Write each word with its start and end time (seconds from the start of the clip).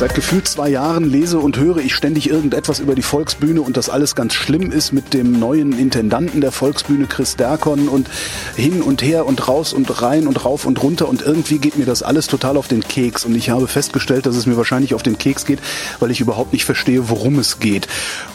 Seit 0.00 0.14
gefühlt 0.14 0.48
zwei 0.48 0.70
Jahren 0.70 1.04
lese 1.04 1.38
und 1.40 1.58
höre 1.58 1.76
ich 1.76 1.94
ständig 1.94 2.30
irgendetwas 2.30 2.80
über 2.80 2.94
die 2.94 3.02
Volksbühne 3.02 3.60
und 3.60 3.76
dass 3.76 3.90
alles 3.90 4.14
ganz 4.14 4.32
schlimm 4.32 4.72
ist 4.72 4.94
mit 4.94 5.12
dem 5.12 5.38
neuen 5.38 5.78
Intendanten 5.78 6.40
der 6.40 6.52
Volksbühne, 6.52 7.06
Chris 7.06 7.36
Derkon 7.36 7.86
und 7.86 8.08
hin 8.56 8.80
und 8.80 9.02
her 9.02 9.26
und 9.26 9.46
raus 9.46 9.74
und 9.74 10.00
rein 10.00 10.26
und 10.26 10.42
rauf 10.42 10.64
und 10.64 10.82
runter 10.82 11.06
und 11.06 11.20
irgendwie 11.20 11.58
geht 11.58 11.76
mir 11.76 11.84
das 11.84 12.02
alles 12.02 12.28
total 12.28 12.56
auf 12.56 12.66
den 12.66 12.82
Keks 12.82 13.26
und 13.26 13.34
ich 13.34 13.50
habe 13.50 13.68
festgestellt, 13.68 14.24
dass 14.24 14.36
es 14.36 14.46
mir 14.46 14.56
wahrscheinlich 14.56 14.94
auf 14.94 15.02
den 15.02 15.18
Keks 15.18 15.44
geht, 15.44 15.58
weil 15.98 16.10
ich 16.10 16.22
überhaupt 16.22 16.54
nicht 16.54 16.64
verstehe, 16.64 17.10
worum 17.10 17.38
es 17.38 17.58
geht. 17.58 17.86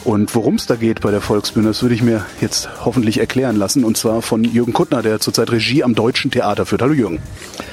Und 0.04 0.36
worum 0.36 0.54
es 0.54 0.66
da 0.66 0.76
geht 0.76 1.00
bei 1.00 1.10
der 1.10 1.20
Volksbühne, 1.20 1.66
das 1.66 1.82
würde 1.82 1.96
ich 1.96 2.02
mir 2.02 2.24
jetzt 2.40 2.68
hoffentlich 2.84 3.18
erklären 3.18 3.56
lassen 3.56 3.82
und 3.82 3.96
zwar 3.96 4.22
von 4.22 4.44
Jürgen 4.44 4.72
Kuttner, 4.72 5.02
der 5.02 5.18
zurzeit 5.18 5.50
Regie 5.50 5.82
am 5.82 5.96
Deutschen 5.96 6.30
Theater 6.30 6.64
führt. 6.64 6.82
Hallo 6.82 6.94
Jürgen. 6.94 7.18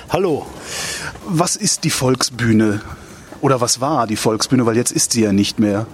Hallo. 0.09 0.47
Was 1.27 1.55
ist 1.55 1.83
die 1.83 1.91
Volksbühne? 1.91 2.81
Oder 3.43 3.59
was 3.59 3.81
war 3.81 4.07
die 4.07 4.15
Volksbühne? 4.15 4.65
Weil 4.65 4.77
jetzt 4.77 4.93
ist 4.93 5.11
sie 5.11 5.21
ja 5.21 5.33
nicht 5.33 5.59
mehr. 5.59 5.85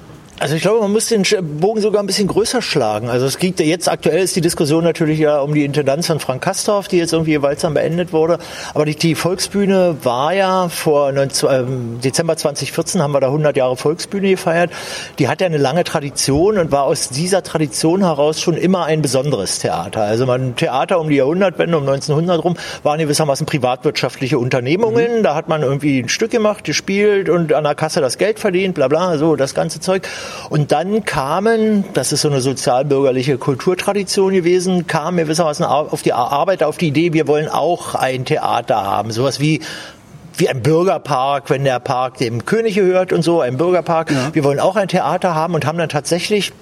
Also 0.41 0.55
ich 0.55 0.61
glaube, 0.61 0.79
man 0.79 0.93
muss 0.93 1.07
den 1.07 1.23
Bogen 1.59 1.81
sogar 1.81 2.01
ein 2.01 2.05
bisschen 2.05 2.27
größer 2.27 2.61
schlagen. 2.61 3.09
Also 3.09 3.25
es 3.25 3.39
geht 3.39 3.59
jetzt 3.59 3.89
aktuell 3.89 4.23
ist 4.23 4.37
die 4.37 4.41
Diskussion 4.41 4.85
natürlich 4.85 5.19
ja 5.19 5.41
um 5.41 5.53
die 5.53 5.65
Intendanz 5.65 6.07
von 6.07 6.21
Frank 6.21 6.41
Kastorf, 6.41 6.87
die 6.87 6.97
jetzt 6.97 7.11
irgendwie 7.11 7.33
gewaltsam 7.33 7.73
beendet 7.73 8.13
wurde. 8.13 8.39
Aber 8.73 8.85
die, 8.85 8.95
die 8.95 9.15
Volksbühne 9.15 9.97
war 10.03 10.33
ja 10.33 10.69
vor 10.69 11.11
19, 11.11 11.49
äh, 11.49 11.63
Dezember 12.01 12.37
2014 12.37 13.01
haben 13.01 13.11
wir 13.11 13.19
da 13.19 13.27
100 13.27 13.57
Jahre 13.57 13.75
Volksbühne 13.75 14.29
gefeiert. 14.29 14.71
Die 15.19 15.27
hat 15.27 15.41
ja 15.41 15.47
eine 15.47 15.57
lange 15.57 15.83
Tradition 15.83 16.57
und 16.57 16.71
war 16.71 16.83
aus 16.83 17.09
dieser 17.09 17.43
Tradition 17.43 18.05
heraus 18.05 18.39
schon 18.39 18.55
immer 18.55 18.85
ein 18.85 19.01
besonderes 19.01 19.59
Theater. 19.59 20.03
Also 20.03 20.25
man 20.25 20.55
Theater 20.55 21.01
um 21.01 21.09
die 21.09 21.17
Jahrhundertwende, 21.17 21.77
um 21.77 21.83
1900 21.83 22.41
rum, 22.45 22.55
waren 22.83 22.99
gewissermaßen 22.99 23.45
privatwirtschaftliche 23.45 24.39
Unternehmungen. 24.39 25.17
Mhm. 25.17 25.23
Da 25.23 25.35
hat 25.35 25.49
man 25.49 25.63
irgendwie 25.63 25.99
ein 25.99 26.07
Stück 26.07 26.31
gemacht, 26.31 26.63
gespielt 26.63 27.27
und 27.27 27.51
an 27.51 27.65
der 27.65 27.75
Kasse 27.75 27.99
das 27.99 28.17
Geld 28.17 28.39
verdient, 28.39 28.75
bla 28.75 28.87
bla, 28.87 29.17
so 29.17 29.35
das 29.35 29.53
ganze 29.53 29.81
Zeug. 29.81 30.07
Und 30.49 30.71
dann 30.71 31.05
kamen, 31.05 31.85
das 31.93 32.11
ist 32.11 32.21
so 32.21 32.29
eine 32.29 32.41
sozialbürgerliche 32.41 33.37
Kulturtradition 33.37 34.33
gewesen, 34.33 34.87
kamen 34.87 35.17
gewissermaßen 35.17 35.65
auf 35.65 36.01
die 36.01 36.13
Arbeit 36.13 36.63
auf 36.63 36.77
die 36.77 36.87
Idee, 36.87 37.13
wir 37.13 37.27
wollen 37.27 37.47
auch 37.47 37.95
ein 37.95 38.25
Theater 38.25 38.83
haben. 38.83 39.11
Sowas 39.11 39.39
wie 39.39 39.61
wie 40.39 40.47
ein 40.47 40.61
Bürgerpark, 40.61 41.49
wenn 41.49 41.65
der 41.65 41.79
Park 41.79 42.17
dem 42.17 42.45
König 42.45 42.75
gehört 42.75 43.11
und 43.11 43.23
so, 43.23 43.41
ein 43.41 43.57
Bürgerpark. 43.57 44.09
Ja. 44.11 44.29
Wir 44.33 44.45
wollen 44.45 44.59
auch 44.61 44.77
ein 44.77 44.87
Theater 44.87 45.35
haben 45.35 45.53
und 45.53 45.65
haben 45.65 45.77
dann 45.77 45.89
tatsächlich 45.89 46.53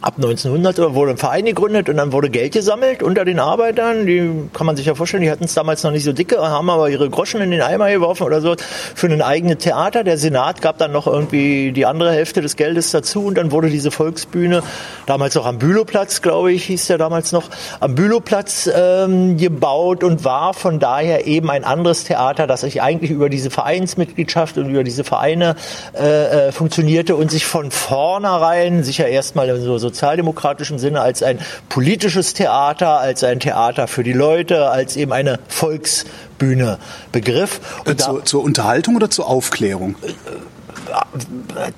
ab 0.00 0.14
1900 0.16 0.94
wurde 0.94 1.12
ein 1.12 1.16
Verein 1.16 1.44
gegründet 1.44 1.88
und 1.88 1.96
dann 1.96 2.12
wurde 2.12 2.30
Geld 2.30 2.52
gesammelt 2.52 3.02
unter 3.02 3.24
den 3.24 3.38
Arbeitern. 3.38 4.06
Die 4.06 4.30
kann 4.52 4.66
man 4.66 4.76
sich 4.76 4.86
ja 4.86 4.94
vorstellen, 4.94 5.22
die 5.22 5.30
hatten 5.30 5.44
es 5.44 5.54
damals 5.54 5.82
noch 5.82 5.90
nicht 5.90 6.04
so 6.04 6.12
dicke, 6.12 6.38
haben 6.38 6.70
aber 6.70 6.90
ihre 6.90 7.08
Groschen 7.08 7.40
in 7.40 7.50
den 7.50 7.62
Eimer 7.62 7.90
geworfen 7.90 8.24
oder 8.24 8.40
so 8.40 8.56
für 8.94 9.06
ein 9.06 9.22
eigenes 9.22 9.58
Theater. 9.58 10.04
Der 10.04 10.18
Senat 10.18 10.60
gab 10.60 10.78
dann 10.78 10.92
noch 10.92 11.06
irgendwie 11.06 11.72
die 11.72 11.86
andere 11.86 12.12
Hälfte 12.12 12.40
des 12.40 12.56
Geldes 12.56 12.90
dazu 12.90 13.26
und 13.26 13.36
dann 13.36 13.50
wurde 13.50 13.70
diese 13.70 13.90
Volksbühne, 13.90 14.62
damals 15.06 15.34
noch 15.34 15.46
am 15.46 15.58
Bülowplatz, 15.58 16.22
glaube 16.22 16.52
ich, 16.52 16.64
hieß 16.64 16.86
der 16.88 16.98
damals 16.98 17.32
noch, 17.32 17.48
am 17.80 17.94
Bülowplatz 17.94 18.70
ähm, 18.74 19.36
gebaut 19.36 20.04
und 20.04 20.24
war 20.24 20.54
von 20.54 20.78
daher 20.78 21.26
eben 21.26 21.50
ein 21.50 21.64
anderes 21.64 22.04
Theater, 22.04 22.46
das 22.46 22.60
sich 22.60 22.82
eigentlich 22.82 23.10
über 23.10 23.28
diese 23.28 23.50
Vereinsmitgliedschaft 23.50 24.58
und 24.58 24.70
über 24.70 24.84
diese 24.84 25.04
Vereine 25.04 25.56
äh, 25.94 26.48
äh, 26.48 26.52
funktionierte 26.52 27.16
und 27.16 27.30
sich 27.30 27.46
von 27.46 27.70
vornherein 27.70 28.84
sicher 28.84 29.08
erstmal 29.08 29.58
so, 29.60 29.78
so 29.78 29.85
sozialdemokratischen 29.88 30.78
Sinne 30.78 31.00
als 31.00 31.22
ein 31.22 31.38
politisches 31.68 32.34
Theater, 32.34 32.98
als 32.98 33.24
ein 33.24 33.40
Theater 33.40 33.86
für 33.88 34.02
die 34.02 34.12
Leute, 34.12 34.70
als 34.70 34.96
eben 34.96 35.12
eine 35.12 35.38
Volksbühne 35.48 36.78
begriff. 37.12 37.60
Äh, 37.84 37.96
zur, 37.96 38.24
zur 38.24 38.42
Unterhaltung 38.42 38.96
oder 38.96 39.10
zur 39.10 39.28
Aufklärung? 39.28 39.96
Äh, 40.02 40.12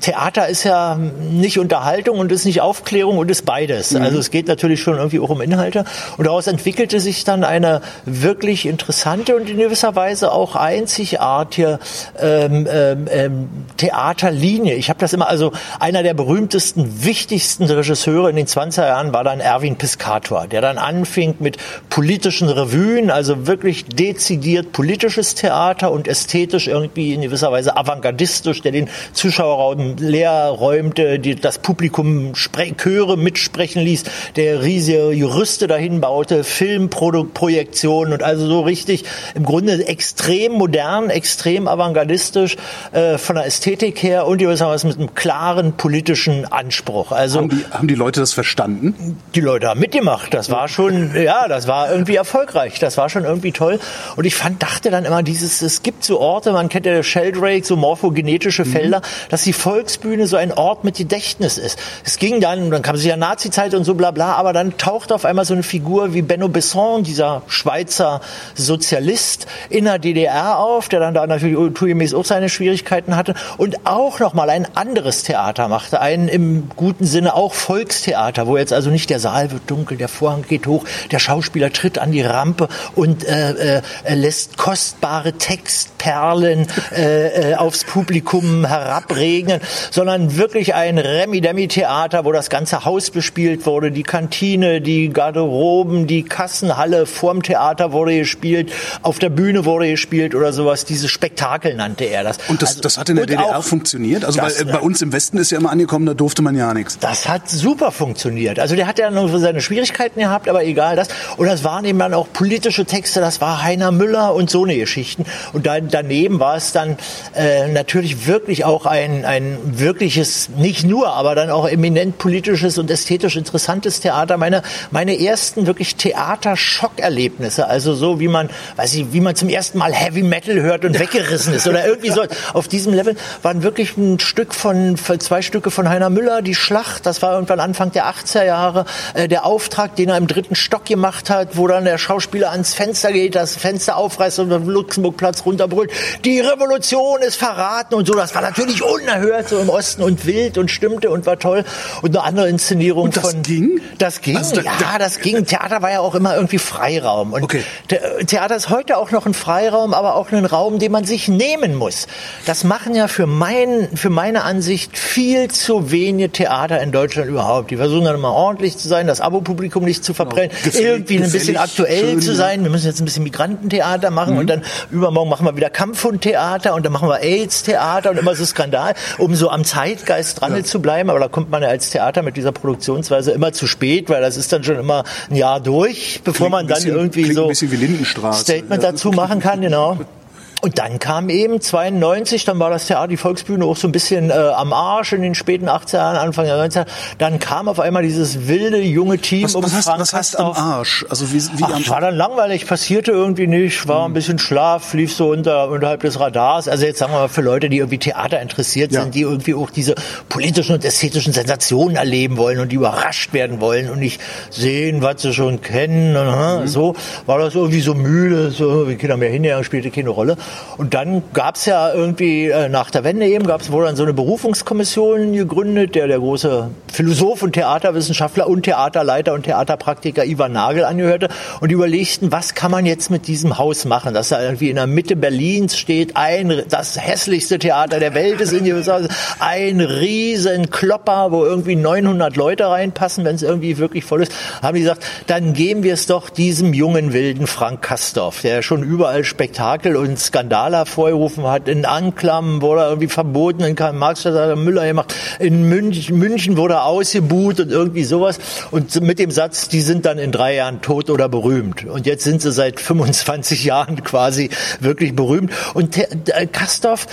Theater 0.00 0.48
ist 0.48 0.64
ja 0.64 0.96
nicht 0.96 1.58
Unterhaltung 1.58 2.18
und 2.18 2.32
ist 2.32 2.44
nicht 2.44 2.60
Aufklärung 2.60 3.18
und 3.18 3.30
ist 3.30 3.44
beides. 3.44 3.92
Mhm. 3.92 4.02
Also 4.02 4.18
es 4.18 4.30
geht 4.30 4.48
natürlich 4.48 4.80
schon 4.80 4.96
irgendwie 4.96 5.20
auch 5.20 5.30
um 5.30 5.40
Inhalte. 5.40 5.84
Und 6.16 6.26
daraus 6.26 6.46
entwickelte 6.46 7.00
sich 7.00 7.24
dann 7.24 7.44
eine 7.44 7.80
wirklich 8.04 8.66
interessante 8.66 9.36
und 9.36 9.48
in 9.48 9.58
gewisser 9.58 9.94
Weise 9.94 10.32
auch 10.32 10.56
einzigartige 10.56 11.78
ähm, 12.18 12.66
ähm, 12.70 13.06
ähm 13.10 13.48
Theaterlinie. 13.76 14.74
Ich 14.74 14.88
habe 14.88 14.98
das 14.98 15.12
immer, 15.12 15.28
also 15.28 15.52
einer 15.78 16.02
der 16.02 16.14
berühmtesten, 16.14 17.04
wichtigsten 17.04 17.64
Regisseure 17.64 18.30
in 18.30 18.36
den 18.36 18.46
20er 18.46 18.86
Jahren 18.86 19.12
war 19.12 19.24
dann 19.24 19.40
Erwin 19.40 19.76
Piscator, 19.76 20.46
der 20.46 20.60
dann 20.60 20.78
anfing 20.78 21.36
mit 21.38 21.58
politischen 21.88 22.48
Revuen, 22.48 23.10
also 23.10 23.46
wirklich 23.46 23.84
dezidiert 23.86 24.72
politisches 24.72 25.34
Theater 25.34 25.92
und 25.92 26.08
ästhetisch 26.08 26.66
irgendwie 26.66 27.14
in 27.14 27.20
gewisser 27.20 27.52
Weise 27.52 27.76
avantgardistisch, 27.76 28.62
der 28.62 28.72
den 28.72 28.88
Zuschauerraum 29.12 29.96
leer 29.98 30.48
räumte, 30.48 31.18
die, 31.18 31.34
das 31.34 31.58
Publikum 31.58 32.32
Chöre 32.34 33.16
mitsprechen 33.16 33.82
ließ, 33.82 34.04
der 34.36 34.62
riesige 34.62 35.10
Juriste 35.10 35.66
dahin 35.66 36.00
baute, 36.00 36.44
Filmprojektionen 36.44 38.12
und 38.12 38.22
also 38.22 38.46
so 38.46 38.60
richtig 38.60 39.04
im 39.34 39.44
Grunde 39.44 39.86
extrem 39.86 40.52
modern, 40.52 41.10
extrem 41.10 41.68
avantgardistisch 41.68 42.56
äh, 42.92 43.18
von 43.18 43.36
der 43.36 43.46
Ästhetik 43.46 44.02
her 44.02 44.26
und 44.26 44.38
gewissermaßen 44.38 44.88
mit 44.88 44.98
einem 44.98 45.14
klaren 45.14 45.72
politischen 45.72 46.44
Anspruch. 46.50 47.12
Also 47.12 47.40
haben 47.40 47.48
die, 47.50 47.64
haben 47.70 47.88
die 47.88 47.94
Leute 47.94 48.20
das 48.20 48.32
verstanden? 48.32 49.18
Die 49.34 49.40
Leute 49.40 49.68
haben 49.68 49.80
mitgemacht. 49.80 50.34
Das 50.34 50.50
war 50.50 50.68
schon, 50.68 51.14
ja, 51.14 51.48
das 51.48 51.66
war 51.66 51.90
irgendwie 51.90 52.16
erfolgreich. 52.16 52.78
Das 52.78 52.96
war 52.96 53.08
schon 53.08 53.24
irgendwie 53.24 53.52
toll. 53.52 53.78
Und 54.16 54.24
ich 54.24 54.34
fand, 54.34 54.62
dachte 54.62 54.90
dann 54.90 55.04
immer, 55.04 55.22
dieses, 55.22 55.62
es 55.62 55.82
gibt 55.82 56.04
so 56.04 56.20
Orte, 56.20 56.52
man 56.52 56.68
kennt 56.68 56.86
ja 56.86 57.02
Sheldrake, 57.02 57.64
so 57.64 57.76
morphogenetische 57.76 58.64
mhm. 58.64 58.72
Felder, 58.88 59.02
dass 59.28 59.42
die 59.42 59.52
Volksbühne 59.52 60.26
so 60.26 60.36
ein 60.36 60.52
Ort 60.52 60.84
mit 60.84 60.96
Gedächtnis 60.96 61.58
ist. 61.58 61.78
Es 62.04 62.18
ging 62.18 62.40
dann, 62.40 62.70
dann 62.70 62.82
kam 62.82 62.96
sich 62.96 63.06
ja 63.06 63.16
Nazi-Zeit 63.16 63.74
und 63.74 63.84
so 63.84 63.94
bla 63.94 64.10
bla, 64.10 64.34
aber 64.34 64.52
dann 64.52 64.78
taucht 64.78 65.12
auf 65.12 65.24
einmal 65.24 65.44
so 65.44 65.54
eine 65.54 65.62
Figur 65.62 66.14
wie 66.14 66.22
Benno 66.22 66.48
Besson, 66.48 67.02
dieser 67.02 67.42
Schweizer 67.46 68.20
Sozialist 68.54 69.46
in 69.68 69.84
der 69.84 69.98
DDR 69.98 70.58
auf, 70.58 70.88
der 70.88 71.00
dann 71.00 71.14
da 71.14 71.26
natürlich 71.26 71.58
naturgemäß 71.58 72.14
auch 72.14 72.24
seine 72.24 72.48
Schwierigkeiten 72.48 73.16
hatte 73.16 73.34
und 73.56 73.86
auch 73.86 74.20
nochmal 74.20 74.50
ein 74.50 74.66
anderes 74.74 75.22
Theater 75.22 75.68
machte, 75.68 76.00
ein 76.00 76.28
im 76.28 76.70
guten 76.74 77.04
Sinne 77.04 77.34
auch 77.34 77.54
Volkstheater, 77.54 78.46
wo 78.46 78.56
jetzt 78.56 78.72
also 78.72 78.90
nicht 78.90 79.10
der 79.10 79.20
Saal 79.20 79.50
wird 79.50 79.62
dunkel, 79.66 79.98
der 79.98 80.08
Vorhang 80.08 80.44
geht 80.48 80.66
hoch, 80.66 80.84
der 81.10 81.18
Schauspieler 81.18 81.72
tritt 81.72 81.98
an 81.98 82.12
die 82.12 82.22
Rampe 82.22 82.68
und 82.94 83.24
äh, 83.24 83.78
äh, 83.78 84.14
lässt 84.14 84.56
kostbare 84.56 85.34
Textperlen 85.34 86.66
äh, 86.96 87.52
äh 87.52 87.54
aufs 87.56 87.84
Publikum 87.84 88.64
herabregnen, 88.80 89.60
sondern 89.90 90.36
wirklich 90.36 90.74
ein 90.74 90.98
Remi-Demi-Theater, 90.98 92.24
wo 92.24 92.32
das 92.32 92.50
ganze 92.50 92.84
Haus 92.84 93.10
bespielt 93.10 93.66
wurde, 93.66 93.90
die 93.90 94.02
Kantine, 94.02 94.80
die 94.80 95.08
Garderoben, 95.10 96.06
die 96.06 96.22
Kassenhalle 96.22 97.06
vorm 97.06 97.42
Theater 97.42 97.92
wurde 97.92 98.18
gespielt, 98.18 98.72
auf 99.02 99.18
der 99.18 99.30
Bühne 99.30 99.64
wurde 99.64 99.90
gespielt 99.90 100.34
oder 100.34 100.52
sowas. 100.52 100.84
Dieses 100.84 101.10
Spektakel 101.10 101.74
nannte 101.74 102.04
er 102.04 102.24
das. 102.24 102.38
Und 102.48 102.62
das, 102.62 102.70
also, 102.70 102.80
das 102.82 102.98
hat 102.98 103.08
in 103.08 103.16
der 103.16 103.26
DDR 103.26 103.62
funktioniert? 103.62 104.24
Also 104.24 104.40
das, 104.40 104.58
weil, 104.58 104.68
äh, 104.68 104.72
bei 104.72 104.80
uns 104.80 105.02
im 105.02 105.12
Westen 105.12 105.38
ist 105.38 105.50
ja 105.50 105.58
immer 105.58 105.70
angekommen, 105.70 106.06
da 106.06 106.14
durfte 106.14 106.42
man 106.42 106.56
ja 106.56 106.72
nichts. 106.74 106.98
Das 106.98 107.28
hat 107.28 107.48
super 107.48 107.92
funktioniert. 107.92 108.58
Also 108.58 108.76
der 108.76 108.86
hat 108.86 108.98
ja 108.98 109.10
nur 109.10 109.38
seine 109.38 109.60
Schwierigkeiten 109.60 110.20
gehabt, 110.20 110.48
aber 110.48 110.64
egal 110.64 110.96
das. 110.96 111.08
Und 111.36 111.46
das 111.46 111.64
waren 111.64 111.84
eben 111.84 111.98
dann 111.98 112.14
auch 112.14 112.28
politische 112.32 112.84
Texte, 112.84 113.20
das 113.20 113.40
war 113.40 113.62
Heiner 113.62 113.92
Müller 113.92 114.34
und 114.34 114.50
so 114.50 114.64
eine 114.64 114.76
Geschichten. 114.76 115.24
Und 115.52 115.66
dann, 115.66 115.88
daneben 115.88 116.40
war 116.40 116.56
es 116.56 116.72
dann 116.72 116.96
äh, 117.34 117.68
natürlich 117.68 118.26
wirklich 118.26 118.64
auch 118.64 118.67
ein, 118.86 119.24
ein 119.24 119.58
wirkliches, 119.64 120.48
nicht 120.50 120.84
nur, 120.84 121.08
aber 121.08 121.34
dann 121.34 121.50
auch 121.50 121.68
eminent 121.68 122.18
politisches 122.18 122.78
und 122.78 122.90
ästhetisch 122.90 123.36
interessantes 123.36 124.00
Theater. 124.00 124.36
Meine, 124.36 124.62
meine 124.90 125.18
ersten 125.18 125.66
wirklich 125.66 125.96
Theaterschockerlebnisse, 125.96 127.66
also 127.66 127.94
so 127.94 128.20
wie 128.20 128.28
man, 128.28 128.50
weiß 128.76 128.94
ich, 128.94 129.12
wie 129.12 129.20
man 129.20 129.34
zum 129.34 129.48
ersten 129.48 129.78
Mal 129.78 129.92
Heavy 129.92 130.22
Metal 130.22 130.60
hört 130.60 130.84
und 130.84 130.98
weggerissen 130.98 131.54
ist 131.54 131.66
oder 131.66 131.86
irgendwie 131.86 132.10
so. 132.10 132.22
Auf 132.52 132.68
diesem 132.68 132.92
Level, 132.92 133.16
waren 133.42 133.62
wirklich 133.62 133.96
ein 133.96 134.20
Stück 134.20 134.54
von, 134.54 134.96
zwei 134.96 135.42
Stücke 135.42 135.70
von 135.70 135.88
Heiner 135.88 136.10
Müller, 136.10 136.42
die 136.42 136.54
Schlacht, 136.54 137.06
das 137.06 137.22
war 137.22 137.32
irgendwann 137.32 137.60
Anfang 137.60 137.92
der 137.92 138.06
80er 138.06 138.44
Jahre, 138.44 138.84
äh, 139.14 139.28
der 139.28 139.46
Auftrag, 139.46 139.96
den 139.96 140.08
er 140.10 140.16
im 140.16 140.26
dritten 140.26 140.54
Stock 140.54 140.84
gemacht 140.84 141.30
hat, 141.30 141.56
wo 141.56 141.66
dann 141.66 141.84
der 141.84 141.98
Schauspieler 141.98 142.50
ans 142.50 142.74
Fenster 142.74 143.12
geht, 143.12 143.34
das 143.34 143.56
Fenster 143.56 143.96
aufreißt 143.96 144.40
und 144.40 144.50
den 144.50 144.66
Luxemburgplatz 144.66 145.44
runterbrüllt, 145.46 145.90
die 146.24 146.40
Revolution 146.40 147.22
ist 147.22 147.36
verraten 147.36 147.94
und 147.94 148.06
so, 148.06 148.14
das 148.14 148.34
war 148.34 148.42
natürlich 148.42 148.57
natürlich 148.58 148.82
unerhört 148.82 149.48
so 149.48 149.58
im 149.58 149.68
Osten 149.68 150.02
und 150.02 150.26
wild 150.26 150.58
und 150.58 150.70
stimmte 150.70 151.10
und 151.10 151.26
war 151.26 151.38
toll. 151.38 151.64
Und 152.02 152.16
eine 152.16 152.24
andere 152.24 152.48
Inszenierung 152.48 153.04
Und 153.04 153.16
das 153.16 153.30
von. 153.32 153.42
ging? 153.42 153.80
Das 153.98 154.20
ging, 154.20 154.36
Also 154.36 154.56
da- 154.56 154.62
ja, 154.62 154.72
da- 154.80 154.98
das 154.98 155.20
ging. 155.20 155.44
Theater 155.46 155.82
war 155.82 155.90
ja 155.90 156.00
auch 156.00 156.14
immer 156.14 156.34
irgendwie 156.34 156.58
Freiraum. 156.58 157.32
Und 157.32 157.42
Okay. 157.44 157.62
The- 157.90 158.24
Theater 158.26 158.56
ist 158.56 158.68
heute 158.70 158.96
auch 158.98 159.10
noch 159.10 159.26
ein 159.26 159.34
Freiraum, 159.34 159.94
aber 159.94 160.14
auch 160.16 160.30
ein 160.32 160.44
Raum, 160.44 160.78
den 160.78 160.92
man 160.92 161.04
sich 161.04 161.28
nehmen 161.28 161.74
muss. 161.74 162.06
Das 162.46 162.64
machen 162.64 162.94
ja 162.94 163.08
für, 163.08 163.26
mein, 163.26 163.88
für 163.94 164.10
meine 164.10 164.42
Ansicht 164.42 164.98
viel 164.98 165.48
zu 165.48 165.90
wenige 165.90 166.30
Theater 166.30 166.80
in 166.80 166.92
Deutschland 166.92 167.28
überhaupt. 167.28 167.70
Die 167.70 167.76
versuchen 167.76 168.04
dann 168.04 168.14
immer 168.16 168.32
ordentlich 168.32 168.76
zu 168.76 168.88
sein, 168.88 169.06
das 169.06 169.20
Abo-Publikum 169.20 169.84
nicht 169.84 170.04
zu 170.04 170.14
verbrennen, 170.14 170.50
Gefällig- 170.64 170.84
irgendwie 170.86 171.22
ein 171.22 171.30
bisschen 171.30 171.56
aktuell 171.56 172.00
schön, 172.10 172.20
zu 172.20 172.30
ja. 172.32 172.36
sein. 172.36 172.62
Wir 172.62 172.70
müssen 172.70 172.86
jetzt 172.86 173.00
ein 173.00 173.04
bisschen 173.04 173.22
Migrantentheater 173.24 174.10
machen 174.10 174.34
Mhm. 174.34 174.38
und 174.40 174.46
dann 174.48 174.62
übermorgen 174.90 175.30
machen 175.30 175.46
wir 175.46 175.56
wieder 175.56 175.70
Kampfhundtheater 175.70 176.74
und 176.74 176.84
dann 176.84 176.92
machen 176.92 177.08
wir 177.08 177.20
AIDS-Theater 177.20 178.10
und 178.10 178.18
immer 178.18 178.34
so 178.34 178.47
Skandal, 178.48 178.94
um 179.18 179.34
so 179.34 179.50
am 179.50 179.64
Zeitgeist 179.64 180.40
dran 180.40 180.64
zu 180.64 180.80
bleiben. 180.82 181.10
Aber 181.10 181.20
da 181.20 181.28
kommt 181.28 181.50
man 181.50 181.62
ja 181.62 181.68
als 181.68 181.90
Theater 181.90 182.22
mit 182.22 182.36
dieser 182.36 182.52
Produktionsweise 182.52 183.30
immer 183.32 183.52
zu 183.52 183.66
spät, 183.66 184.08
weil 184.08 184.20
das 184.20 184.36
ist 184.36 184.52
dann 184.52 184.64
schon 184.64 184.76
immer 184.78 185.04
ein 185.30 185.36
Jahr 185.36 185.60
durch, 185.60 186.20
bevor 186.24 186.48
Klingt 186.48 186.52
man 186.52 186.66
dann 186.66 186.76
bisschen- 186.76 186.94
irgendwie 186.96 187.32
so 187.32 187.48
ein. 187.48 188.34
Statement 188.34 188.82
Ja. 188.82 188.90
dazu 188.92 189.10
machen 189.12 189.40
kann, 189.40 189.60
genau. 189.60 189.98
Und 190.60 190.78
dann 190.80 190.98
kam 190.98 191.28
eben 191.28 191.60
92, 191.60 192.44
dann 192.44 192.58
war 192.58 192.68
das 192.70 192.86
Theater, 192.86 193.06
die 193.06 193.16
Volksbühne 193.16 193.64
auch 193.64 193.76
so 193.76 193.86
ein 193.86 193.92
bisschen 193.92 194.30
äh, 194.30 194.32
am 194.32 194.72
Arsch 194.72 195.12
in 195.12 195.22
den 195.22 195.36
späten 195.36 195.68
80er 195.68 195.94
Jahren, 195.98 196.16
Anfang 196.16 196.46
der 196.46 196.56
90er. 196.56 196.84
Dann 197.18 197.38
kam 197.38 197.68
auf 197.68 197.78
einmal 197.78 198.02
dieses 198.02 198.48
wilde, 198.48 198.80
junge 198.80 199.18
Team 199.18 199.44
Was, 199.44 199.54
um 199.54 199.62
was, 199.62 199.72
heißt, 199.72 199.84
Frank 199.86 200.00
was 200.00 200.12
heißt 200.12 200.38
am. 200.40 200.52
Arsch? 200.52 201.06
Also 201.08 201.32
wie, 201.32 201.40
wie 201.58 201.62
Ach, 201.64 201.74
am 201.76 201.88
war 201.88 202.00
dann 202.00 202.16
langweilig, 202.16 202.66
passierte 202.66 203.12
irgendwie 203.12 203.46
nicht, 203.46 203.86
war 203.86 204.04
Hm. 204.04 204.10
ein 204.10 204.14
bisschen 204.14 204.38
Schlaf, 204.40 204.94
lief 204.94 205.14
so 205.14 205.30
unter, 205.30 205.68
unterhalb 205.68 206.00
des 206.00 206.18
Radars. 206.18 206.66
Also 206.66 206.86
jetzt 206.86 206.98
sagen 206.98 207.12
wir 207.12 207.20
mal 207.20 207.28
für 207.28 207.42
Leute, 207.42 207.68
die 207.68 207.78
irgendwie 207.78 207.98
Theater 207.98 208.40
interessiert 208.40 208.90
Ja. 208.90 209.02
sind, 209.02 209.14
die 209.14 209.20
irgendwie 209.20 209.54
auch 209.54 209.70
diese 209.70 209.94
politischen 210.28 210.74
und 210.74 210.84
ästhetischen 210.84 211.32
Sensationen 211.32 211.94
erleben 211.94 212.36
wollen 212.36 212.58
und 212.58 212.72
die 212.72 212.76
überrascht 212.76 213.32
werden 213.32 213.60
wollen 213.60 213.88
und 213.90 214.00
nicht 214.00 214.20
sehen, 214.50 215.02
was 215.02 215.22
sie 215.22 215.32
schon 215.32 215.60
kennen. 215.62 216.14
Mhm. 216.14 216.66
So 216.66 216.96
war 217.26 217.38
das 217.38 217.54
irgendwie 217.54 217.80
so 217.80 217.94
müde, 217.94 218.50
so 218.50 218.88
wie 218.88 218.96
Kinder 218.96 219.16
mehr 219.16 219.30
hingegangen, 219.30 219.62
spielte 219.62 219.92
keine 219.92 220.08
Rolle. 220.10 220.36
Und 220.78 220.94
dann 220.94 221.22
gab's 221.34 221.66
ja 221.66 221.92
irgendwie 221.92 222.48
äh, 222.48 222.68
nach 222.68 222.90
der 222.90 223.04
Wende 223.04 223.26
eben, 223.26 223.46
gab's 223.46 223.72
wohl 223.72 223.84
dann 223.84 223.96
so 223.96 224.04
eine 224.04 224.12
Berufungskommission 224.12 225.32
gegründet, 225.32 225.94
der 225.94 226.06
der 226.06 226.18
große 226.18 226.70
Philosoph 226.92 227.42
und 227.42 227.52
Theaterwissenschaftler 227.52 228.48
und 228.48 228.62
Theaterleiter 228.62 229.34
und 229.34 229.42
Theaterpraktiker 229.42 230.24
Ivan 230.24 230.52
Nagel 230.52 230.84
angehörte 230.84 231.28
und 231.60 231.70
die 231.70 231.74
überlegten, 231.74 232.32
was 232.32 232.54
kann 232.54 232.70
man 232.70 232.86
jetzt 232.86 233.10
mit 233.10 233.26
diesem 233.26 233.58
Haus 233.58 233.84
machen, 233.84 234.14
das 234.14 234.28
da 234.28 234.42
irgendwie 234.42 234.70
in 234.70 234.76
der 234.76 234.86
Mitte 234.86 235.16
Berlins 235.16 235.76
steht, 235.76 236.16
ein 236.16 236.62
das 236.68 236.98
hässlichste 236.98 237.58
Theater 237.58 237.98
der 238.00 238.14
Welt 238.14 238.40
ist 238.40 238.52
in 238.52 238.64
Haus, 238.88 239.08
ein 239.40 239.80
riesen 239.80 240.70
Klopper, 240.70 241.32
wo 241.32 241.44
irgendwie 241.44 241.76
900 241.76 242.36
Leute 242.36 242.68
reinpassen, 242.68 243.24
wenn 243.24 243.34
es 243.34 243.42
irgendwie 243.42 243.78
wirklich 243.78 244.04
voll 244.04 244.22
ist, 244.22 244.32
haben 244.62 244.74
die 244.74 244.82
gesagt, 244.82 245.04
dann 245.26 245.52
geben 245.52 245.82
wir 245.82 245.94
es 245.94 246.06
doch 246.06 246.30
diesem 246.30 246.72
jungen 246.72 247.12
wilden 247.12 247.46
Frank 247.46 247.82
Kastorf, 247.82 248.42
der 248.42 248.62
schon 248.62 248.82
überall 248.82 249.24
Spektakel 249.24 249.96
und 249.96 250.18
Skandal 250.18 250.37
hervorgerufen 250.46 251.46
hat, 251.46 251.68
in 251.68 251.84
Anklam 251.84 252.62
wurde 252.62 252.82
er 252.82 252.88
irgendwie 252.88 253.08
verboten, 253.08 253.62
in 253.62 253.74
Karl-Marx-Stadt 253.74 254.34
hat 254.34 254.48
er 254.48 254.56
Müller 254.56 254.86
gemacht, 254.86 255.14
in 255.38 255.68
München, 255.68 256.18
München 256.18 256.56
wurde 256.56 256.74
er 256.74 256.84
ausgebuht 256.84 257.60
und 257.60 257.70
irgendwie 257.70 258.04
sowas. 258.04 258.38
Und 258.70 259.00
mit 259.02 259.18
dem 259.18 259.30
Satz, 259.30 259.68
die 259.68 259.80
sind 259.80 260.06
dann 260.06 260.18
in 260.18 260.32
drei 260.32 260.54
Jahren 260.54 260.80
tot 260.80 261.10
oder 261.10 261.28
berühmt. 261.28 261.84
Und 261.84 262.06
jetzt 262.06 262.24
sind 262.24 262.42
sie 262.42 262.52
seit 262.52 262.80
25 262.80 263.64
Jahren 263.68 264.02
quasi 264.04 264.50
wirklich 264.80 265.14
berühmt. 265.14 265.52
Und 265.74 265.96
der 265.96 266.46
Kastorf 266.46 267.06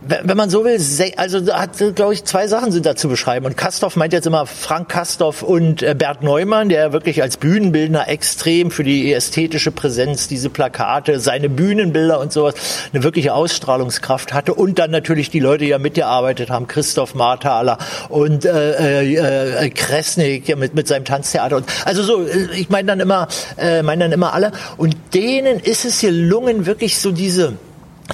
wenn 0.00 0.36
man 0.36 0.48
so 0.48 0.64
will, 0.64 0.80
also 1.16 1.52
hat, 1.52 1.76
glaube 1.94 2.14
ich, 2.14 2.24
zwei 2.24 2.48
Sachen 2.48 2.72
sind 2.72 2.86
da 2.86 2.96
zu 2.96 3.08
beschreiben. 3.08 3.44
Und 3.44 3.58
Kastorf 3.58 3.94
meint 3.96 4.14
jetzt 4.14 4.26
immer 4.26 4.46
Frank 4.46 4.88
Kastorf 4.88 5.42
und 5.42 5.82
äh, 5.82 5.94
Bert 5.94 6.22
Neumann, 6.22 6.70
der 6.70 6.94
wirklich 6.94 7.20
als 7.20 7.36
Bühnenbildner 7.36 8.08
extrem 8.08 8.70
für 8.70 8.84
die 8.84 9.12
ästhetische 9.12 9.72
Präsenz, 9.72 10.28
diese 10.28 10.48
Plakate, 10.48 11.20
seine 11.20 11.50
Bühnenbilder 11.50 12.20
und 12.20 12.32
sowas, 12.32 12.54
eine 12.94 13.02
wirkliche 13.02 13.34
Ausstrahlungskraft 13.34 14.32
hatte. 14.32 14.54
Und 14.54 14.78
dann 14.78 14.90
natürlich 14.90 15.28
die 15.28 15.40
Leute, 15.40 15.64
die 15.64 15.70
ja 15.70 15.78
mitgearbeitet 15.78 16.48
haben, 16.48 16.68
Christoph 16.68 17.14
Marthaler 17.14 17.76
und 18.08 18.46
äh, 18.46 19.02
äh, 19.02 19.66
äh, 19.66 19.70
Kresnik 19.70 20.56
mit, 20.56 20.74
mit 20.74 20.88
seinem 20.88 21.04
Tanztheater. 21.04 21.56
Und, 21.56 21.66
also 21.84 22.02
so, 22.02 22.22
äh, 22.22 22.48
ich 22.56 22.70
meine 22.70 22.86
dann 22.86 23.00
immer, 23.00 23.28
äh, 23.58 23.82
meine 23.82 24.04
dann 24.04 24.12
immer 24.12 24.32
alle. 24.32 24.52
Und 24.78 24.96
denen 25.12 25.60
ist 25.60 25.84
es 25.84 26.00
gelungen, 26.00 26.64
wirklich 26.64 26.98
so 26.98 27.12
diese 27.12 27.58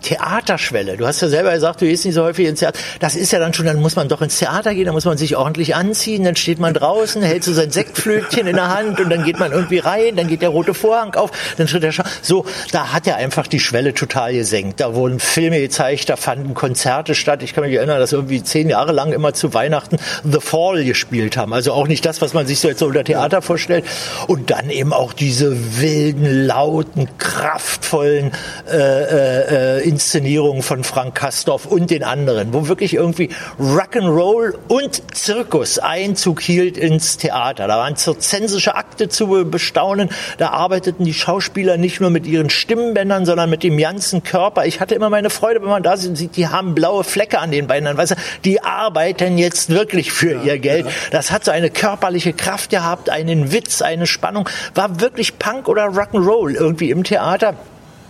Theaterschwelle. 0.01 0.97
Du 0.97 1.07
hast 1.07 1.21
ja 1.21 1.29
selber 1.29 1.53
gesagt, 1.53 1.81
du 1.81 1.87
gehst 1.87 2.05
nicht 2.05 2.15
so 2.15 2.23
häufig 2.23 2.47
ins 2.47 2.61
Theater. 2.61 2.79
Das 3.01 3.15
ist 3.15 3.33
ja 3.33 3.39
dann 3.39 3.53
schon, 3.53 3.67
dann 3.67 3.81
muss 3.81 3.97
man 3.97 4.09
doch 4.09 4.23
ins 4.23 4.39
Theater 4.39 4.75
gehen, 4.75 4.87
dann 4.87 4.95
muss 4.95 5.05
man 5.05 5.19
sich 5.19 5.37
ordentlich 5.37 5.75
anziehen, 5.75 6.25
dann 6.25 6.37
steht 6.37 6.59
man 6.59 6.75
draußen, 6.75 7.23
hält 7.23 7.45
so 7.45 7.53
sein 7.53 7.71
Sektflötchen 7.71 8.47
in 8.47 8.57
der 8.57 8.69
Hand 8.69 9.01
und 9.01 9.11
dann 9.11 9.25
geht 9.25 9.39
man 9.39 9.53
irgendwie 9.53 9.79
rein, 9.79 10.17
dann 10.17 10.29
geht 10.29 10.43
der 10.43 10.49
rote 10.49 10.75
Vorhang 10.75 11.15
auf, 11.15 11.31
dann 11.57 11.67
tritt 11.67 11.83
der 11.83 11.93
Scha 11.93 12.05
So, 12.23 12.47
da 12.71 12.93
hat 12.93 13.07
er 13.07 13.17
einfach 13.17 13.47
die 13.47 13.61
Schwelle 13.61 13.95
total 13.95 14.33
gesenkt. 14.33 14.81
Da 14.81 14.95
wurden 14.95 15.21
Filme 15.21 15.61
gezeigt, 15.61 16.09
da 16.09 16.17
fanden 16.17 16.55
Konzerte 16.55 17.15
statt. 17.15 17.43
Ich 17.43 17.55
kann 17.55 17.65
mich 17.65 17.75
erinnern, 17.75 17.99
dass 17.99 18.13
irgendwie 18.13 18.43
zehn 18.43 18.69
Jahre 18.69 18.93
lang 18.93 19.13
immer 19.13 19.35
zu 19.35 19.53
Weihnachten 19.55 19.99
The 20.25 20.41
Fall 20.41 20.85
gespielt 20.85 21.37
haben. 21.37 21.53
Also 21.53 21.73
auch 21.73 21.87
nicht 21.87 22.07
das, 22.07 22.23
was 22.23 22.33
man 22.33 22.47
sich 22.47 22.61
so 22.61 22.69
jetzt 22.69 22.79
so 22.79 22.87
unter 22.87 23.05
Theater 23.05 23.43
vorstellt. 23.43 23.85
Und 24.27 24.51
dann 24.51 24.71
eben 24.71 24.93
auch 24.93 25.13
diese 25.13 25.81
wilden, 25.81 26.47
lauten, 26.47 27.09
kraftvollen 27.19 28.33
äh, 28.71 28.77
äh, 28.77 29.79
äh, 29.79 29.82
Inszenierungen 29.83 30.63
von 30.63 30.85
Frank 30.85 31.15
Kastorf 31.15 31.67
und 31.67 31.91
den 31.91 32.05
anderen, 32.05 32.53
wo 32.53 32.69
wirklich 32.69 32.95
irgendwie 32.95 33.31
Rock'n'Roll 33.61 34.55
und 34.69 35.03
Zirkus 35.15 35.79
Einzug 35.79 36.41
hielt 36.41 36.77
ins 36.77 37.17
Theater. 37.17 37.67
Da 37.67 37.79
waren 37.79 37.97
zirzensische 37.97 38.75
Akte 38.75 39.09
zu 39.09 39.45
bestaunen. 39.45 40.11
Da 40.39 40.51
arbeiteten 40.51 41.05
die 41.05 41.15
Schauspieler 41.15 41.77
nicht 41.77 42.01
nur 42.01 42.11
mit 42.11 42.27
ihren 42.27 42.51
Stimmbändern, 42.51 43.27
sondern 43.27 43.51
mit 43.51 43.63
dem 43.63 43.77
ganzen 43.77 44.23
Körper. 44.23 44.67
Ich 44.67 44.81
hatte 44.81 44.95
immer 44.95 45.11
meine 45.11 45.31
Freude, 45.31 45.61
wenn 45.63 45.69
man 45.69 45.83
da 45.83 45.97
sieht, 45.97 46.37
die 46.37 46.49
haben 46.49 46.75
blaue 46.75 47.05
Flecke 47.05 47.39
an 47.39 47.51
den 47.51 47.67
Beinen. 47.67 47.97
Weißt 47.97 48.13
du, 48.13 48.17
die 48.45 48.63
arbeiten 48.63 49.39
jetzt 49.39 49.71
wirklich 49.71 50.13
für 50.13 50.43
ihr 50.43 50.59
Geld. 50.59 50.87
Das 51.11 51.31
hat 51.31 51.45
so 51.45 51.51
eine 51.51 51.71
körperliche 51.71 52.33
Kraft 52.33 52.71
gehabt, 52.71 53.11
einen 53.11 53.53
Witz, 53.53 53.83
eine 53.83 54.07
Spannung. 54.07 54.49
War 54.75 55.01
wirklich 55.01 55.39
Punk 55.39 55.69
oder 55.69 55.87
Rock'n'Roll 55.87 56.55
irgendwie 56.55 56.91
im 56.91 57.05
Theater 57.05 57.55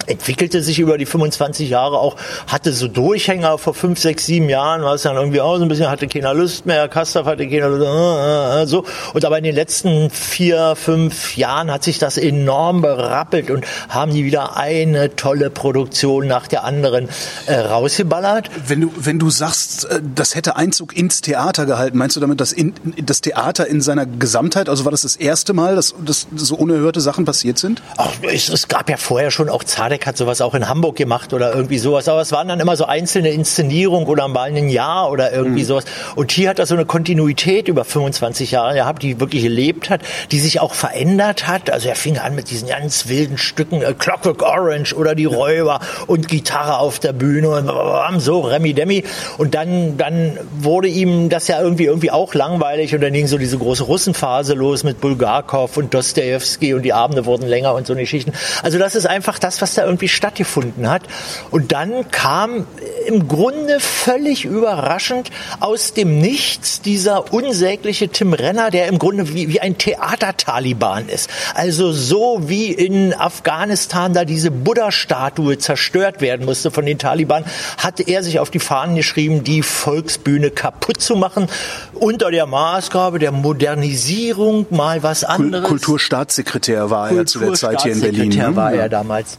entwickelte 0.06 0.62
sich 0.62 0.78
über 0.78 0.98
die 0.98 1.06
25 1.06 1.70
Jahre 1.70 1.98
auch, 1.98 2.16
hatte 2.46 2.72
so 2.72 2.88
Durchhänger 2.88 3.58
vor 3.58 3.74
fünf, 3.74 3.98
sechs, 3.98 4.26
sieben 4.26 4.48
Jahren, 4.48 4.82
war 4.82 4.94
es 4.94 5.02
dann 5.02 5.16
irgendwie 5.16 5.40
auch 5.40 5.56
so 5.56 5.62
ein 5.62 5.68
bisschen, 5.68 5.90
hatte 5.90 6.08
keiner 6.08 6.34
Lust 6.34 6.66
mehr, 6.66 6.88
Kastorf 6.88 7.26
hatte 7.26 7.48
keiner 7.48 7.68
Lust, 7.68 7.86
äh, 7.86 8.62
äh, 8.62 8.66
so. 8.66 8.84
Und 9.12 9.24
aber 9.24 9.38
in 9.38 9.44
den 9.44 9.54
letzten 9.54 10.10
vier, 10.10 10.74
fünf 10.76 11.36
Jahren 11.36 11.70
hat 11.70 11.84
sich 11.84 11.98
das 11.98 12.16
enorm 12.16 12.82
berappelt 12.82 13.50
und 13.50 13.64
haben 13.88 14.12
die 14.12 14.24
wieder 14.24 14.56
eine 14.56 15.14
tolle 15.16 15.50
Produktion 15.50 16.26
nach 16.26 16.46
der 16.46 16.64
anderen 16.64 17.08
äh, 17.46 17.54
rausgeballert. 17.54 18.50
Wenn 18.66 18.80
du, 18.80 18.92
wenn 18.96 19.18
du 19.18 19.30
sagst, 19.30 19.84
äh, 19.86 20.00
das 20.14 20.34
hätte 20.34 20.56
Einzug 20.56 20.96
ins 20.96 21.20
Theater 21.20 21.66
gehalten, 21.66 21.98
meinst 21.98 22.16
du 22.16 22.20
damit 22.20 22.40
das, 22.40 22.52
in, 22.52 22.74
das 23.04 23.20
Theater 23.20 23.66
in 23.66 23.80
seiner 23.80 24.06
Gesamtheit? 24.06 24.68
Also 24.68 24.84
war 24.84 24.90
das 24.90 25.02
das 25.02 25.16
erste 25.16 25.52
Mal, 25.52 25.76
dass, 25.76 25.94
dass 26.04 26.26
so 26.34 26.56
unerhörte 26.56 27.00
Sachen 27.00 27.24
passiert 27.24 27.58
sind? 27.58 27.82
Ach, 27.96 28.10
es, 28.22 28.48
es 28.48 28.68
gab 28.68 28.90
ja 28.90 28.96
vorher 28.96 29.30
schon 29.30 29.48
auch 29.48 29.64
Zadek 29.92 30.06
hat 30.06 30.16
sowas 30.16 30.40
auch 30.40 30.54
in 30.54 30.68
Hamburg 30.68 30.96
gemacht 30.96 31.34
oder 31.34 31.54
irgendwie 31.54 31.76
sowas, 31.76 32.08
aber 32.08 32.22
es 32.22 32.32
waren 32.32 32.48
dann 32.48 32.60
immer 32.60 32.76
so 32.76 32.86
einzelne 32.86 33.30
Inszenierungen 33.30 34.08
oder 34.08 34.26
mal 34.26 34.48
ein 34.48 34.68
Jahr 34.70 35.10
oder 35.10 35.32
irgendwie 35.32 35.64
sowas. 35.64 35.84
Und 36.14 36.32
hier 36.32 36.48
hat 36.48 36.58
er 36.58 36.66
so 36.66 36.74
eine 36.74 36.86
Kontinuität 36.86 37.68
über 37.68 37.84
25 37.84 38.52
Jahre 38.52 38.74
gehabt, 38.74 39.02
die 39.02 39.20
wirklich 39.20 39.42
gelebt 39.42 39.90
hat, 39.90 40.00
die 40.30 40.38
sich 40.38 40.60
auch 40.60 40.72
verändert 40.72 41.46
hat. 41.46 41.70
Also 41.70 41.88
er 41.88 41.94
fing 41.94 42.18
an 42.18 42.34
mit 42.34 42.50
diesen 42.50 42.68
ganz 42.68 43.08
wilden 43.08 43.36
Stücken, 43.36 43.82
äh, 43.82 43.92
Clockwork 43.92 44.42
Orange 44.42 44.94
oder 44.94 45.14
die 45.14 45.26
Räuber 45.26 45.80
und 46.06 46.28
Gitarre 46.28 46.78
auf 46.78 46.98
der 46.98 47.12
Bühne 47.12 47.50
und 47.50 48.20
so 48.20 48.40
Remi 48.40 48.72
Demi. 48.72 49.04
Und 49.36 49.54
dann, 49.54 49.98
dann 49.98 50.38
wurde 50.58 50.88
ihm 50.88 51.28
das 51.28 51.48
ja 51.48 51.60
irgendwie 51.60 51.84
irgendwie 51.84 52.10
auch 52.10 52.34
langweilig 52.34 52.94
und 52.94 53.02
dann 53.02 53.12
ging 53.12 53.26
so 53.26 53.36
diese 53.36 53.58
große 53.58 53.84
Russenphase 53.84 54.54
los 54.54 54.84
mit 54.84 55.00
Bulgakov 55.00 55.76
und 55.76 55.92
Dostoevsky 55.92 56.72
und 56.72 56.82
die 56.82 56.94
Abende 56.94 57.26
wurden 57.26 57.46
länger 57.46 57.74
und 57.74 57.86
so 57.86 57.94
Geschichten. 57.94 58.32
Also 58.62 58.78
das 58.78 58.94
ist 58.94 59.06
einfach 59.06 59.38
das, 59.38 59.60
was 59.60 59.74
da 59.82 59.86
irgendwie 59.86 60.08
stattgefunden 60.08 60.88
hat. 60.88 61.02
Und 61.50 61.72
dann 61.72 62.10
kam 62.10 62.66
im 63.06 63.28
Grunde 63.28 63.80
völlig 63.80 64.44
überraschend 64.44 65.30
aus 65.60 65.92
dem 65.92 66.18
Nichts 66.18 66.80
dieser 66.80 67.32
unsägliche 67.32 68.08
Tim 68.08 68.32
Renner, 68.32 68.70
der 68.70 68.86
im 68.86 68.98
Grunde 68.98 69.34
wie, 69.34 69.48
wie 69.48 69.60
ein 69.60 69.78
Theater-Taliban 69.78 71.08
ist. 71.08 71.28
Also 71.54 71.92
so 71.92 72.42
wie 72.42 72.72
in 72.72 73.14
Afghanistan 73.14 74.14
da 74.14 74.24
diese 74.24 74.50
Buddha-Statue 74.50 75.58
zerstört 75.58 76.20
werden 76.20 76.46
musste 76.46 76.70
von 76.70 76.86
den 76.86 76.98
Taliban, 76.98 77.44
hatte 77.78 78.04
er 78.04 78.22
sich 78.22 78.38
auf 78.38 78.50
die 78.50 78.60
Fahnen 78.60 78.94
geschrieben, 78.96 79.44
die 79.44 79.62
Volksbühne 79.62 80.50
kaputt 80.50 81.00
zu 81.00 81.16
machen, 81.16 81.48
unter 81.94 82.30
der 82.30 82.46
Maßgabe 82.46 83.18
der 83.18 83.32
Modernisierung 83.32 84.66
mal 84.70 85.02
was 85.02 85.24
anderes. 85.24 85.68
Kulturstaatssekretär 85.68 86.90
war 86.90 87.10
er 87.10 87.26
zu 87.26 87.40
der 87.40 87.54
Zeit 87.54 87.82
hier 87.82 87.92
in 87.92 88.00
Berlin. 88.00 88.30
Kulturstaatssekretär 88.30 88.50
ne? 88.50 88.56
war 88.56 88.72
er 88.72 88.88
damals. 88.88 89.38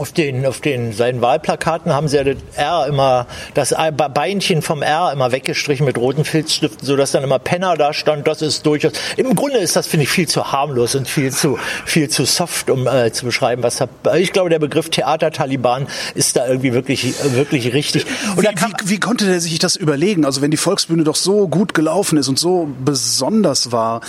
Auf 0.00 0.12
den, 0.12 0.46
auf 0.46 0.60
den, 0.60 0.94
seinen 0.94 1.20
Wahlplakaten 1.20 1.92
haben 1.92 2.08
sie 2.08 2.16
ja 2.16 2.24
das 2.24 2.38
R 2.56 2.86
immer, 2.88 3.26
das 3.52 3.74
Beinchen 4.14 4.62
vom 4.62 4.80
R 4.80 5.12
immer 5.12 5.30
weggestrichen 5.30 5.84
mit 5.84 5.98
roten 5.98 6.24
Filzstiften, 6.24 6.86
so 6.86 6.96
dass 6.96 7.12
dann 7.12 7.22
immer 7.22 7.38
Penner 7.38 7.76
da 7.76 7.92
stand. 7.92 8.26
Das 8.26 8.40
ist 8.40 8.64
durchaus, 8.64 8.92
im 9.18 9.34
Grunde 9.34 9.58
ist 9.58 9.76
das, 9.76 9.86
finde 9.86 10.04
ich, 10.04 10.08
viel 10.08 10.26
zu 10.26 10.52
harmlos 10.52 10.94
und 10.94 11.06
viel 11.06 11.30
zu, 11.30 11.58
viel 11.84 12.08
zu 12.08 12.24
soft, 12.24 12.70
um 12.70 12.86
äh, 12.86 13.12
zu 13.12 13.26
beschreiben, 13.26 13.62
was 13.62 13.76
da, 13.76 14.14
ich 14.14 14.32
glaube, 14.32 14.48
der 14.48 14.58
Begriff 14.58 14.88
Theater-Taliban 14.88 15.86
ist 16.14 16.36
da 16.36 16.48
irgendwie 16.48 16.72
wirklich, 16.72 17.14
wirklich 17.34 17.74
richtig. 17.74 18.06
Und 18.36 18.44
wie, 18.44 18.48
wie, 18.48 18.90
wie 18.90 19.00
konnte 19.00 19.26
der 19.26 19.40
sich 19.40 19.58
das 19.58 19.76
überlegen? 19.76 20.24
Also 20.24 20.40
wenn 20.40 20.50
die 20.50 20.56
Volksbühne 20.56 21.04
doch 21.04 21.14
so 21.14 21.46
gut 21.46 21.74
gelaufen 21.74 22.16
ist 22.16 22.28
und 22.28 22.38
so 22.38 22.70
besonders 22.82 23.70
war, 23.70 24.00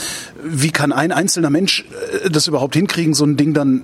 wie 0.41 0.71
kann 0.71 0.93
ein 0.93 1.11
einzelner 1.11 1.49
Mensch 1.49 1.83
äh, 2.23 2.29
das 2.29 2.47
überhaupt 2.47 2.75
hinkriegen, 2.75 3.13
so 3.13 3.25
ein 3.25 3.35
Ding 3.35 3.53
dann 3.53 3.83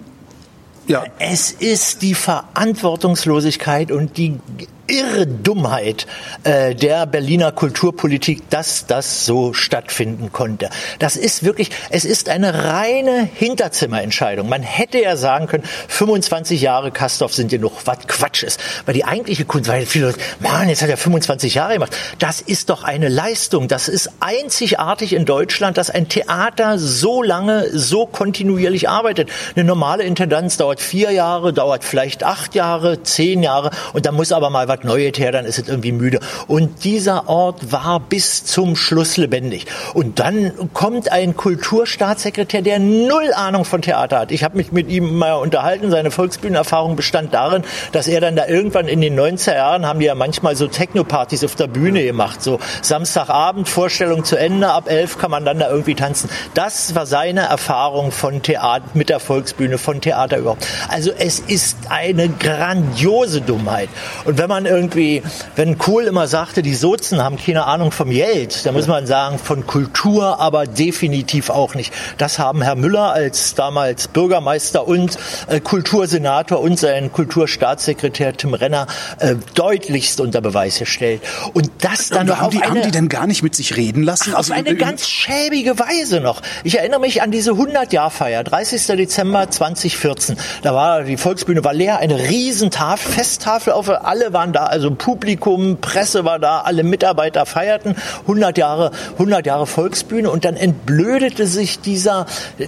ja. 0.88 1.04
Es 1.20 1.52
ist 1.52 2.02
die 2.02 2.14
Verantwortungslosigkeit 2.14 3.92
und 3.92 4.18
die 4.18 4.40
irre 4.88 5.28
Dummheit 5.28 6.08
äh, 6.44 6.76
der 6.76 7.06
Berliner 7.06 7.52
Kulturpolitik, 7.52 8.50
dass 8.50 8.86
das 8.86 9.26
so 9.26 9.54
stattfinden 9.54 10.32
konnte. 10.32 10.70
Das 11.00 11.16
ist 11.16 11.44
wirklich, 11.44 11.70
es 11.90 12.06
ist 12.06 12.30
eine 12.30 12.66
reine 12.66 13.30
Hinterzimmerentscheidung. 13.34 14.50
Man 14.50 14.64
hätte 14.64 15.02
ja 15.02 15.18
sagen 15.18 15.48
können, 15.48 15.64
25 15.88 16.62
Jahre 16.62 16.92
Kastorf 16.92 17.34
sind 17.34 17.50
genug, 17.50 17.74
was 17.86 18.00
Quatsch 18.08 18.44
ist. 18.44 18.60
Weil 18.86 18.94
die 18.94 19.06
eigentliche 19.06 19.46
Kunst, 19.46 19.70
weil 19.70 19.86
viele 19.86 20.08
Leute, 20.08 20.20
Mann, 20.40 20.70
jetzt 20.70 20.82
hat 20.82 20.90
er 20.90 20.98
25 20.98 21.56
Jahre 21.56 21.74
gemacht. 21.74 21.96
Das 22.20 22.42
ist 22.42 22.70
doch 22.70 22.84
eine 22.84 23.10
Leistung. 23.10 23.68
Das 23.68 23.88
ist 23.88 24.10
einzigartig 24.20 25.14
in 25.14 25.26
Deutschland, 25.26 25.78
dass 25.78 25.90
ein 25.90 26.08
Theater 26.08 26.80
so 26.80 27.22
lange, 27.22 27.68
so 27.72 28.06
kontinuierlich 28.06 28.90
arbeitet. 28.90 29.30
Eine 29.56 29.66
normale 29.66 30.04
Intendanz 30.04 30.58
dauert 30.58 30.80
vier 30.80 31.12
Jahre, 31.12 31.54
dauert 31.54 31.84
vielleicht 31.84 32.24
acht 32.24 32.56
Jahre, 32.56 33.04
zehn 33.04 33.44
Jahre 33.44 33.72
und 33.94 34.06
da 34.06 34.12
muss 34.12 34.32
aber 34.32 34.50
mal 34.50 34.68
was 34.68 34.77
Neues 34.84 35.18
her, 35.18 35.32
dann 35.32 35.46
ist 35.46 35.60
es 35.60 35.68
irgendwie 35.68 35.92
müde. 35.92 36.20
Und 36.48 36.84
dieser 36.84 37.28
Ort 37.30 37.72
war 37.72 38.00
bis 38.00 38.46
zum 38.46 38.76
Schluss 38.76 39.18
lebendig. 39.18 39.66
Und 39.94 40.20
dann 40.20 40.52
kommt 40.74 41.12
ein 41.12 41.36
Kulturstaatssekretär, 41.36 42.62
der 42.62 42.80
null 42.80 43.32
Ahnung 43.36 43.66
von 43.66 43.82
Theater 43.82 44.20
hat. 44.20 44.32
Ich 44.32 44.44
habe 44.44 44.58
mich 44.58 44.72
mit 44.72 44.90
ihm 44.90 45.18
mal 45.18 45.34
unterhalten. 45.34 45.92
Seine 45.92 46.12
Volksbühnenerfahrung 46.12 46.96
bestand 46.96 47.34
darin, 47.34 47.64
dass 47.92 48.08
er 48.08 48.22
dann 48.22 48.36
da 48.36 48.48
irgendwann 48.48 48.88
in 48.88 49.02
den 49.02 49.20
90er 49.20 49.56
Jahren 49.56 49.86
haben 49.86 50.00
die 50.00 50.06
ja 50.06 50.16
manchmal 50.16 50.56
so 50.56 50.68
Techno-Partys 50.68 51.44
auf 51.44 51.56
der 51.56 51.68
Bühne 51.68 52.04
gemacht. 52.04 52.42
So 52.42 52.60
Samstagabend, 52.82 53.70
Vorstellung 53.70 54.24
zu 54.24 54.38
Ende, 54.38 54.70
ab 54.70 54.90
elf 54.90 55.18
kann 55.18 55.32
man 55.32 55.46
dann 55.46 55.60
da 55.60 55.70
irgendwie 55.70 55.96
tanzen. 55.96 56.30
Das 56.54 56.96
war 56.96 57.06
seine 57.06 57.42
Erfahrung 57.42 58.12
von 58.12 58.42
Theater, 58.42 58.86
mit 58.94 59.10
der 59.10 59.20
Volksbühne, 59.20 59.78
von 59.78 60.02
Theater 60.02 60.38
überhaupt. 60.38 60.68
Also 60.90 61.12
es 61.18 61.40
ist 61.40 61.78
eine 61.90 62.30
grandiose 62.30 63.42
Dummheit. 63.42 63.90
Und 64.26 64.38
wenn 64.38 64.50
man 64.50 64.66
irgendwie, 64.68 65.24
wenn 65.56 65.78
Kohl 65.78 66.04
immer 66.06 66.28
sagte, 66.28 66.62
die 66.62 66.76
Sozen 66.76 67.24
haben 67.24 67.38
keine 67.38 67.66
Ahnung 67.66 67.92
vom 67.92 68.10
Geld, 68.10 68.66
dann 68.66 68.74
muss 68.74 68.88
man 68.88 69.08
sagen, 69.08 69.40
von 69.40 69.66
Kultur 69.66 70.40
aber 70.40 70.66
definitiv 70.66 71.50
auch 71.50 71.76
nicht. 71.76 71.94
Das 72.18 72.40
haben 72.40 72.62
Herr 72.62 72.76
Müller 72.76 73.14
als 73.14 73.56
damals 73.56 74.08
Bürgermeister 74.08 74.88
und 74.88 75.18
äh, 75.48 75.60
Kultursenator 75.60 76.60
und 76.60 76.80
sein 76.80 77.12
Kulturstaatssekretär 77.12 78.36
Tim 78.36 78.54
Renner 78.54 78.88
äh, 79.20 79.36
deutlichst 79.56 80.20
unter 80.20 80.42
Beweis 80.42 80.80
gestellt. 80.80 81.22
Und 81.54 81.72
das 81.82 82.10
dann 82.10 82.28
noch 82.28 82.38
haben, 82.38 82.52
die, 82.52 82.62
eine, 82.62 82.70
haben 82.70 82.82
die 82.82 82.92
denn 82.92 83.10
gar 83.10 83.28
nicht 83.28 83.44
mit 83.44 83.56
sich 83.56 83.78
reden 83.78 84.04
lassen? 84.04 84.32
Ach, 84.34 84.38
also 84.38 84.54
auf 84.54 84.60
eine 84.60 84.76
ganz 84.76 85.08
schäbige 85.08 85.80
Weise 85.80 86.20
noch. 86.20 86.42
Ich 86.64 86.78
erinnere 86.78 87.00
mich 87.00 87.22
an 87.22 87.32
diese 87.32 87.52
100-Jahr-Feier, 87.52 88.44
30. 88.44 88.86
Dezember 88.98 89.50
2014. 89.50 90.38
Da 90.62 90.74
war 90.74 91.04
die 91.04 91.18
Volksbühne 91.18 91.64
war 91.64 91.74
leer, 91.74 92.00
eine 92.00 92.18
Riesentafel, 92.18 93.12
Festtafel 93.12 93.74
auf, 93.74 93.90
alle 93.90 94.34
waren 94.34 94.54
da, 94.58 94.64
also 94.66 94.90
Publikum, 94.90 95.78
Presse 95.82 96.26
war 96.26 96.40
da, 96.40 96.62
alle 96.62 96.84
Mitarbeiter 96.84 97.46
feierten 97.46 97.96
100 98.22 98.58
Jahre, 98.58 98.92
100 99.14 99.46
Jahre 99.46 99.68
Volksbühne 99.68 100.32
und 100.32 100.46
dann 100.46 100.56
entblödete 100.56 101.46
sich 101.46 101.80
dieser 101.80 102.26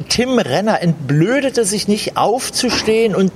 Tim 0.08 0.38
Renner, 0.38 0.84
entblödete 0.84 1.66
sich 1.66 1.88
nicht 1.88 2.16
aufzustehen 2.16 3.16
und 3.16 3.32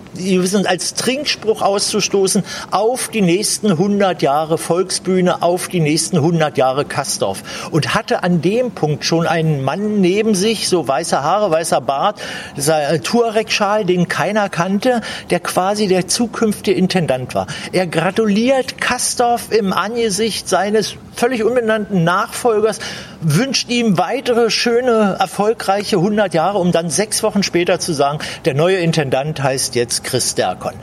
als 0.68 0.94
Trinkspruch 0.94 1.64
auszustoßen 1.64 2.44
auf 2.70 3.08
die 3.08 3.22
nächsten 3.22 3.72
100 3.72 4.22
Jahre 4.22 4.60
Volksbühne, 4.60 5.42
auf 5.42 5.68
die 5.68 5.80
nächsten 5.80 6.18
100 6.18 6.56
Jahre 6.56 6.86
Kastorf 6.86 7.70
und 7.72 7.96
hatte 7.96 8.22
an 8.22 8.44
dem 8.44 8.70
Punkt 8.72 9.04
schon 9.04 9.26
einen 9.26 9.64
Mann 9.64 10.00
neben 10.00 10.36
sich, 10.36 10.70
so 10.70 10.88
weiße 10.88 11.24
Haare, 11.24 11.50
weißer 11.50 11.82
Bart, 11.82 12.22
dieser 12.56 13.02
Tuareg-Schal, 13.02 13.84
den 13.84 14.08
keiner 14.08 14.48
kannte, 14.50 15.02
der 15.32 15.40
quasi 15.40 15.88
der 15.88 16.08
zukünftige 16.08 16.78
Intendant 16.78 17.34
war. 17.34 17.48
Er 17.72 17.88
gratuliert 17.88 18.43
verliert 18.44 18.82
Kastorf 18.82 19.54
im 19.54 19.72
Angesicht 19.72 20.50
seines 20.50 20.96
völlig 21.16 21.46
unbenannten 21.46 22.04
Nachfolgers, 22.04 22.80
wünscht 23.22 23.70
ihm 23.70 23.98
weitere 23.98 24.50
schöne, 24.50 25.16
erfolgreiche 25.18 25.96
100 25.96 26.34
Jahre, 26.34 26.58
um 26.58 26.74
dann 26.74 26.90
sechs 26.90 27.24
Wochen 27.24 27.42
später 27.42 27.80
zu 27.80 27.94
sagen, 27.94 28.20
der 28.44 28.54
neue 28.54 28.78
Intendant 28.78 29.42
heißt 29.42 29.76
jetzt 29.76 30.04
Chris 30.04 30.36
Derkon. 30.36 30.74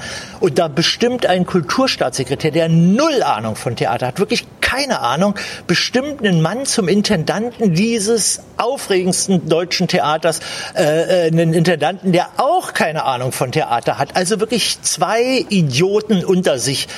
Und 0.41 0.59
da 0.59 0.69
bestimmt 0.69 1.27
ein 1.27 1.45
Kulturstaatssekretär, 1.45 2.51
der 2.51 2.71
null 2.71 3.23
Ahnung 3.23 3.57
von 3.57 3.77
Theater 3.77 4.07
hat, 4.07 4.19
wirklich 4.19 4.47
keine 4.63 5.01
Ahnung, 5.01 5.35
bestimmt 5.67 6.25
einen 6.25 6.41
Mann 6.41 6.65
zum 6.65 6.89
Intendanten 6.89 7.75
dieses 7.75 8.41
aufregendsten 8.57 9.49
deutschen 9.49 9.89
Theaters, 9.89 10.41
äh, 10.77 11.27
äh 11.27 11.27
einen 11.27 11.53
Intendanten, 11.53 12.13
der 12.13 12.29
auch 12.37 12.73
keine 12.73 13.05
Ahnung 13.05 13.33
von 13.33 13.53
Theater 13.53 13.99
hat. 13.99 14.17
Also 14.17 14.41
wirklich 14.41 14.81
zwei 14.81 15.45
Idioten 15.49 16.25
unter 16.25 16.59
sich. 16.59 16.89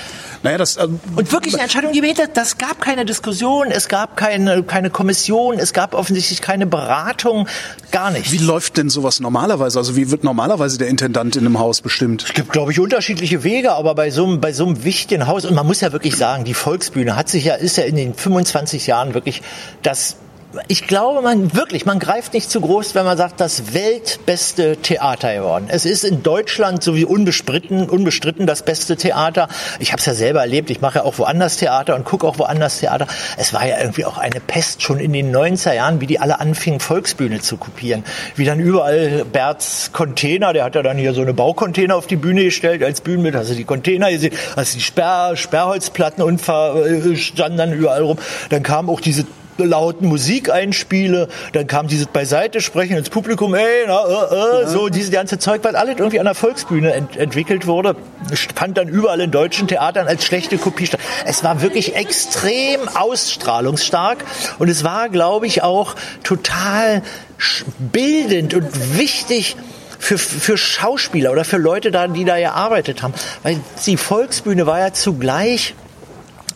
Naja, 0.42 0.58
das, 0.58 0.76
ähm, 0.76 0.98
und 1.14 1.30
wirklich 1.32 1.54
eine 1.54 1.62
Entscheidung 1.64 1.92
gebetet, 1.92 2.30
das 2.34 2.58
gab 2.58 2.80
keine 2.80 3.04
Diskussion, 3.04 3.68
es 3.70 3.88
gab 3.88 4.16
keine, 4.16 4.62
keine 4.64 4.90
Kommission, 4.90 5.58
es 5.58 5.72
gab 5.72 5.94
offensichtlich 5.94 6.40
keine 6.40 6.66
Beratung, 6.66 7.48
gar 7.92 8.10
nichts. 8.10 8.32
Wie 8.32 8.38
läuft 8.38 8.76
denn 8.76 8.90
sowas 8.90 9.20
normalerweise? 9.20 9.78
Also 9.78 9.94
wie 9.94 10.10
wird 10.10 10.24
normalerweise 10.24 10.78
der 10.78 10.88
Intendant 10.88 11.36
in 11.36 11.46
einem 11.46 11.58
Haus 11.58 11.80
bestimmt? 11.80 12.24
Es 12.24 12.32
gibt, 12.32 12.50
glaube 12.50 12.72
ich, 12.72 12.80
unterschiedliche 12.80 13.44
Wege, 13.44 13.72
aber 13.72 13.94
bei 13.94 14.10
so, 14.10 14.24
einem, 14.24 14.40
bei 14.40 14.52
so 14.52 14.66
einem 14.66 14.82
wichtigen 14.82 15.28
Haus, 15.28 15.44
und 15.44 15.54
man 15.54 15.66
muss 15.66 15.80
ja 15.80 15.92
wirklich 15.92 16.16
sagen, 16.16 16.44
die 16.44 16.54
Volksbühne 16.54 17.14
hat 17.14 17.28
sich 17.28 17.44
ja, 17.44 17.54
ist 17.54 17.76
ja 17.76 17.84
in 17.84 17.94
den 17.94 18.14
25 18.14 18.88
Jahren 18.88 19.14
wirklich 19.14 19.42
das 19.82 20.16
ich 20.68 20.86
glaube, 20.86 21.22
man 21.22 21.54
wirklich, 21.54 21.86
man 21.86 21.98
greift 21.98 22.34
nicht 22.34 22.50
zu 22.50 22.60
groß, 22.60 22.94
wenn 22.94 23.04
man 23.04 23.16
sagt, 23.16 23.40
das 23.40 23.72
weltbeste 23.74 24.76
Theater 24.76 25.34
geworden. 25.34 25.66
Es 25.68 25.86
ist 25.86 26.04
in 26.04 26.22
Deutschland 26.22 26.82
so 26.82 26.94
wie 26.94 27.04
unbestritten, 27.04 27.88
unbestritten 27.88 28.46
das 28.46 28.62
beste 28.62 28.96
Theater. 28.96 29.48
Ich 29.78 29.92
habe 29.92 30.00
es 30.00 30.06
ja 30.06 30.14
selber 30.14 30.40
erlebt. 30.40 30.70
Ich 30.70 30.80
mache 30.80 30.98
ja 30.98 31.04
auch 31.04 31.18
woanders 31.18 31.56
Theater 31.56 31.94
und 31.94 32.04
gucke 32.04 32.26
auch 32.26 32.38
woanders 32.38 32.80
Theater. 32.80 33.06
Es 33.38 33.54
war 33.54 33.66
ja 33.66 33.78
irgendwie 33.80 34.04
auch 34.04 34.18
eine 34.18 34.40
Pest 34.40 34.82
schon 34.82 34.98
in 34.98 35.12
den 35.12 35.34
90er 35.34 35.74
Jahren, 35.74 36.00
wie 36.00 36.06
die 36.06 36.20
alle 36.20 36.40
anfingen, 36.40 36.80
Volksbühne 36.80 37.40
zu 37.40 37.56
kopieren. 37.56 38.04
Wie 38.36 38.44
dann 38.44 38.60
überall 38.60 39.24
Berts 39.24 39.90
Container, 39.92 40.52
der 40.52 40.64
hat 40.64 40.74
ja 40.74 40.82
dann 40.82 40.98
hier 40.98 41.14
so 41.14 41.22
eine 41.22 41.34
Baucontainer 41.34 41.96
auf 41.96 42.06
die 42.06 42.16
Bühne 42.16 42.44
gestellt 42.44 42.82
als 42.82 43.00
Bühnenbild. 43.00 43.36
Also 43.36 43.54
die 43.54 43.64
Container 43.64 44.10
gesehen, 44.10 44.34
also 44.56 44.74
die 44.74 44.82
Sperr, 44.82 45.36
Sperrholzplatten 45.36 46.22
und 46.22 46.46
äh, 46.48 47.16
standen 47.16 47.58
dann 47.58 47.72
überall 47.72 48.02
rum. 48.02 48.18
Dann 48.50 48.62
kam 48.62 48.90
auch 48.90 49.00
diese 49.00 49.24
lauten 49.58 50.08
Musik 50.08 50.50
einspiele, 50.50 51.28
dann 51.52 51.66
kam 51.66 51.88
dieses 51.88 52.06
Beiseite 52.06 52.60
sprechen 52.60 52.96
ins 52.96 53.10
Publikum, 53.10 53.54
ey, 53.54 53.84
na, 53.86 54.04
äh, 54.04 54.62
äh, 54.62 54.66
so 54.66 54.88
diese 54.88 55.10
ganze 55.10 55.38
Zeug, 55.38 55.60
was 55.62 55.74
alles 55.74 55.98
irgendwie 55.98 56.18
an 56.18 56.24
der 56.24 56.34
Volksbühne 56.34 56.92
ent 56.92 57.16
entwickelt 57.16 57.66
wurde, 57.66 57.96
fand 58.54 58.78
dann 58.78 58.88
überall 58.88 59.20
in 59.20 59.30
deutschen 59.30 59.68
Theatern 59.68 60.08
als 60.08 60.24
schlechte 60.24 60.58
Kopie 60.58 60.86
statt. 60.86 61.00
Es 61.26 61.44
war 61.44 61.62
wirklich 61.62 61.94
extrem 61.94 62.88
ausstrahlungsstark 62.88 64.24
und 64.58 64.68
es 64.68 64.84
war, 64.84 65.08
glaube 65.08 65.46
ich, 65.46 65.62
auch 65.62 65.94
total 66.22 67.02
bildend 67.78 68.54
und 68.54 68.98
wichtig, 68.98 69.56
für, 70.02 70.18
für 70.18 70.58
Schauspieler 70.58 71.30
oder 71.30 71.44
für 71.44 71.58
Leute 71.58 71.92
da, 71.92 72.08
die 72.08 72.24
da 72.24 72.36
gearbeitet 72.36 73.02
haben. 73.02 73.14
Weil 73.44 73.60
die 73.86 73.96
Volksbühne 73.96 74.66
war 74.66 74.80
ja 74.80 74.92
zugleich 74.92 75.76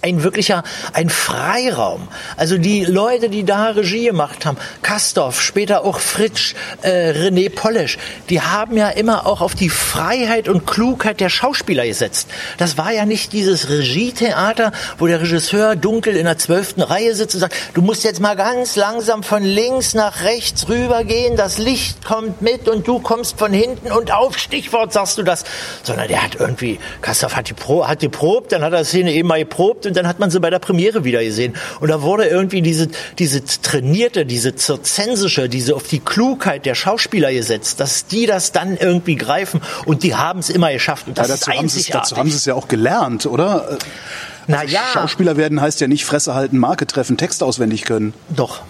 ein 0.07 0.23
wirklicher, 0.23 0.63
ein 0.93 1.11
Freiraum. 1.11 2.09
Also 2.37 2.59
die 2.59 2.85
Leute, 2.85 3.29
die 3.29 3.45
da 3.45 3.71
Regie 3.71 4.05
gemacht 4.05 4.47
haben, 4.47 4.57
Kastorf, 4.83 5.41
später 5.41 5.85
auch 5.85 5.99
Fritsch, 5.99 6.55
äh, 6.83 7.11
René 7.11 7.51
Polesch, 7.51 7.99
die 8.31 8.41
haben 8.41 8.77
ja 8.77 8.89
immer 8.89 9.27
auch 9.27 9.41
auf 9.41 9.55
die 9.55 9.69
Freiheit 9.69 10.49
und 10.49 10.67
Klugheit 10.67 11.21
der 11.21 11.29
Schauspieler 11.29 11.85
gesetzt. 11.85 12.29
Das 12.59 12.79
war 12.79 12.93
ja 12.93 13.05
nicht 13.05 13.33
dieses 13.33 13.69
Regietheater, 13.69 14.73
wo 14.99 15.07
der 15.07 15.21
Regisseur 15.21 15.75
dunkel 15.75 16.17
in 16.17 16.25
der 16.25 16.39
zwölften 16.39 16.83
Reihe 16.83 17.15
sitzt 17.15 17.35
und 17.35 17.41
sagt, 17.41 17.57
du 17.75 17.83
musst 17.83 18.05
jetzt 18.05 18.21
mal 18.21 18.37
ganz 18.37 18.77
langsam 18.77 19.25
von 19.25 19.43
links 19.43 19.95
nach 19.95 20.23
rechts 20.23 20.69
rübergehen, 20.69 21.37
das 21.37 21.59
Licht 21.59 22.05
kommt 22.05 22.43
mit 22.43 22.69
und 22.69 22.87
du 22.87 23.01
kommst 23.01 23.39
von 23.39 23.53
hinten 23.53 23.91
und 23.91 24.13
auf 24.13 24.39
Stichwort 24.39 24.93
sagst 24.93 25.19
du 25.19 25.25
das. 25.25 25.45
Sondern 25.83 26.07
der 26.07 26.23
hat 26.23 26.37
irgendwie, 26.37 26.79
Kastorf 27.03 27.35
hat 27.35 27.49
die, 27.49 27.55
Pro, 27.55 27.87
hat 27.87 28.03
die 28.03 28.09
probt, 28.09 28.53
dann 28.53 28.63
hat 28.63 28.73
er 28.73 28.85
Szene 28.85 29.13
eben 29.13 29.29
mal 29.29 29.41
geprobt 29.41 29.87
und 29.87 29.96
und 29.97 30.03
dann 30.03 30.09
hat 30.09 30.19
man 30.19 30.31
sie 30.31 30.41
bei 30.41 30.51
der 30.51 30.59
Premiere 30.59 31.05
wieder 31.05 31.25
gesehen. 31.25 31.55
Und 31.81 31.89
da 31.89 32.03
wurde 32.03 32.27
irgendwie 32.27 32.61
diese, 32.61 32.89
diese 33.19 33.43
trainierte, 33.45 34.27
diese 34.27 34.55
zirzensische, 34.55 35.49
diese 35.49 35.75
auf 35.75 35.85
die 35.89 36.01
Klugheit 36.01 36.67
der 36.67 36.75
Schauspieler 36.75 37.33
gesetzt, 37.33 37.81
dass 37.81 38.07
die 38.07 38.27
das 38.27 38.53
dann 38.53 38.77
irgendwie 38.77 39.17
greifen 39.17 39.63
und 39.87 40.03
die 40.03 40.15
haben 40.15 40.41
es 40.41 40.51
immer 40.51 40.73
geschafft. 40.73 41.09
Und 41.09 41.19
das 41.19 41.29
ja, 41.29 41.35
dazu, 41.35 41.51
ist 41.51 41.57
haben 41.57 41.69
sie, 41.69 41.91
dazu 41.91 42.17
haben 42.17 42.31
sie 42.31 42.37
es 42.37 42.45
ja 42.45 42.55
auch 42.55 42.69
gelernt, 42.69 43.27
oder? 43.27 43.69
Also 43.69 43.79
naja. 44.47 44.83
Schauspieler 44.93 45.37
werden 45.37 45.61
heißt 45.61 45.81
ja 45.81 45.89
nicht 45.89 46.05
Fresse 46.05 46.35
halten, 46.35 46.59
Marke 46.59 46.87
treffen, 46.87 47.17
Text 47.17 47.43
auswendig 47.43 47.85
können. 47.85 48.15
Doch. 48.29 48.63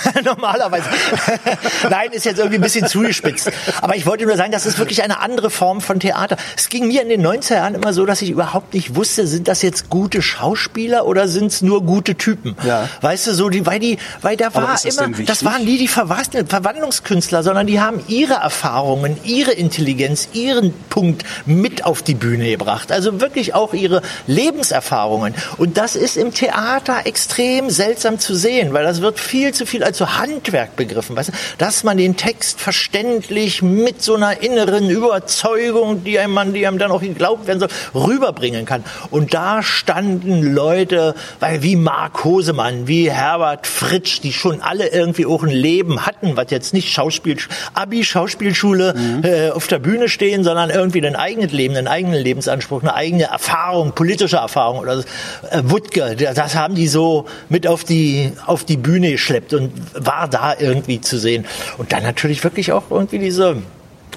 Normalerweise. 0.24 0.88
Nein, 1.90 2.12
ist 2.12 2.24
jetzt 2.24 2.38
irgendwie 2.38 2.58
ein 2.58 2.62
bisschen 2.62 2.86
zugespitzt. 2.86 3.50
Aber 3.80 3.96
ich 3.96 4.06
wollte 4.06 4.24
nur 4.26 4.36
sagen, 4.36 4.52
das 4.52 4.66
ist 4.66 4.78
wirklich 4.78 5.02
eine 5.02 5.20
andere 5.20 5.50
Form 5.50 5.80
von 5.80 6.00
Theater. 6.00 6.36
Es 6.56 6.68
ging 6.68 6.86
mir 6.86 7.02
in 7.02 7.08
den 7.08 7.26
90er 7.26 7.54
Jahren 7.54 7.74
immer 7.74 7.92
so, 7.92 8.06
dass 8.06 8.22
ich 8.22 8.30
überhaupt 8.30 8.74
nicht 8.74 8.94
wusste, 8.94 9.26
sind 9.26 9.48
das 9.48 9.62
jetzt 9.62 9.90
gute 9.90 10.22
Schauspieler 10.22 11.06
oder 11.06 11.28
sind 11.28 11.46
es 11.46 11.62
nur 11.62 11.84
gute 11.84 12.14
Typen? 12.16 12.56
Ja. 12.64 12.88
Weißt 13.00 13.26
du, 13.26 13.34
so 13.34 13.48
die, 13.48 13.66
weil 13.66 13.78
die, 13.78 13.98
weil 14.20 14.36
da 14.36 14.54
war 14.54 14.68
das 14.68 14.84
immer, 14.84 15.08
das 15.24 15.44
waren 15.44 15.64
nie 15.64 15.78
die 15.78 15.88
Verwandlungskünstler, 15.88 17.42
sondern 17.42 17.66
die 17.66 17.80
haben 17.80 18.00
ihre 18.08 18.34
Erfahrungen, 18.34 19.16
ihre 19.24 19.52
Intelligenz, 19.52 20.28
ihren 20.32 20.72
Punkt 20.88 21.24
mit 21.46 21.84
auf 21.84 22.02
die 22.02 22.14
Bühne 22.14 22.50
gebracht. 22.50 22.92
Also 22.92 23.20
wirklich 23.20 23.54
auch 23.54 23.74
ihre 23.74 24.02
Lebenserfahrungen. 24.26 25.34
Und 25.58 25.76
das 25.76 25.96
ist 25.96 26.16
im 26.16 26.32
Theater 26.32 27.06
extrem 27.06 27.70
seltsam 27.70 28.18
zu 28.18 28.34
sehen, 28.34 28.72
weil 28.72 28.84
das 28.84 29.00
wird 29.00 29.20
viel 29.20 29.52
zu 29.52 29.66
viel 29.66 29.81
als 29.82 29.98
so 29.98 30.18
Handwerk 30.18 30.76
begriffen, 30.76 31.16
weißt 31.16 31.30
du? 31.30 31.32
dass 31.58 31.84
man 31.84 31.96
den 31.96 32.16
Text 32.16 32.60
verständlich 32.60 33.62
mit 33.62 34.02
so 34.02 34.14
einer 34.14 34.42
inneren 34.42 34.90
Überzeugung, 34.90 36.04
die 36.04 36.18
einem, 36.18 36.52
die 36.52 36.66
einem 36.66 36.78
dann 36.78 36.90
auch 36.90 37.00
geglaubt 37.00 37.46
werden 37.46 37.60
soll, 37.60 37.68
rüberbringen 37.94 38.64
kann. 38.64 38.84
Und 39.10 39.34
da 39.34 39.62
standen 39.62 40.54
Leute, 40.54 41.14
weil 41.40 41.62
wie 41.62 41.76
Mark 41.76 42.24
Hosemann, 42.24 42.86
wie 42.88 43.10
Herbert 43.10 43.66
Fritsch, 43.66 44.20
die 44.22 44.32
schon 44.32 44.60
alle 44.60 44.88
irgendwie 44.88 45.26
auch 45.26 45.42
ein 45.42 45.50
Leben 45.50 46.06
hatten, 46.06 46.36
was 46.36 46.50
jetzt 46.50 46.74
nicht 46.74 46.92
Schauspiel, 46.92 47.36
Abi, 47.74 48.04
Schauspielschule 48.04 48.94
mhm. 48.94 49.24
äh, 49.24 49.50
auf 49.50 49.66
der 49.66 49.78
Bühne 49.78 50.08
stehen, 50.08 50.44
sondern 50.44 50.70
irgendwie 50.70 51.04
ein 51.06 51.16
eigenes 51.16 51.52
Leben, 51.52 51.76
einen 51.76 51.88
eigenen 51.88 52.20
Lebensanspruch, 52.20 52.82
eine 52.82 52.94
eigene 52.94 53.24
Erfahrung, 53.24 53.92
politische 53.92 54.36
Erfahrung 54.36 54.78
oder 54.78 54.98
so. 54.98 55.04
Äh, 55.50 55.62
Wutke, 55.64 56.16
das 56.16 56.54
haben 56.54 56.74
die 56.74 56.88
so 56.88 57.26
mit 57.48 57.66
auf 57.66 57.84
die 57.84 58.32
auf 58.46 58.64
die 58.64 58.76
Bühne 58.76 59.12
geschleppt 59.12 59.54
und 59.54 59.61
war 59.94 60.28
da 60.28 60.54
irgendwie 60.58 61.00
zu 61.00 61.18
sehen. 61.18 61.46
Und 61.78 61.92
dann 61.92 62.02
natürlich 62.02 62.42
wirklich 62.44 62.72
auch 62.72 62.90
irgendwie 62.90 63.18
diese 63.18 63.56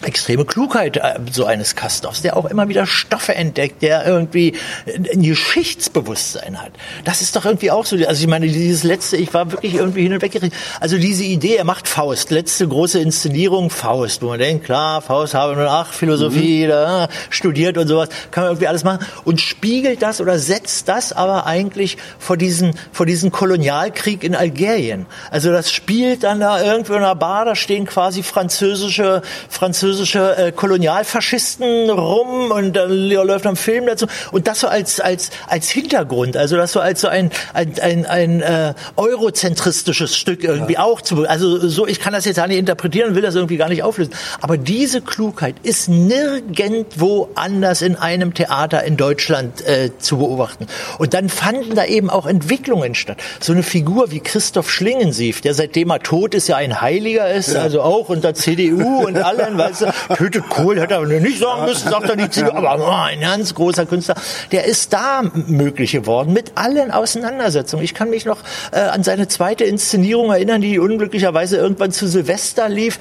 extreme 0.04 0.46
Klugheit 0.46 0.98
äh, 0.98 1.20
so 1.32 1.46
eines 1.46 1.76
Kastorfs, 1.76 2.22
der 2.22 2.38
auch 2.38 2.46
immer 2.46 2.68
wieder 2.68 2.86
Stoffe 2.86 3.36
entdeckt, 3.36 3.82
der 3.82 4.06
irgendwie 4.06 4.54
ein 4.88 5.22
Geschichtsbewusstsein 5.22 6.62
hat. 6.62 6.72
Das 7.04 7.22
ist 7.22 7.36
doch 7.36 7.46
irgendwie 7.46 7.72
auch 7.72 7.86
so. 7.86 7.96
Also 7.96 8.22
ich 8.22 8.28
meine, 8.28 8.48
dieses 8.48 8.84
letzte, 8.84 9.18
ich 9.18 9.34
war 9.34 9.52
wirklich 9.52 9.76
irgendwie 9.76 10.04
hin 10.04 10.14
und 10.14 10.22
weg. 10.22 10.40
Also 10.80 10.98
diese 10.98 11.24
Idee, 11.24 11.56
er 11.56 11.64
macht 11.64 11.88
Faust, 11.88 12.32
letzte 12.32 12.68
große 12.68 13.00
Inszenierung 13.00 13.70
Faust, 13.70 14.22
wo 14.22 14.28
man 14.28 14.40
denkt, 14.40 14.66
klar, 14.66 15.02
Faust 15.02 15.34
habe 15.34 15.56
nur 15.56 15.70
ach 15.70 15.94
Philosophie, 15.94 16.66
mhm. 16.66 16.70
da, 16.70 17.08
studiert 17.30 17.78
und 17.78 17.88
sowas, 17.88 18.10
kann 18.32 18.44
man 18.44 18.52
irgendwie 18.52 18.68
alles 18.68 18.84
machen 18.84 19.06
und 19.24 19.40
spiegelt 19.42 20.02
das 20.02 20.22
oder 20.22 20.38
setzt 20.40 20.88
das 20.90 21.14
aber 21.14 21.46
eigentlich 21.46 21.98
vor 22.20 22.38
diesen 22.38 22.74
vor 22.92 23.06
diesen 23.06 23.32
Kolonialkrieg 23.32 24.24
in 24.24 24.36
Algerien. 24.36 25.06
Also 25.32 25.52
das 25.52 25.72
spielt 25.72 26.24
dann 26.24 26.40
da 26.40 26.62
irgendwo 26.62 26.94
in 26.94 27.00
einer 27.00 27.16
Bar, 27.16 27.46
da 27.46 27.56
stehen 27.56 27.86
quasi 27.86 28.24
französische 28.24 28.66
französische 28.66 29.22
französische 29.86 30.38
äh, 30.38 30.52
Kolonialfaschisten 30.52 31.92
rum 31.92 32.50
und 32.50 32.76
dann 32.76 32.92
läuft 32.92 33.46
ein 33.46 33.56
Film 33.56 33.86
dazu 33.86 34.08
und 34.32 34.48
das 34.48 34.62
so 34.62 34.68
als 34.68 35.00
als 35.00 35.30
als 35.48 35.70
Hintergrund, 35.70 36.38
also 36.38 36.58
das 36.58 36.72
so 36.72 36.80
als 36.80 37.02
so 37.02 37.08
ein 37.08 37.30
ein 37.54 37.74
ein, 37.80 38.06
ein 38.08 38.42
äh, 38.42 38.74
eurozentristisches 38.96 40.18
Stück 40.18 40.44
irgendwie 40.44 40.74
ja. 40.74 40.80
auch 40.80 41.02
zu 41.02 41.28
also 41.28 41.68
so 41.68 41.86
ich 41.86 42.00
kann 42.00 42.14
das 42.14 42.26
jetzt 42.26 42.38
gar 42.38 42.48
nicht 42.48 42.58
interpretieren, 42.58 43.14
will 43.14 43.22
das 43.22 43.36
irgendwie 43.36 43.58
gar 43.58 43.70
nicht 43.70 43.84
auflösen, 43.84 44.14
aber 44.42 44.58
diese 44.58 45.02
Klugheit 45.02 45.56
ist 45.62 45.88
nirgendwo 45.88 47.30
anders 47.36 47.84
in 47.84 47.96
einem 47.96 48.34
Theater 48.34 48.84
in 48.86 48.98
Deutschland 48.98 49.62
äh, 49.68 49.92
zu 50.00 50.18
beobachten 50.18 50.66
und 50.98 51.14
dann 51.14 51.30
fanden 51.30 51.76
da 51.76 51.86
eben 51.86 52.10
auch 52.10 52.26
Entwicklungen 52.26 52.96
statt. 52.96 53.18
So 53.40 53.54
eine 53.54 53.62
Figur 53.62 54.10
wie 54.10 54.20
Christoph 54.20 54.72
Schlingensief, 54.72 55.42
der 55.42 55.54
seitdem 55.54 55.92
er 55.92 56.00
tot 56.00 56.34
ist 56.34 56.48
ja 56.48 56.56
ein 56.56 56.82
Heiliger 56.82 57.32
ist, 57.32 57.54
ja. 57.54 57.62
also 57.62 57.84
auch 57.84 58.10
unter 58.10 58.34
CDU 58.34 59.06
und 59.06 59.18
allen, 59.18 59.58
weißt 59.82 60.36
du, 60.36 60.42
Kohl, 60.42 60.80
hätte 60.80 60.96
er 60.96 61.06
nicht 61.06 61.40
sagen 61.40 61.66
müssen, 61.66 61.90
sagt 61.90 62.10
er 62.10 62.16
nicht, 62.16 62.42
aber 62.44 62.78
oh, 62.80 62.92
ein 62.92 63.22
ganz 63.22 63.54
großer 63.54 63.86
Künstler, 63.86 64.16
der 64.52 64.66
ist 64.66 64.94
da 64.94 65.24
möglich 65.48 65.92
geworden 65.92 66.34
mit 66.34 66.54
allen 66.56 66.92
Auseinandersetzungen. 66.92 67.84
Ich 67.84 67.94
kann 67.94 68.10
mich 68.10 68.26
noch 68.26 68.40
äh, 68.72 68.80
an 68.80 69.04
seine 69.04 69.28
zweite 69.28 69.64
Inszenierung 69.64 70.32
erinnern, 70.32 70.62
die 70.62 70.80
unglücklicherweise 70.80 71.58
irgendwann 71.58 71.92
zu 71.92 72.08
Silvester 72.08 72.70
lief 72.70 73.00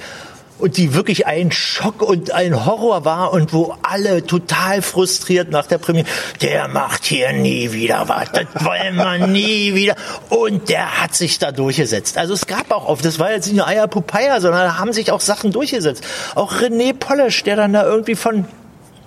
und 0.57 0.77
die 0.77 0.93
wirklich 0.93 1.27
ein 1.27 1.51
Schock 1.51 2.01
und 2.01 2.31
ein 2.31 2.65
Horror 2.65 3.05
war 3.05 3.33
und 3.33 3.53
wo 3.53 3.75
alle 3.81 4.25
total 4.25 4.81
frustriert 4.81 5.51
nach 5.51 5.65
der 5.67 5.77
Premiere, 5.77 6.07
der 6.41 6.67
macht 6.67 7.05
hier 7.05 7.33
nie 7.33 7.71
wieder 7.71 8.07
was, 8.07 8.31
das 8.31 8.45
wollen 8.63 8.95
wir 8.95 9.27
nie 9.27 9.73
wieder. 9.75 9.95
Und 10.29 10.69
der 10.69 11.01
hat 11.01 11.13
sich 11.15 11.39
da 11.39 11.51
durchgesetzt. 11.51 12.17
Also 12.17 12.33
es 12.33 12.47
gab 12.47 12.71
auch 12.71 12.87
oft, 12.87 13.03
das 13.03 13.19
war 13.19 13.31
jetzt 13.31 13.47
nicht 13.47 13.57
nur 13.57 13.67
Eierpupeia, 13.67 14.39
sondern 14.39 14.61
da 14.61 14.77
haben 14.77 14.93
sich 14.93 15.11
auch 15.11 15.21
Sachen 15.21 15.51
durchgesetzt. 15.51 16.03
Auch 16.35 16.53
René 16.53 16.93
Polish, 16.93 17.43
der 17.43 17.55
dann 17.55 17.73
da 17.73 17.83
irgendwie 17.83 18.15
von 18.15 18.45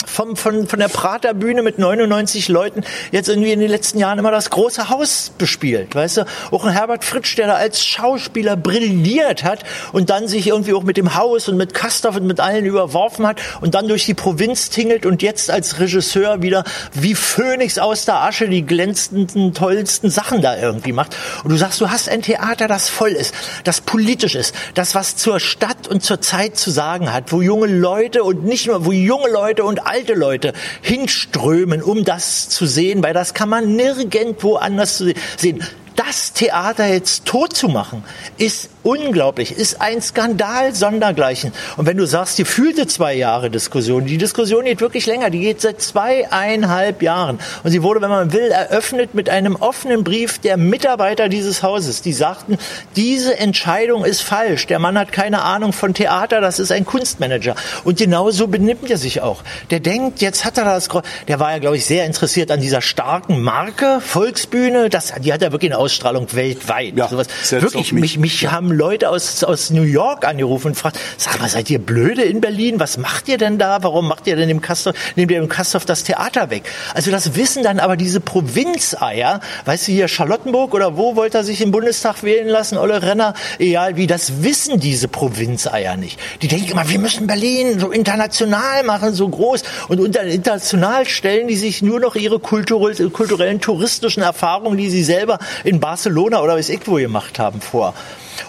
vom, 0.08 0.36
von, 0.36 0.66
von 0.66 0.78
der 0.78 0.88
Praterbühne 0.88 1.62
mit 1.62 1.78
99 1.78 2.48
Leuten 2.48 2.82
jetzt 3.12 3.28
irgendwie 3.28 3.52
in 3.52 3.60
den 3.60 3.70
letzten 3.70 3.98
Jahren 3.98 4.18
immer 4.18 4.30
das 4.30 4.50
große 4.50 4.88
Haus 4.88 5.32
bespielt. 5.36 5.94
Weißt 5.94 6.18
du, 6.18 6.24
auch 6.50 6.64
ein 6.64 6.72
Herbert 6.72 7.04
Fritsch, 7.04 7.36
der 7.36 7.46
da 7.46 7.54
als 7.54 7.84
Schauspieler 7.84 8.56
brilliert 8.56 9.44
hat 9.44 9.64
und 9.92 10.10
dann 10.10 10.28
sich 10.28 10.48
irgendwie 10.48 10.74
auch 10.74 10.82
mit 10.82 10.96
dem 10.96 11.14
Haus 11.14 11.48
und 11.48 11.56
mit 11.56 11.74
Kastorf 11.74 12.16
und 12.16 12.26
mit 12.26 12.40
allen 12.40 12.64
überworfen 12.64 13.26
hat 13.26 13.40
und 13.60 13.74
dann 13.74 13.88
durch 13.88 14.06
die 14.06 14.14
Provinz 14.14 14.70
tingelt 14.70 15.06
und 15.06 15.22
jetzt 15.22 15.50
als 15.50 15.78
Regisseur 15.78 16.42
wieder 16.42 16.64
wie 16.92 17.14
Phönix 17.14 17.78
aus 17.78 18.04
der 18.04 18.22
Asche 18.22 18.48
die 18.48 18.62
glänzenden, 18.62 19.54
tollsten 19.54 20.10
Sachen 20.10 20.42
da 20.42 20.56
irgendwie 20.56 20.92
macht. 20.92 21.16
Und 21.44 21.50
du 21.50 21.56
sagst, 21.56 21.80
du 21.80 21.90
hast 21.90 22.08
ein 22.08 22.22
Theater, 22.22 22.68
das 22.68 22.88
voll 22.88 23.10
ist, 23.10 23.34
das 23.64 23.80
politisch 23.80 24.34
ist, 24.34 24.54
das 24.74 24.94
was 24.94 25.16
zur 25.16 25.40
Stadt 25.40 25.88
und 25.88 26.02
zur 26.02 26.20
Zeit 26.20 26.56
zu 26.56 26.70
sagen 26.70 27.12
hat, 27.12 27.32
wo 27.32 27.42
junge 27.42 27.66
Leute 27.66 28.24
und 28.24 28.44
nicht 28.44 28.66
nur, 28.66 28.84
wo 28.84 28.92
junge 28.92 29.28
Leute 29.30 29.64
und 29.64 29.86
alte 29.86 29.97
alte 29.98 30.14
Leute 30.14 30.52
hinströmen, 30.80 31.82
um 31.82 32.04
das 32.04 32.48
zu 32.48 32.66
sehen, 32.66 33.02
weil 33.02 33.14
das 33.14 33.34
kann 33.34 33.48
man 33.48 33.74
nirgendwo 33.74 34.54
anders 34.54 35.02
sehen. 35.36 35.64
Das 35.96 36.32
Theater 36.32 36.86
jetzt 36.86 37.24
tot 37.24 37.56
zu 37.56 37.66
machen, 37.68 38.04
ist 38.36 38.70
unglaublich, 38.88 39.52
ist 39.52 39.82
ein 39.82 40.00
Skandal 40.00 40.74
sondergleichen. 40.74 41.52
Und 41.76 41.84
wenn 41.84 41.98
du 41.98 42.06
sagst, 42.06 42.38
die 42.38 42.46
fühlte 42.46 42.86
zwei 42.86 43.14
Jahre 43.14 43.50
Diskussion, 43.50 44.06
die 44.06 44.16
Diskussion 44.16 44.64
geht 44.64 44.80
wirklich 44.80 45.04
länger, 45.04 45.28
die 45.28 45.40
geht 45.40 45.60
seit 45.60 45.82
zweieinhalb 45.82 47.02
Jahren. 47.02 47.38
Und 47.64 47.70
sie 47.70 47.82
wurde, 47.82 48.00
wenn 48.00 48.08
man 48.08 48.32
will, 48.32 48.50
eröffnet 48.50 49.14
mit 49.14 49.28
einem 49.28 49.56
offenen 49.56 50.04
Brief 50.04 50.38
der 50.38 50.56
Mitarbeiter 50.56 51.28
dieses 51.28 51.62
Hauses, 51.62 52.00
die 52.00 52.14
sagten, 52.14 52.56
diese 52.96 53.38
Entscheidung 53.38 54.06
ist 54.06 54.22
falsch. 54.22 54.66
Der 54.66 54.78
Mann 54.78 54.98
hat 54.98 55.12
keine 55.12 55.42
Ahnung 55.42 55.74
von 55.74 55.92
Theater, 55.92 56.40
das 56.40 56.58
ist 56.58 56.72
ein 56.72 56.86
Kunstmanager. 56.86 57.56
Und 57.84 57.98
genau 57.98 58.30
so 58.30 58.46
benimmt 58.46 58.90
er 58.90 58.96
sich 58.96 59.20
auch. 59.20 59.42
Der 59.70 59.80
denkt, 59.80 60.22
jetzt 60.22 60.46
hat 60.46 60.56
er 60.56 60.64
das, 60.64 60.88
der 61.28 61.40
war 61.40 61.52
ja, 61.52 61.58
glaube 61.58 61.76
ich, 61.76 61.84
sehr 61.84 62.06
interessiert 62.06 62.50
an 62.50 62.60
dieser 62.60 62.80
starken 62.80 63.42
Marke, 63.42 64.00
Volksbühne, 64.00 64.88
das, 64.88 65.12
die 65.20 65.32
hat 65.32 65.42
er 65.42 65.52
wirklich 65.52 65.72
in 65.72 65.76
Ausstrahlung 65.76 66.26
weltweit. 66.32 66.96
Ja, 66.96 67.08
sowas. 67.08 67.26
Wirklich, 67.50 67.92
mich, 67.92 68.18
mich 68.18 68.50
haben 68.50 68.77
Leute 68.78 69.10
aus, 69.10 69.42
aus 69.42 69.70
New 69.70 69.82
York 69.82 70.24
angerufen 70.24 70.68
und 70.68 70.74
fragt, 70.76 70.98
sag 71.16 71.40
mal, 71.40 71.48
seid 71.48 71.68
ihr 71.68 71.80
blöde 71.80 72.22
in 72.22 72.40
Berlin? 72.40 72.78
Was 72.78 72.96
macht 72.96 73.28
ihr 73.28 73.36
denn 73.36 73.58
da? 73.58 73.82
Warum 73.82 74.06
macht 74.06 74.26
ihr 74.28 74.36
denn 74.36 74.48
im 74.48 74.60
Kastorf, 74.60 74.94
nehmt 75.16 75.32
ihr 75.32 75.38
im 75.38 75.48
Kastorf 75.48 75.84
das 75.84 76.04
Theater 76.04 76.48
weg? 76.50 76.62
Also 76.94 77.10
das 77.10 77.34
wissen 77.34 77.64
dann 77.64 77.80
aber 77.80 77.96
diese 77.96 78.20
Provinzeier, 78.20 79.40
weißt 79.64 79.88
du, 79.88 79.92
hier 79.92 80.06
Charlottenburg 80.06 80.74
oder 80.74 80.96
wo 80.96 81.16
wollte 81.16 81.38
er 81.38 81.44
sich 81.44 81.60
im 81.60 81.72
Bundestag 81.72 82.22
wählen 82.22 82.48
lassen, 82.48 82.78
Olle 82.78 83.02
Renner, 83.02 83.34
egal 83.58 83.96
wie, 83.96 84.06
das 84.06 84.44
wissen 84.44 84.78
diese 84.78 85.08
Provinzeier 85.08 85.96
nicht. 85.96 86.20
Die 86.40 86.48
denken 86.48 86.70
immer, 86.70 86.88
wir 86.88 87.00
müssen 87.00 87.26
Berlin 87.26 87.80
so 87.80 87.90
international 87.90 88.84
machen, 88.84 89.12
so 89.12 89.28
groß. 89.28 89.64
Und 89.88 89.98
international 90.16 91.06
stellen 91.08 91.48
die 91.48 91.56
sich 91.56 91.82
nur 91.82 91.98
noch 91.98 92.14
ihre 92.14 92.38
kulturellen, 92.38 93.60
touristischen 93.60 94.22
Erfahrungen, 94.22 94.78
die 94.78 94.88
sie 94.88 95.02
selber 95.02 95.40
in 95.64 95.80
Barcelona 95.80 96.40
oder 96.42 96.54
weiß 96.54 96.68
ich 96.68 96.86
wo 96.86 96.94
gemacht 96.94 97.40
haben 97.40 97.60
vor. 97.60 97.94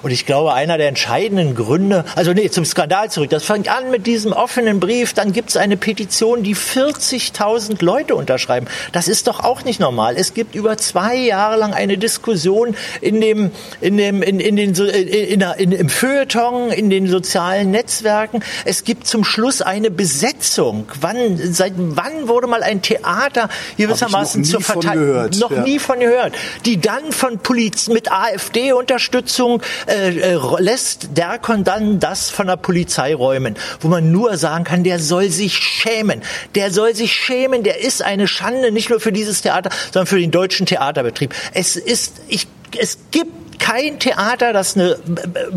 Und 0.04 0.12
ich 0.12 0.26
glaube, 0.26 0.54
einer 0.54 0.78
der 0.78 0.88
entscheidenden 0.88 1.56
Gründe, 1.56 2.06
also 2.16 2.34
nee, 2.34 2.50
zum 2.50 2.66
Skandal 2.66 3.10
zurück, 3.10 3.30
das 3.30 3.44
fängt 3.44 3.70
an 3.70 3.92
mit 3.92 4.08
diesem 4.08 4.34
offenen 4.34 4.80
Brief, 4.80 5.14
dann 5.14 5.34
gibt 5.34 5.50
es 5.50 5.58
eine 5.58 5.78
Petition, 5.78 6.44
die 6.44 6.56
40.000 6.56 7.84
Leute 7.84 8.16
unterschreiben. 8.16 8.68
Das 8.92 9.08
ist 9.08 9.28
doch 9.28 9.44
auch 9.44 9.64
nicht 9.64 9.80
normal. 9.80 10.16
Es 10.18 10.34
gibt 10.34 10.56
über 10.56 10.78
zwei 10.78 11.16
Jahre 11.16 11.58
lang 11.58 11.74
eine 11.74 11.98
Diskussion 11.98 12.76
in 13.02 13.22
dem, 13.22 13.52
in 13.82 13.98
dem, 13.98 14.22
in, 14.22 14.40
in 14.40 14.56
den, 14.56 14.74
in, 14.76 15.42
in, 15.42 15.42
in, 15.42 15.72
im 15.72 15.90
Feuilleton, 15.90 16.72
in 16.72 16.90
den 16.90 17.08
sozialen 17.08 17.72
Netzwerken. 17.72 18.44
Es 18.66 18.84
gibt 18.84 19.08
zum 19.08 19.24
Schluss 19.24 19.62
eine 19.62 19.92
Besetzung. 19.92 20.88
Wann, 21.02 21.38
seit 21.38 21.74
wann 21.78 22.28
wurde 22.28 22.48
mal 22.48 22.64
ein 22.64 22.82
Theater 22.82 23.50
gewissermaßen 23.78 24.44
zur 24.44 24.62
Verteidigung? 24.62 25.30
Noch 25.40 25.52
nie 25.52 25.80
von 25.80 26.00
gehört. 26.00 26.34
Die 26.66 26.80
dann 26.80 27.12
von 27.12 27.40
Poliz 27.40 27.88
mit 27.88 28.12
AfD-Unterstützung 28.12 29.62
äh, 29.88 30.10
äh, 30.10 30.40
lässt 30.60 31.18
Derkon 31.18 31.64
dann 31.64 32.00
das 32.00 32.30
von 32.30 32.48
der 32.48 32.58
Polizei 32.58 33.14
räumen, 33.14 33.56
wo 33.80 33.88
man 33.88 34.12
nur 34.12 34.38
sagen 34.38 34.64
kann, 34.64 34.84
der 34.84 35.00
soll 35.00 35.30
sich 35.30 35.58
schämen. 35.58 36.22
Der 36.56 36.72
soll 36.72 36.96
sich 36.96 37.14
schämen. 37.14 37.64
Der 37.64 37.82
ist 37.82 38.02
eine 38.02 38.28
Schande, 38.28 38.72
nicht 38.72 38.90
nur 38.90 39.00
für 39.00 39.12
dieses 39.12 39.42
Theater, 39.42 39.70
sondern 39.92 40.08
für 40.08 40.20
den 40.20 40.32
deutschen 40.32 40.66
Theaterbetrieb. 40.66 41.34
Es 41.54 41.76
ist, 41.76 42.22
ich, 42.28 42.48
es 42.78 42.98
gibt 43.12 43.40
kein 43.60 44.00
Theater, 44.00 44.54
das 44.54 44.76
eine 44.76 44.98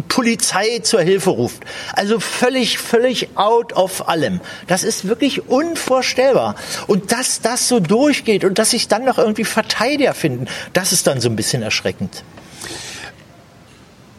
Polizei 0.08 0.80
zur 0.80 1.00
Hilfe 1.00 1.30
ruft. 1.30 1.62
Also 1.94 2.20
völlig, 2.20 2.78
völlig 2.78 3.30
out 3.36 3.72
of 3.72 4.08
allem. 4.08 4.40
Das 4.66 4.82
ist 4.82 5.08
wirklich 5.08 5.48
unvorstellbar. 5.48 6.56
Und 6.88 7.12
dass 7.12 7.40
das 7.40 7.68
so 7.68 7.80
durchgeht 7.80 8.44
und 8.44 8.58
dass 8.58 8.70
sich 8.70 8.88
dann 8.88 9.04
noch 9.04 9.18
irgendwie 9.18 9.44
Verteidiger 9.44 10.14
finden, 10.14 10.46
das 10.72 10.92
ist 10.92 11.06
dann 11.06 11.20
so 11.20 11.30
ein 11.30 11.36
bisschen 11.36 11.62
erschreckend. 11.62 12.24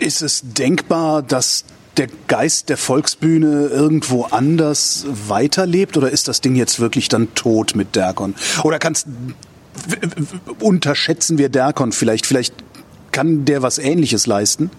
Ist 0.03 0.21
es 0.21 0.41
denkbar, 0.43 1.21
dass 1.21 1.63
der 1.95 2.07
Geist 2.27 2.67
der 2.69 2.75
Volksbühne 2.75 3.67
irgendwo 3.67 4.23
anders 4.23 5.05
weiterlebt 5.27 5.95
oder 5.95 6.09
ist 6.09 6.27
das 6.27 6.41
Ding 6.41 6.55
jetzt 6.55 6.79
wirklich 6.79 7.07
dann 7.07 7.33
tot 7.35 7.75
mit 7.75 7.95
Derkon? 7.95 8.35
Oder 8.63 8.79
kannst 8.79 9.07
unterschätzen 10.59 11.37
wir 11.37 11.47
Derkon 11.49 11.93
vielleicht? 11.93 12.25
Vielleicht 12.25 12.53
kann 13.11 13.45
der 13.45 13.61
was 13.61 13.77
Ähnliches 13.77 14.27
leisten? 14.27 14.71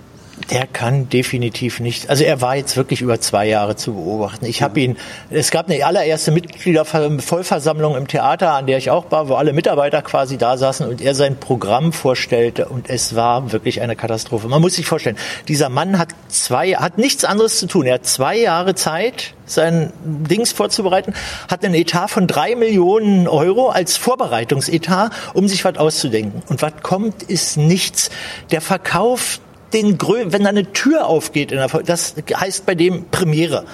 Der 0.51 0.67
kann 0.67 1.09
definitiv 1.09 1.81
nicht. 1.81 2.11
Also 2.11 2.25
er 2.25 2.41
war 2.41 2.57
jetzt 2.57 2.77
wirklich 2.77 3.01
über 3.01 3.21
zwei 3.21 3.47
Jahre 3.47 3.77
zu 3.77 3.95
beobachten. 3.95 4.45
Ich 4.45 4.63
habe 4.63 4.79
ihn. 4.81 4.97
Es 5.31 5.51
gab 5.51 5.71
eine 5.71 5.85
allererste 5.85 6.33
Mitgliedervollversammlung 6.33 7.97
im 7.97 8.09
Theater, 8.09 8.53
an 8.53 8.67
der 8.67 8.79
ich 8.79 8.91
auch 8.91 9.11
war, 9.11 9.29
wo 9.29 9.35
alle 9.35 9.53
Mitarbeiter 9.53 10.03
quasi 10.03 10.37
da 10.37 10.57
saßen 10.57 10.87
und 10.87 11.01
er 11.01 11.15
sein 11.15 11.37
Programm 11.37 11.93
vorstellte 11.93 12.67
und 12.67 12.91
es 12.91 13.15
war 13.15 13.53
wirklich 13.53 13.81
eine 13.81 13.97
Katastrophe. 13.97 14.49
Man 14.49 14.61
muss 14.61 14.75
sich 14.75 14.87
vorstellen, 14.87 15.17
dieser 15.49 15.69
Mann 15.69 15.99
hat 15.99 16.09
zwei, 16.29 16.73
hat 16.73 16.99
nichts 16.99 17.25
anderes 17.25 17.59
zu 17.59 17.67
tun. 17.67 17.87
Er 17.87 17.95
hat 17.95 18.07
zwei 18.07 18.37
Jahre 18.37 18.75
Zeit, 18.75 19.35
sein 19.47 19.93
Dings 20.05 20.53
vorzubereiten, 20.53 21.15
hat 21.49 21.65
einen 21.65 21.75
Etat 21.75 22.09
von 22.09 22.27
drei 22.27 22.55
Millionen 22.55 23.29
Euro 23.29 23.69
als 23.69 23.97
Vorbereitungsetat, 23.97 25.13
um 25.35 25.49
sich 25.49 25.65
was 25.65 25.77
auszudenken. 25.77 26.43
Und 26.49 26.63
was 26.63 26.75
kommt, 26.83 27.23
ist 27.23 27.57
nichts. 27.57 28.11
Der 28.51 28.61
verkauft 28.61 29.41
den 29.75 29.99
Grö 29.99 30.25
wenn 30.27 30.45
da 30.45 30.49
eine 30.49 30.73
Tür 30.73 31.07
aufgeht, 31.07 31.53
in 31.53 31.59
der, 31.59 31.69
das 31.69 32.15
heißt 32.35 32.65
bei 32.65 32.75
dem 32.75 33.07
Premiere. 33.11 33.65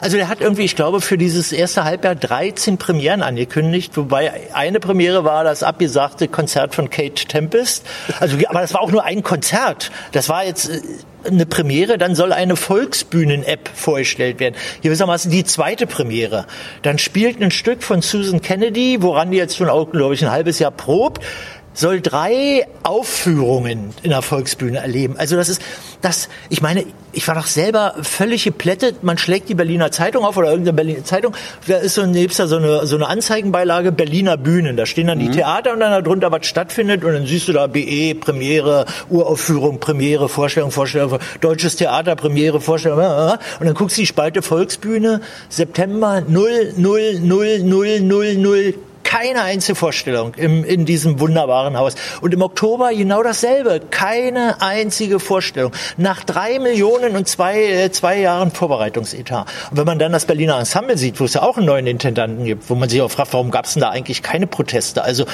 Also 0.00 0.16
der 0.16 0.28
hat 0.28 0.40
irgendwie, 0.40 0.62
ich 0.62 0.76
glaube, 0.76 1.00
für 1.02 1.18
dieses 1.18 1.52
erste 1.52 1.84
Halbjahr 1.84 2.14
13 2.14 2.78
Premieren 2.78 3.22
angekündigt, 3.22 3.96
wobei 3.96 4.32
eine 4.54 4.80
Premiere 4.80 5.24
war 5.24 5.44
das 5.44 5.62
abgesagte 5.62 6.26
Konzert 6.26 6.74
von 6.74 6.88
Kate 6.88 7.26
Tempest. 7.26 7.84
Also, 8.18 8.38
aber 8.48 8.62
das 8.62 8.72
war 8.72 8.80
auch 8.80 8.90
nur 8.90 9.04
ein 9.04 9.22
Konzert. 9.22 9.90
Das 10.12 10.30
war 10.30 10.44
jetzt 10.44 10.70
äh, 10.70 10.80
eine 11.26 11.44
Premiere, 11.44 11.98
dann 11.98 12.14
soll 12.14 12.32
eine 12.32 12.56
Volksbühnen-App 12.56 13.68
vorgestellt 13.74 14.40
werden. 14.40 14.54
Gewissermaßen 14.80 15.30
die 15.30 15.44
zweite 15.44 15.86
Premiere. 15.86 16.46
Dann 16.80 16.96
spielt 16.96 17.42
ein 17.42 17.50
Stück 17.50 17.82
von 17.82 18.00
Susan 18.00 18.40
Kennedy, 18.40 19.02
woran 19.02 19.30
die 19.30 19.36
jetzt 19.36 19.58
schon 19.58 19.68
auch, 19.68 19.90
glaube 19.90 20.14
ich, 20.14 20.24
ein 20.24 20.30
halbes 20.30 20.58
Jahr 20.58 20.70
probt 20.70 21.22
soll 21.72 22.00
drei 22.00 22.66
Aufführungen 22.82 23.94
in 24.02 24.10
der 24.10 24.22
Volksbühne 24.22 24.78
erleben. 24.78 25.16
Also 25.16 25.36
das 25.36 25.48
ist, 25.48 25.62
das, 26.02 26.28
ich 26.48 26.62
meine, 26.62 26.84
ich 27.12 27.26
war 27.28 27.34
doch 27.34 27.46
selber 27.46 27.94
völlig 28.02 28.44
geplättet. 28.44 29.02
Man 29.02 29.18
schlägt 29.18 29.48
die 29.48 29.54
Berliner 29.54 29.90
Zeitung 29.90 30.24
auf 30.24 30.36
oder 30.36 30.50
irgendeine 30.50 30.74
Berliner 30.74 31.04
Zeitung. 31.04 31.34
Da 31.66 31.76
ist 31.76 31.94
so, 31.94 32.06
nebst 32.06 32.38
da 32.38 32.46
so 32.46 32.56
eine, 32.56 32.86
so 32.86 32.96
eine 32.96 33.08
Anzeigenbeilage 33.08 33.92
Berliner 33.92 34.36
Bühnen. 34.36 34.76
Da 34.76 34.86
stehen 34.86 35.06
dann 35.06 35.18
mhm. 35.18 35.22
die 35.22 35.30
Theater 35.30 35.72
und 35.72 35.80
dann 35.80 36.04
darunter 36.04 36.32
was 36.32 36.46
stattfindet 36.46 37.04
und 37.04 37.12
dann 37.12 37.26
siehst 37.26 37.48
du 37.48 37.52
da 37.52 37.66
BE, 37.66 38.14
Premiere, 38.14 38.86
Uraufführung, 39.08 39.80
Premiere, 39.80 40.28
Vorstellung, 40.28 40.70
Vorstellung, 40.70 41.18
Deutsches 41.40 41.76
Theater, 41.76 42.16
Premiere, 42.16 42.60
Vorstellung. 42.60 42.98
Und 42.98 43.66
dann 43.66 43.74
guckst 43.74 43.96
du 43.96 44.02
die 44.02 44.06
Spalte 44.06 44.42
Volksbühne, 44.42 45.20
September 45.48 46.22
0, 46.26 46.74
0, 46.76 47.20
0, 47.20 47.58
0, 47.60 48.00
0, 48.00 48.34
0, 48.34 48.74
keine 49.10 49.42
einzige 49.42 49.74
Vorstellung 49.74 50.34
im, 50.36 50.62
in 50.62 50.84
diesem 50.84 51.18
wunderbaren 51.18 51.76
Haus. 51.76 51.96
Und 52.20 52.32
im 52.32 52.42
Oktober 52.42 52.90
genau 52.94 53.24
dasselbe. 53.24 53.80
Keine 53.90 54.62
einzige 54.62 55.18
Vorstellung. 55.18 55.72
Nach 55.96 56.22
drei 56.22 56.60
Millionen 56.60 57.16
und 57.16 57.26
zwei, 57.26 57.60
äh, 57.60 57.90
zwei 57.90 58.20
Jahren 58.20 58.52
Vorbereitungsetat. 58.52 59.48
Und 59.72 59.76
wenn 59.76 59.84
man 59.84 59.98
dann 59.98 60.12
das 60.12 60.26
Berliner 60.26 60.60
Ensemble 60.60 60.96
sieht, 60.96 61.18
wo 61.18 61.24
es 61.24 61.34
ja 61.34 61.42
auch 61.42 61.56
einen 61.56 61.66
neuen 61.66 61.88
Intendanten 61.88 62.44
gibt, 62.44 62.70
wo 62.70 62.76
man 62.76 62.88
sich 62.88 63.02
auch 63.02 63.10
fragt, 63.10 63.32
warum 63.32 63.50
gab 63.50 63.64
es 63.64 63.74
denn 63.74 63.80
da 63.80 63.90
eigentlich 63.90 64.22
keine 64.22 64.46
Proteste? 64.46 65.02
Also 65.02 65.24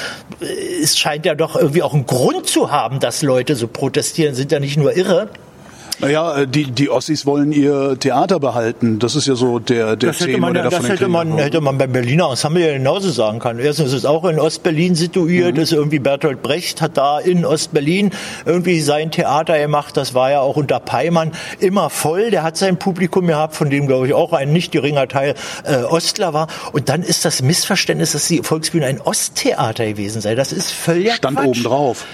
äh, 0.41 0.45
es 0.81 0.97
scheint 0.97 1.27
ja 1.27 1.35
doch 1.35 1.55
irgendwie 1.55 1.83
auch 1.83 1.93
einen 1.93 2.07
Grund 2.07 2.47
zu 2.47 2.71
haben, 2.71 2.99
dass 2.99 3.21
Leute 3.21 3.55
so 3.55 3.67
protestieren, 3.67 4.33
sind 4.33 4.51
ja 4.51 4.59
nicht 4.59 4.77
nur 4.77 4.97
irre. 4.97 5.29
Naja, 5.99 6.39
äh, 6.39 6.47
die, 6.47 6.65
die 6.65 6.89
Ossis 6.89 7.25
wollen 7.25 7.51
ihr 7.51 7.97
Theater 7.99 8.39
behalten. 8.39 8.99
Das 8.99 9.15
ist 9.15 9.27
ja 9.27 9.35
so 9.35 9.59
der, 9.59 9.95
der 9.95 10.11
das 10.11 10.19
hätte 10.19 10.37
man, 10.37 10.53
der 10.53 10.63
davon 10.63 10.81
Das 10.81 10.89
hätte 10.89 11.07
man, 11.07 11.37
hätte 11.37 11.61
man 11.61 11.77
beim 11.77 11.91
Berliner 11.91 12.29
Ensemble 12.29 12.65
ja 12.65 12.73
genauso 12.73 13.09
sagen 13.09 13.39
können. 13.39 13.59
Erstens 13.59 13.87
ist 13.87 13.93
es 13.93 14.05
auch 14.05 14.25
in 14.25 14.39
Ostberlin 14.39 14.95
situiert, 14.95 15.55
mhm. 15.55 15.61
ist 15.61 15.71
irgendwie 15.71 15.99
Bertolt 15.99 16.43
Brecht 16.43 16.81
hat 16.81 16.97
da 16.97 17.19
in 17.19 17.45
Ostberlin 17.45 18.11
irgendwie 18.45 18.81
sein 18.81 19.09
Theater 19.09 19.57
gemacht. 19.57 19.97
Das 19.97 20.13
war 20.13 20.29
ja 20.29 20.41
auch 20.41 20.55
unter 20.55 20.79
Peimann 20.79 21.31
immer 21.59 21.89
voll. 21.89 22.29
Der 22.29 22.43
hat 22.43 22.57
sein 22.57 22.77
Publikum 22.77 23.27
gehabt, 23.27 23.55
von 23.55 23.69
dem 23.69 23.87
glaube 23.87 24.07
ich 24.07 24.13
auch 24.13 24.33
ein 24.33 24.53
nicht 24.53 24.71
geringer 24.71 25.07
Teil 25.07 25.33
äh, 25.63 25.77
Ostler 25.77 26.33
war. 26.33 26.47
Und 26.73 26.89
dann 26.89 27.01
ist 27.01 27.25
das 27.25 27.41
Missverständnis, 27.41 28.11
dass 28.11 28.27
die 28.27 28.43
Volksbühne 28.43 28.85
ein 28.85 29.01
Osttheater 29.01 29.85
gewesen 29.87 30.21
sei. 30.21 30.35
Das 30.35 30.51
ist 30.51 30.71
völlig 30.71 31.13
Stand 31.13 31.37
Quatsch. 31.37 31.47
oben 31.47 31.63
drauf 31.63 32.05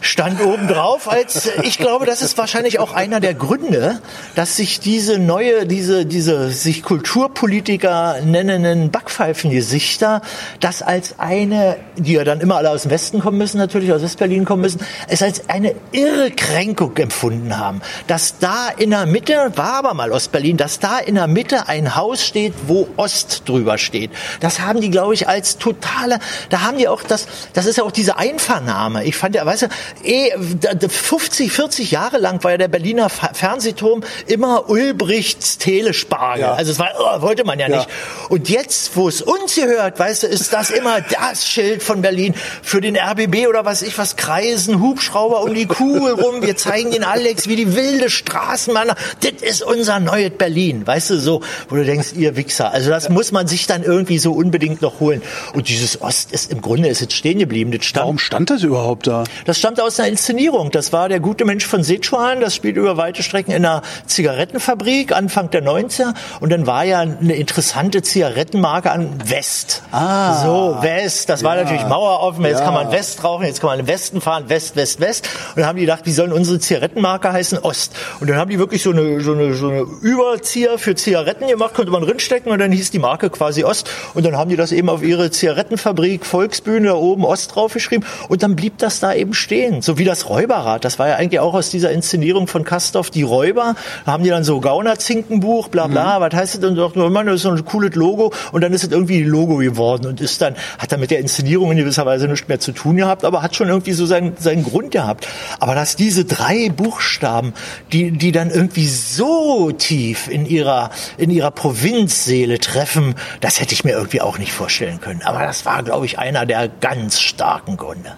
stand 0.00 0.40
oben 0.40 0.66
drauf 0.68 1.10
als 1.10 1.50
ich 1.62 1.78
glaube 1.78 2.06
das 2.06 2.22
ist 2.22 2.38
wahrscheinlich 2.38 2.78
auch 2.78 2.92
einer 2.92 3.20
der 3.20 3.34
Gründe 3.34 4.00
dass 4.34 4.56
sich 4.56 4.80
diese 4.80 5.18
neue 5.18 5.66
diese 5.66 6.06
diese 6.06 6.50
sich 6.50 6.82
Kulturpolitiker 6.82 8.20
nennenden 8.22 8.90
Backpfeifengesichter 8.90 10.22
das 10.60 10.82
als 10.82 11.18
eine 11.18 11.76
die 11.96 12.14
ja 12.14 12.24
dann 12.24 12.40
immer 12.40 12.56
alle 12.56 12.70
aus 12.70 12.82
dem 12.82 12.90
Westen 12.90 13.20
kommen 13.20 13.38
müssen 13.38 13.58
natürlich 13.58 13.92
aus 13.92 14.02
Westberlin 14.02 14.44
kommen 14.44 14.62
müssen 14.62 14.80
es 15.08 15.22
als 15.22 15.48
eine 15.48 15.74
irre 15.92 16.30
Kränkung 16.30 16.96
empfunden 16.96 17.58
haben. 17.58 17.80
Dass 18.06 18.38
da 18.38 18.68
in 18.68 18.90
der 18.90 19.06
Mitte 19.06 19.52
war 19.56 19.74
aber 19.74 19.94
mal 19.94 20.12
Ostberlin 20.12 20.56
dass 20.56 20.78
da 20.78 20.98
in 20.98 21.16
der 21.16 21.26
Mitte 21.26 21.68
ein 21.68 21.96
Haus 21.96 22.24
steht 22.24 22.54
wo 22.66 22.88
Ost 22.96 23.42
drüber 23.46 23.78
steht. 23.78 24.10
Das 24.40 24.60
haben 24.60 24.80
die 24.80 24.90
glaube 24.90 25.14
ich 25.14 25.28
als 25.28 25.58
totale 25.58 26.18
da 26.48 26.62
haben 26.62 26.78
die 26.78 26.88
auch 26.88 27.02
das 27.02 27.26
das 27.52 27.66
ist 27.66 27.76
ja 27.76 27.84
auch 27.84 27.92
diese 27.92 28.16
Einvernahme. 28.16 29.04
Ich 29.04 29.16
fand 29.16 29.34
ja 29.34 29.44
weißt 29.44 29.62
du 29.62 29.66
eh, 30.04 30.32
50, 30.36 31.52
40 31.52 31.90
Jahre 31.90 32.18
lang 32.18 32.42
war 32.44 32.52
ja 32.52 32.58
der 32.58 32.68
Berliner 32.68 33.08
Fernsehturm 33.10 34.02
immer 34.26 34.68
Ulbrichts 34.68 35.58
Telespargel. 35.58 36.42
Ja. 36.42 36.54
Also 36.54 36.72
es 36.72 36.78
war, 36.78 36.90
oh, 36.98 37.22
wollte 37.22 37.44
man 37.44 37.58
ja, 37.58 37.68
ja, 37.68 37.78
nicht. 37.78 37.88
Und 38.28 38.48
jetzt, 38.48 38.96
wo 38.96 39.08
es 39.08 39.22
uns 39.22 39.54
gehört, 39.54 39.98
weißt 39.98 40.24
du, 40.24 40.26
ist 40.26 40.52
das 40.52 40.70
immer 40.70 41.00
das 41.00 41.46
Schild 41.46 41.82
von 41.82 42.02
Berlin 42.02 42.34
für 42.62 42.80
den 42.80 42.96
RBB 42.96 43.48
oder 43.48 43.64
was 43.64 43.82
ich 43.82 43.98
was, 43.98 44.16
Kreisen, 44.16 44.80
Hubschrauber 44.80 45.42
um 45.42 45.54
die 45.54 45.66
Kugel 45.66 46.12
rum. 46.12 46.42
Wir 46.42 46.56
zeigen 46.56 46.90
den 46.90 47.04
Alex 47.04 47.48
wie 47.48 47.56
die 47.56 47.74
wilde 47.74 48.10
Straßenbahn. 48.10 48.88
Das 48.88 49.32
ist 49.42 49.62
unser 49.62 50.00
neues 50.00 50.30
Berlin. 50.30 50.86
Weißt 50.86 51.10
du, 51.10 51.18
so, 51.18 51.42
wo 51.68 51.76
du 51.76 51.84
denkst, 51.84 52.12
ihr 52.14 52.36
Wichser. 52.36 52.72
Also 52.72 52.90
das 52.90 53.04
ja. 53.04 53.10
muss 53.10 53.32
man 53.32 53.46
sich 53.46 53.66
dann 53.66 53.82
irgendwie 53.82 54.18
so 54.18 54.32
unbedingt 54.32 54.82
noch 54.82 55.00
holen. 55.00 55.22
Und 55.54 55.68
dieses 55.68 56.00
Ost 56.02 56.32
ist 56.32 56.50
im 56.52 56.60
Grunde 56.60 56.88
ist 56.88 57.00
jetzt 57.00 57.14
stehen 57.14 57.38
geblieben. 57.38 57.70
Das 57.72 57.84
stand, 57.84 58.04
Warum 58.04 58.18
stand 58.18 58.50
das 58.50 58.62
überhaupt 58.62 59.06
da? 59.06 59.24
Das 59.44 59.58
stand 59.58 59.79
aus 59.80 59.98
einer 59.98 60.08
Inszenierung. 60.08 60.70
Das 60.70 60.92
war 60.92 61.08
der 61.08 61.20
gute 61.20 61.44
Mensch 61.44 61.66
von 61.66 61.82
Sichuan. 61.82 62.40
Das 62.40 62.54
spielt 62.54 62.76
über 62.76 62.96
weite 62.96 63.22
Strecken 63.22 63.52
in 63.52 63.64
einer 63.64 63.82
Zigarettenfabrik 64.06 65.12
Anfang 65.12 65.50
der 65.50 65.64
90er. 65.64 66.14
Und 66.40 66.50
dann 66.50 66.66
war 66.66 66.84
ja 66.84 67.00
eine 67.00 67.34
interessante 67.34 68.02
Zigarettenmarke 68.02 68.90
an 68.90 69.10
West. 69.28 69.82
Ah. 69.92 70.42
So, 70.44 70.78
West. 70.82 71.28
Das 71.28 71.42
war 71.42 71.56
natürlich 71.56 71.84
maueroffen. 71.86 72.44
Jetzt 72.44 72.58
ja. 72.58 72.64
kann 72.64 72.74
man 72.74 72.92
West 72.92 73.24
rauchen, 73.24 73.46
jetzt 73.46 73.60
kann 73.60 73.70
man 73.70 73.80
im 73.80 73.86
Westen 73.86 74.20
fahren. 74.20 74.44
West, 74.48 74.76
West, 74.76 75.00
West. 75.00 75.28
Und 75.50 75.58
dann 75.58 75.66
haben 75.66 75.76
die 75.76 75.82
gedacht, 75.82 76.02
wie 76.04 76.12
sollen 76.12 76.32
unsere 76.32 76.58
Zigarettenmarke 76.58 77.32
heißen? 77.32 77.58
Ost. 77.58 77.94
Und 78.20 78.28
dann 78.28 78.36
haben 78.36 78.50
die 78.50 78.58
wirklich 78.58 78.82
so 78.82 78.90
eine, 78.90 79.20
so 79.20 79.32
eine, 79.32 79.54
so 79.54 79.68
eine 79.68 79.80
Überzieher 79.80 80.78
für 80.78 80.94
Zigaretten 80.94 81.48
gemacht, 81.48 81.74
konnte 81.74 81.90
man 81.90 82.02
drinstecken 82.02 82.52
und 82.52 82.58
dann 82.58 82.72
hieß 82.72 82.90
die 82.90 82.98
Marke 82.98 83.30
quasi 83.30 83.64
Ost. 83.64 83.90
Und 84.14 84.26
dann 84.26 84.36
haben 84.36 84.50
die 84.50 84.56
das 84.56 84.72
eben 84.72 84.88
auf 84.88 85.02
ihre 85.02 85.30
Zigarettenfabrik 85.30 86.26
Volksbühne 86.26 86.88
da 86.88 86.94
oben 86.94 87.24
Ost 87.24 87.54
draufgeschrieben. 87.54 88.06
Und 88.28 88.42
dann 88.42 88.56
blieb 88.56 88.78
das 88.78 89.00
da 89.00 89.14
eben 89.14 89.34
stehen 89.34 89.69
gesehen. 89.70 89.82
So 89.82 89.98
wie 89.98 90.04
das 90.04 90.28
Räuberrad. 90.28 90.84
Das 90.84 90.98
war 90.98 91.08
ja 91.08 91.16
eigentlich 91.16 91.40
auch 91.40 91.54
aus 91.54 91.70
dieser 91.70 91.90
Inszenierung 91.90 92.46
von 92.46 92.64
Kastorf. 92.64 93.10
Die 93.10 93.22
Räuber, 93.22 93.74
da 94.04 94.12
haben 94.12 94.24
die 94.24 94.30
dann 94.30 94.44
so 94.44 94.60
Gaunerzinkenbuch, 94.60 95.68
bla 95.68 95.86
bla, 95.86 96.18
mhm. 96.18 96.22
was 96.22 96.34
heißt 96.34 96.62
das? 96.62 96.70
Und 96.70 96.76
sagt, 96.76 96.96
man, 96.96 97.26
das 97.26 97.36
ist 97.36 97.42
so 97.42 97.50
ein 97.50 97.64
cooles 97.64 97.94
Logo. 97.94 98.32
Und 98.52 98.62
dann 98.62 98.72
ist 98.72 98.84
es 98.84 98.90
irgendwie 98.90 99.22
Logo 99.22 99.56
geworden 99.56 100.06
und 100.06 100.20
ist 100.20 100.40
dann, 100.40 100.54
hat 100.78 100.92
dann 100.92 101.00
mit 101.00 101.10
der 101.10 101.20
Inszenierung 101.20 101.70
in 101.70 101.78
gewisser 101.78 102.06
Weise 102.06 102.28
nichts 102.28 102.48
mehr 102.48 102.60
zu 102.60 102.72
tun 102.72 102.96
gehabt, 102.96 103.24
aber 103.24 103.42
hat 103.42 103.56
schon 103.56 103.68
irgendwie 103.68 103.92
so 103.92 104.06
seinen, 104.06 104.36
seinen 104.38 104.64
Grund 104.64 104.90
gehabt. 104.90 105.26
Aber 105.58 105.74
dass 105.74 105.96
diese 105.96 106.24
drei 106.24 106.70
Buchstaben, 106.70 107.54
die, 107.92 108.10
die 108.10 108.32
dann 108.32 108.50
irgendwie 108.50 108.86
so 108.86 109.70
tief 109.72 110.28
in 110.28 110.46
ihrer, 110.46 110.90
in 111.16 111.30
ihrer 111.30 111.50
Provinzseele 111.50 112.58
treffen, 112.58 113.14
das 113.40 113.60
hätte 113.60 113.74
ich 113.74 113.84
mir 113.84 113.92
irgendwie 113.92 114.20
auch 114.20 114.38
nicht 114.38 114.52
vorstellen 114.52 115.00
können. 115.00 115.22
Aber 115.22 115.40
das 115.40 115.64
war, 115.64 115.82
glaube 115.82 116.06
ich, 116.06 116.18
einer 116.18 116.46
der 116.46 116.68
ganz 116.68 117.20
starken 117.20 117.76
Gründe. 117.76 118.12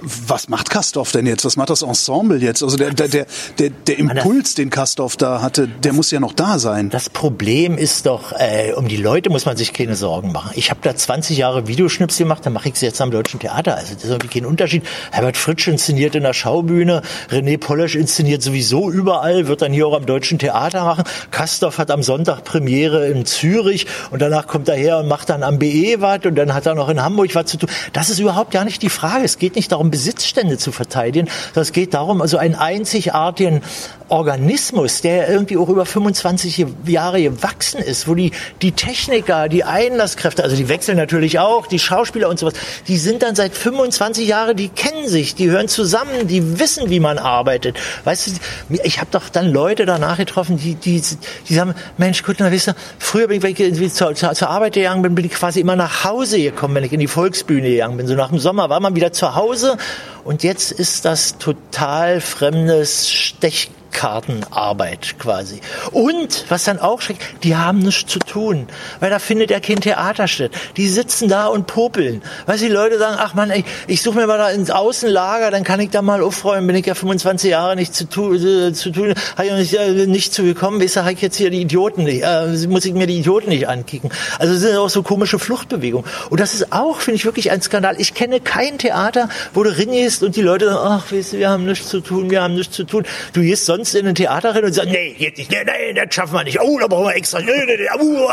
Was 0.00 0.48
macht 0.48 0.70
Kastorf 0.70 0.83
denn 0.92 1.26
jetzt? 1.26 1.44
Was 1.44 1.56
macht 1.56 1.70
das 1.70 1.82
Ensemble 1.82 2.38
jetzt? 2.38 2.62
Also 2.62 2.76
der, 2.76 2.90
der, 2.90 3.08
der, 3.08 3.26
der, 3.58 3.70
der 3.70 3.98
Impuls, 3.98 4.54
den 4.54 4.70
Kastorf 4.70 5.16
da 5.16 5.42
hatte, 5.42 5.68
der 5.68 5.92
muss 5.92 6.10
ja 6.10 6.20
noch 6.20 6.32
da 6.32 6.58
sein. 6.58 6.90
Das 6.90 7.10
Problem 7.10 7.76
ist 7.78 8.06
doch, 8.06 8.32
äh, 8.32 8.72
um 8.74 8.88
die 8.88 8.96
Leute 8.96 9.30
muss 9.30 9.46
man 9.46 9.56
sich 9.56 9.72
keine 9.72 9.96
Sorgen 9.96 10.32
machen. 10.32 10.52
Ich 10.54 10.70
habe 10.70 10.80
da 10.82 10.94
20 10.94 11.36
Jahre 11.36 11.66
Videoschnips 11.66 12.18
gemacht, 12.18 12.44
dann 12.44 12.52
mache 12.52 12.68
ich 12.68 12.76
sie 12.76 12.86
jetzt 12.86 13.00
am 13.00 13.10
Deutschen 13.10 13.40
Theater. 13.40 13.76
Also 13.76 13.94
das 13.94 14.04
ist 14.04 14.10
irgendwie 14.10 14.28
kein 14.40 14.46
Unterschied. 14.46 14.84
Herbert 15.10 15.36
Fritsch 15.36 15.68
inszeniert 15.68 16.14
in 16.14 16.22
der 16.22 16.32
Schaubühne, 16.32 17.02
René 17.30 17.58
Polesch 17.58 17.94
inszeniert 17.94 18.42
sowieso 18.42 18.90
überall, 18.90 19.46
wird 19.46 19.62
dann 19.62 19.72
hier 19.72 19.86
auch 19.86 19.96
am 19.96 20.06
Deutschen 20.06 20.38
Theater 20.38 20.84
machen. 20.84 21.04
Kastorf 21.30 21.78
hat 21.78 21.90
am 21.90 22.02
Sonntag 22.02 22.44
Premiere 22.44 23.08
in 23.08 23.26
Zürich 23.26 23.86
und 24.10 24.22
danach 24.22 24.46
kommt 24.46 24.68
er 24.68 24.76
her 24.76 24.98
und 24.98 25.08
macht 25.08 25.30
dann 25.30 25.42
am 25.42 25.58
BE 25.58 25.96
was 26.00 26.24
und 26.24 26.34
dann 26.36 26.54
hat 26.54 26.66
er 26.66 26.74
noch 26.74 26.88
in 26.88 27.02
Hamburg 27.02 27.34
was 27.34 27.46
zu 27.46 27.56
tun. 27.56 27.68
Das 27.92 28.10
ist 28.10 28.18
überhaupt 28.18 28.50
gar 28.50 28.64
nicht 28.64 28.82
die 28.82 28.88
Frage. 28.88 29.24
Es 29.24 29.38
geht 29.38 29.56
nicht 29.56 29.72
darum, 29.72 29.90
Besitzstände 29.90 30.58
zu 30.64 30.72
verteidigen, 30.72 31.28
es 31.54 31.72
geht 31.72 31.94
darum, 31.94 32.20
also 32.20 32.36
einen 32.36 32.56
einzigartigen 32.56 33.62
Organismus, 34.08 35.00
der 35.00 35.28
irgendwie 35.28 35.56
auch 35.56 35.68
über 35.68 35.86
25 35.86 36.66
Jahre 36.86 37.22
gewachsen 37.22 37.80
ist, 37.80 38.06
wo 38.06 38.14
die, 38.14 38.32
die 38.60 38.72
Techniker, 38.72 39.48
die 39.48 39.64
Einlasskräfte, 39.64 40.42
also 40.42 40.56
die 40.56 40.68
wechseln 40.68 40.98
natürlich 40.98 41.38
auch, 41.38 41.66
die 41.66 41.78
Schauspieler 41.78 42.28
und 42.28 42.38
sowas, 42.38 42.54
die 42.86 42.98
sind 42.98 43.22
dann 43.22 43.34
seit 43.34 43.54
25 43.54 44.28
Jahren, 44.28 44.56
die 44.56 44.68
kennen 44.68 45.08
sich, 45.08 45.34
die 45.34 45.50
hören 45.50 45.68
zusammen, 45.68 46.26
die 46.26 46.58
wissen, 46.58 46.90
wie 46.90 47.00
man 47.00 47.18
arbeitet. 47.18 47.78
Weißt 48.04 48.26
du, 48.26 48.78
ich 48.84 49.00
habe 49.00 49.08
doch 49.10 49.30
dann 49.30 49.50
Leute 49.50 49.86
danach 49.86 50.18
getroffen, 50.18 50.58
die, 50.58 50.74
die, 50.74 51.02
die 51.48 51.54
sagen, 51.54 51.74
Mensch, 51.96 52.22
gut, 52.22 52.36
na, 52.40 52.50
wisst 52.50 52.68
ihr, 52.68 52.76
früher 52.98 53.28
bin 53.28 53.38
ich, 53.38 53.58
wenn 53.58 53.82
ich 53.82 53.94
zur, 53.94 54.14
zur, 54.14 54.32
zur 54.34 54.50
Arbeit 54.50 54.74
gegangen 54.74 55.02
bin, 55.02 55.14
bin 55.14 55.24
ich 55.24 55.32
quasi 55.32 55.60
immer 55.60 55.76
nach 55.76 56.04
Hause 56.04 56.40
gekommen, 56.40 56.74
wenn 56.74 56.84
ich 56.84 56.92
in 56.92 57.00
die 57.00 57.08
Volksbühne 57.08 57.70
gegangen 57.70 57.96
bin. 57.96 58.06
So 58.06 58.14
nach 58.14 58.28
dem 58.28 58.38
Sommer 58.38 58.68
war 58.68 58.80
man 58.80 58.94
wieder 58.94 59.12
zu 59.12 59.34
Hause 59.34 59.78
und 60.24 60.42
jetzt 60.42 60.72
ist 60.72 61.04
das 61.04 61.38
total 61.38 62.20
fremdes 62.20 63.10
Stech 63.10 63.70
Kartenarbeit 63.94 65.14
quasi. 65.18 65.60
Und, 65.92 66.44
was 66.50 66.64
dann 66.64 66.78
auch 66.78 67.00
schreckt, 67.00 67.22
die 67.44 67.56
haben 67.56 67.78
nichts 67.78 68.12
zu 68.12 68.18
tun, 68.18 68.66
weil 69.00 69.08
da 69.08 69.18
findet 69.18 69.50
ja 69.50 69.60
kein 69.60 69.80
Theater 69.80 70.28
statt. 70.28 70.50
Die 70.76 70.88
sitzen 70.88 71.28
da 71.28 71.46
und 71.46 71.66
popeln. 71.66 72.20
Weil 72.44 72.58
die 72.58 72.68
Leute 72.68 72.98
sagen, 72.98 73.16
ach 73.18 73.34
man, 73.34 73.50
ey, 73.50 73.64
ich 73.86 74.02
suche 74.02 74.18
mir 74.18 74.26
mal 74.26 74.36
da 74.36 74.50
ins 74.50 74.70
Außenlager, 74.70 75.50
dann 75.50 75.64
kann 75.64 75.80
ich 75.80 75.90
da 75.90 76.02
mal 76.02 76.22
aufräumen, 76.22 76.66
bin 76.66 76.76
ich 76.76 76.84
ja 76.84 76.94
25 76.94 77.50
Jahre 77.50 77.76
nicht 77.76 77.94
zu, 77.94 78.06
tu, 78.06 78.34
äh, 78.34 78.72
zu 78.72 78.90
tun, 78.90 79.14
habe 79.36 79.46
ich 79.46 79.52
nicht, 79.52 79.74
äh, 79.74 80.06
nicht 80.06 80.34
zu 80.34 80.42
gekommen, 80.42 80.82
weißt 80.82 80.96
du, 80.96 81.00
habe 81.00 81.12
ich 81.12 81.22
jetzt 81.22 81.36
hier 81.36 81.50
die 81.50 81.62
Idioten 81.62 82.04
nicht, 82.04 82.22
äh, 82.24 82.66
muss 82.66 82.84
ich 82.84 82.92
mir 82.92 83.06
die 83.06 83.18
Idioten 83.20 83.48
nicht 83.48 83.68
ankicken. 83.68 84.10
Also 84.38 84.52
das 84.52 84.62
sind 84.62 84.76
auch 84.76 84.90
so 84.90 85.02
komische 85.02 85.38
Fluchtbewegungen. 85.38 86.08
Und 86.30 86.40
das 86.40 86.54
ist 86.54 86.72
auch, 86.72 87.00
finde 87.00 87.16
ich, 87.16 87.24
wirklich 87.24 87.50
ein 87.52 87.62
Skandal. 87.62 87.94
Ich 88.00 88.14
kenne 88.14 88.40
kein 88.40 88.78
Theater, 88.78 89.28
wo 89.54 89.62
du 89.62 89.70
ringehst 89.70 90.22
und 90.22 90.36
die 90.36 90.42
Leute 90.42 90.66
sagen, 90.66 90.78
ach, 90.82 91.12
weißt 91.12 91.34
du, 91.34 91.38
wir 91.38 91.48
haben 91.48 91.64
nichts 91.64 91.88
zu 91.88 92.00
tun, 92.00 92.30
wir 92.30 92.42
haben 92.42 92.54
nichts 92.54 92.74
zu 92.74 92.84
tun. 92.84 93.04
Du 93.32 93.40
gehst 93.40 93.66
sonst 93.66 93.83
sonst 93.84 93.94
in 93.94 94.06
ein 94.06 94.14
Theater 94.14 94.54
rein 94.54 94.64
und 94.64 94.72
sagen, 94.72 94.90
nee, 94.90 95.12
geht 95.12 95.36
nicht, 95.36 95.50
nee, 95.50 95.58
nee, 95.64 95.92
das 95.92 96.14
schaffen 96.14 96.34
wir 96.34 96.44
nicht. 96.44 96.60
Oh, 96.60 96.78
da 96.78 96.86
brauchen 96.86 97.06
wir 97.06 97.14
extra. 97.14 97.40
Nee, 97.40 97.52
nee, 97.66 97.76
nee, 97.76 98.02
uh, 98.02 98.28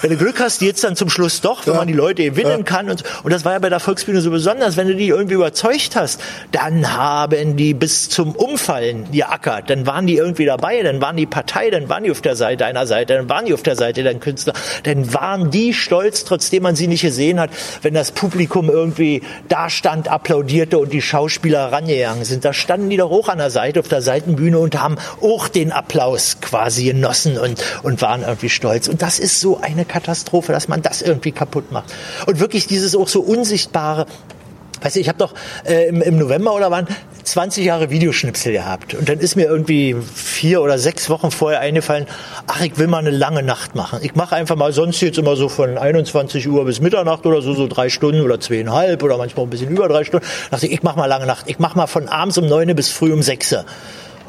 wenn 0.00 0.10
du 0.10 0.16
Glück 0.16 0.40
hast, 0.40 0.60
jetzt 0.62 0.82
dann 0.82 0.96
zum 0.96 1.08
Schluss 1.08 1.40
doch, 1.40 1.66
wenn 1.66 1.74
ja. 1.74 1.78
man 1.78 1.88
die 1.88 1.94
Leute 1.94 2.24
gewinnen 2.24 2.58
ja. 2.58 2.62
kann. 2.64 2.90
Und, 2.90 3.04
und 3.22 3.32
das 3.32 3.44
war 3.44 3.52
ja 3.52 3.58
bei 3.58 3.68
der 3.68 3.80
Volksbühne 3.80 4.20
so 4.20 4.30
besonders. 4.30 4.76
Wenn 4.76 4.88
du 4.88 4.94
die 4.94 5.08
irgendwie 5.08 5.34
überzeugt 5.34 5.96
hast, 5.96 6.20
dann 6.50 6.92
haben 6.96 7.56
die 7.56 7.74
bis 7.74 8.08
zum 8.08 8.34
Umfallen 8.34 9.10
geackert. 9.12 9.70
Dann 9.70 9.86
waren 9.86 10.06
die 10.06 10.16
irgendwie 10.16 10.44
dabei, 10.44 10.82
dann 10.82 11.00
waren 11.00 11.16
die 11.16 11.26
Partei, 11.26 11.70
dann 11.70 11.88
waren 11.88 12.04
die 12.04 12.10
auf 12.10 12.20
der 12.20 12.36
Seite 12.36 12.66
einer 12.66 12.86
Seite, 12.86 13.14
dann 13.14 13.28
waren 13.28 13.46
die 13.46 13.54
auf 13.54 13.62
der 13.62 13.76
Seite 13.76 14.02
der 14.02 14.14
Künstler. 14.14 14.54
Dann 14.82 15.14
waren 15.14 15.50
die 15.50 15.72
stolz, 15.72 16.24
trotzdem 16.24 16.64
man 16.64 16.74
sie 16.74 16.88
nicht 16.88 17.02
gesehen 17.02 17.38
hat, 17.38 17.50
wenn 17.82 17.94
das 17.94 18.10
Publikum 18.10 18.68
irgendwie 18.68 19.22
da 19.48 19.70
stand, 19.70 20.08
applaudierte 20.08 20.78
und 20.78 20.92
die 20.92 21.02
Schauspieler 21.02 21.70
rangegangen 21.70 22.24
sind. 22.24 22.44
Da 22.44 22.52
standen 22.52 22.90
die 22.90 22.96
doch 22.96 23.10
hoch 23.10 23.28
an 23.28 23.38
der 23.38 23.50
Seite, 23.50 23.80
auf 23.80 23.88
der 23.88 24.02
Seitenbühne 24.02 24.58
und 24.64 24.80
haben 24.80 24.96
auch 25.20 25.48
den 25.48 25.70
Applaus 25.70 26.38
quasi 26.40 26.86
genossen 26.86 27.38
und, 27.38 27.62
und 27.82 28.02
waren 28.02 28.22
irgendwie 28.22 28.48
stolz. 28.48 28.88
Und 28.88 29.02
das 29.02 29.18
ist 29.18 29.40
so 29.40 29.60
eine 29.60 29.84
Katastrophe, 29.84 30.52
dass 30.52 30.66
man 30.68 30.82
das 30.82 31.02
irgendwie 31.02 31.32
kaputt 31.32 31.70
macht. 31.70 31.92
Und 32.26 32.40
wirklich 32.40 32.66
dieses 32.66 32.96
auch 32.96 33.08
so 33.08 33.20
unsichtbare, 33.20 34.06
Weißt 34.84 34.96
du, 34.96 35.00
ich 35.00 35.08
habe 35.08 35.18
doch 35.18 35.32
äh, 35.64 35.88
im, 35.88 36.02
im 36.02 36.18
November 36.18 36.54
oder 36.54 36.70
wann 36.70 36.86
20 37.22 37.64
Jahre 37.64 37.88
Videoschnipsel 37.88 38.52
gehabt. 38.52 38.92
Und 38.92 39.08
dann 39.08 39.18
ist 39.18 39.34
mir 39.34 39.46
irgendwie 39.46 39.96
vier 40.14 40.60
oder 40.60 40.78
sechs 40.78 41.08
Wochen 41.08 41.30
vorher 41.30 41.60
eingefallen, 41.60 42.06
ach, 42.46 42.60
ich 42.60 42.76
will 42.76 42.86
mal 42.86 42.98
eine 42.98 43.10
lange 43.10 43.42
Nacht 43.42 43.74
machen. 43.74 44.00
Ich 44.02 44.14
mache 44.14 44.36
einfach 44.36 44.56
mal 44.56 44.74
sonst 44.74 45.00
jetzt 45.00 45.16
immer 45.16 45.36
so 45.36 45.48
von 45.48 45.78
21 45.78 46.46
Uhr 46.48 46.66
bis 46.66 46.80
Mitternacht 46.80 47.24
oder 47.24 47.40
so, 47.40 47.54
so 47.54 47.66
drei 47.66 47.88
Stunden 47.88 48.20
oder 48.20 48.40
zweieinhalb 48.40 49.02
oder 49.02 49.16
manchmal 49.16 49.46
ein 49.46 49.50
bisschen 49.50 49.70
über 49.70 49.88
drei 49.88 50.04
Stunden. 50.04 50.26
Da 50.50 50.56
dachte 50.56 50.66
ich, 50.66 50.72
ich 50.72 50.82
mache 50.82 50.98
mal 50.98 51.06
lange 51.06 51.24
Nacht. 51.24 51.44
Ich 51.48 51.58
mache 51.58 51.78
mal 51.78 51.86
von 51.86 52.08
abends 52.08 52.36
um 52.36 52.46
neun 52.46 52.74
bis 52.76 52.90
früh 52.90 53.10
um 53.10 53.22
sechs. 53.22 53.54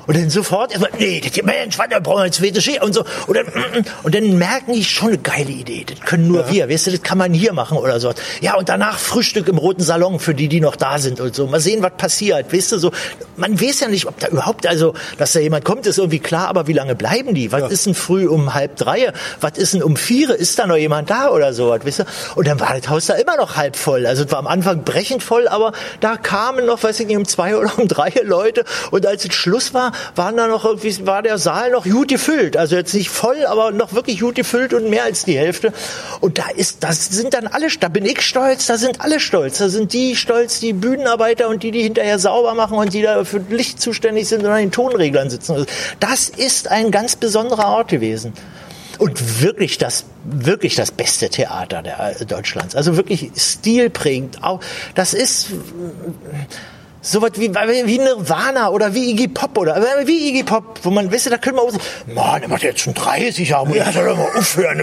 Und 0.07 0.17
dann 0.17 0.29
sofort, 0.29 0.73
nee, 0.99 1.21
das, 1.21 1.43
Mensch, 1.43 1.79
was, 1.79 1.87
da 1.89 1.99
brauchen 1.99 2.17
wir 2.17 2.23
eine 2.23 2.31
zweite 2.31 2.61
Ski 2.61 2.79
und 2.79 2.93
so. 2.93 3.03
Und 3.27 3.37
dann, 3.37 3.45
mm, 3.45 3.79
mm. 3.79 3.85
und 4.03 4.15
dann 4.15 4.37
merken 4.37 4.73
die 4.73 4.83
schon 4.83 5.09
eine 5.09 5.17
geile 5.17 5.51
Idee. 5.51 5.85
Das 5.85 5.99
können 6.01 6.27
nur 6.27 6.41
ja. 6.41 6.51
wir. 6.51 6.69
Weißt 6.69 6.87
du, 6.87 6.91
das 6.91 7.01
kann 7.01 7.17
man 7.17 7.33
hier 7.33 7.53
machen 7.53 7.77
oder 7.77 7.99
so. 7.99 8.13
Ja, 8.41 8.55
und 8.55 8.69
danach 8.69 8.99
Frühstück 8.99 9.47
im 9.47 9.57
roten 9.57 9.81
Salon 9.81 10.19
für 10.19 10.35
die, 10.35 10.47
die 10.47 10.61
noch 10.61 10.75
da 10.75 10.99
sind 10.99 11.19
und 11.19 11.35
so. 11.35 11.47
Mal 11.47 11.59
sehen, 11.59 11.81
was 11.81 11.93
passiert. 11.97 12.53
Weißt 12.53 12.71
du, 12.71 12.77
so. 12.77 12.91
Man 13.37 13.59
weiß 13.59 13.81
ja 13.81 13.87
nicht, 13.87 14.05
ob 14.05 14.19
da 14.19 14.27
überhaupt, 14.27 14.67
also, 14.67 14.93
dass 15.17 15.33
da 15.33 15.39
jemand 15.39 15.65
kommt, 15.65 15.85
ist 15.87 15.97
irgendwie 15.97 16.19
klar, 16.19 16.47
aber 16.47 16.67
wie 16.67 16.73
lange 16.73 16.95
bleiben 16.95 17.33
die? 17.33 17.51
Was 17.51 17.61
ja. 17.61 17.67
ist 17.67 17.85
denn 17.85 17.95
früh 17.95 18.27
um 18.27 18.53
halb 18.53 18.75
drei? 18.77 19.11
Was 19.41 19.57
ist 19.57 19.73
denn 19.73 19.83
um 19.83 19.97
vier? 19.97 20.35
Ist 20.35 20.59
da 20.59 20.67
noch 20.67 20.77
jemand 20.77 21.09
da 21.09 21.29
oder 21.29 21.53
so? 21.53 21.69
Weißt 21.69 21.99
du? 21.99 22.03
Und 22.35 22.47
dann 22.47 22.59
war 22.59 22.77
das 22.77 22.89
Haus 22.89 23.07
da 23.07 23.15
immer 23.15 23.37
noch 23.37 23.55
halb 23.55 23.75
voll. 23.75 24.05
Also, 24.05 24.23
es 24.23 24.31
war 24.31 24.39
am 24.39 24.47
Anfang 24.47 24.83
brechend 24.83 25.23
voll, 25.23 25.47
aber 25.47 25.73
da 25.99 26.15
kamen 26.17 26.65
noch, 26.65 26.83
weiß 26.83 26.99
ich 26.99 27.07
nicht, 27.07 27.17
um 27.17 27.25
zwei 27.25 27.55
oder 27.57 27.77
um 27.77 27.87
drei 27.87 28.13
Leute. 28.23 28.63
Und 28.91 29.05
als 29.05 29.25
es 29.25 29.33
Schluss 29.33 29.73
war, 29.73 29.91
waren 30.15 30.37
da 30.37 30.47
noch 30.47 30.65
irgendwie, 30.65 31.05
war 31.05 31.21
der 31.21 31.37
Saal 31.37 31.71
noch 31.71 31.85
gut 31.85 32.09
gefüllt. 32.09 32.57
Also 32.57 32.75
jetzt 32.75 32.93
nicht 32.93 33.09
voll, 33.09 33.45
aber 33.45 33.71
noch 33.71 33.93
wirklich 33.93 34.19
gut 34.19 34.35
gefüllt 34.35 34.73
und 34.73 34.89
mehr 34.89 35.03
als 35.03 35.25
die 35.25 35.37
Hälfte. 35.37 35.73
Und 36.21 36.37
da 36.37 36.49
ist, 36.55 36.83
das 36.83 37.05
sind 37.07 37.33
dann 37.33 37.47
alle, 37.47 37.67
da 37.79 37.87
bin 37.87 38.05
ich 38.05 38.21
stolz, 38.21 38.65
da 38.67 38.77
sind 38.77 39.01
alle 39.01 39.19
stolz. 39.19 39.57
Da 39.57 39.69
sind 39.69 39.93
die 39.93 40.15
stolz, 40.15 40.59
die 40.59 40.73
Bühnenarbeiter 40.73 41.47
und 41.49 41.63
die, 41.63 41.71
die 41.71 41.83
hinterher 41.83 42.19
sauber 42.19 42.53
machen 42.53 42.77
und 42.77 42.93
die 42.93 43.01
da 43.01 43.23
für 43.25 43.41
Licht 43.49 43.81
zuständig 43.81 44.27
sind 44.27 44.43
und 44.43 44.51
an 44.51 44.59
den 44.59 44.71
Tonreglern 44.71 45.29
sitzen. 45.29 45.65
Das 45.99 46.29
ist 46.29 46.69
ein 46.69 46.91
ganz 46.91 47.15
besonderer 47.15 47.69
Ort 47.69 47.89
gewesen 47.89 48.33
und 48.97 49.41
wirklich 49.41 49.77
das 49.77 50.05
wirklich 50.23 50.75
das 50.75 50.91
beste 50.91 51.29
Theater 51.29 51.81
der 51.81 52.21
äh, 52.21 52.25
Deutschlands. 52.25 52.75
Also 52.75 52.97
wirklich 52.97 53.31
stilprägend. 53.35 54.43
Auch 54.43 54.61
das 54.95 55.13
ist 55.13 55.47
sowas 57.05 57.31
wie, 57.35 57.53
wie 57.53 57.99
Nirvana 57.99 58.69
oder 58.69 58.93
wie 58.93 59.11
Iggy 59.11 59.27
Pop 59.27 59.57
oder 59.57 59.77
äh, 59.77 60.07
wie 60.07 60.29
Iggy 60.29 60.43
Pop, 60.43 60.79
wo 60.83 60.89
man, 60.89 61.11
weißt 61.11 61.27
du, 61.27 61.29
da 61.29 61.37
können 61.37 61.57
wir 61.57 61.61
auch 61.61 61.71
so, 61.71 61.77
Mann, 62.07 62.41
der 62.41 62.49
macht 62.49 62.63
jetzt 62.63 62.81
schon 62.81 62.93
30 62.93 63.49
Jahre, 63.49 63.67
muss 63.67 63.77
ja. 63.77 63.91
soll 63.91 64.05
doch 64.05 64.17
mal 64.17 64.27
aufhören, 64.35 64.81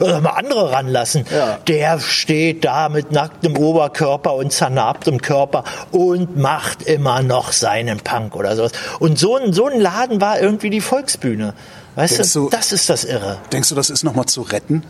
oder 0.00 0.20
mal 0.20 0.30
andere 0.30 0.72
ranlassen. 0.72 1.24
Ja. 1.30 1.58
Der 1.66 2.00
steht 2.00 2.64
da 2.64 2.88
mit 2.88 3.12
nacktem 3.12 3.56
Oberkörper 3.56 4.34
und 4.34 4.52
zernarbtem 4.52 5.22
Körper 5.22 5.64
und 5.92 6.36
macht 6.36 6.82
immer 6.82 7.22
noch 7.22 7.52
seinen 7.52 8.00
Punk 8.00 8.34
oder 8.34 8.56
sowas. 8.56 8.72
Und 8.98 9.18
so 9.18 9.36
ein, 9.36 9.52
so 9.52 9.66
ein 9.66 9.80
Laden 9.80 10.20
war 10.20 10.40
irgendwie 10.40 10.70
die 10.70 10.80
Volksbühne. 10.80 11.54
Weißt 11.94 12.18
denkst 12.18 12.32
du, 12.32 12.48
das 12.48 12.72
ist 12.72 12.90
das 12.90 13.04
Irre. 13.04 13.38
Denkst 13.52 13.68
du, 13.68 13.74
das 13.74 13.90
ist 13.90 14.04
nochmal 14.04 14.26
zu 14.26 14.42
retten? 14.42 14.84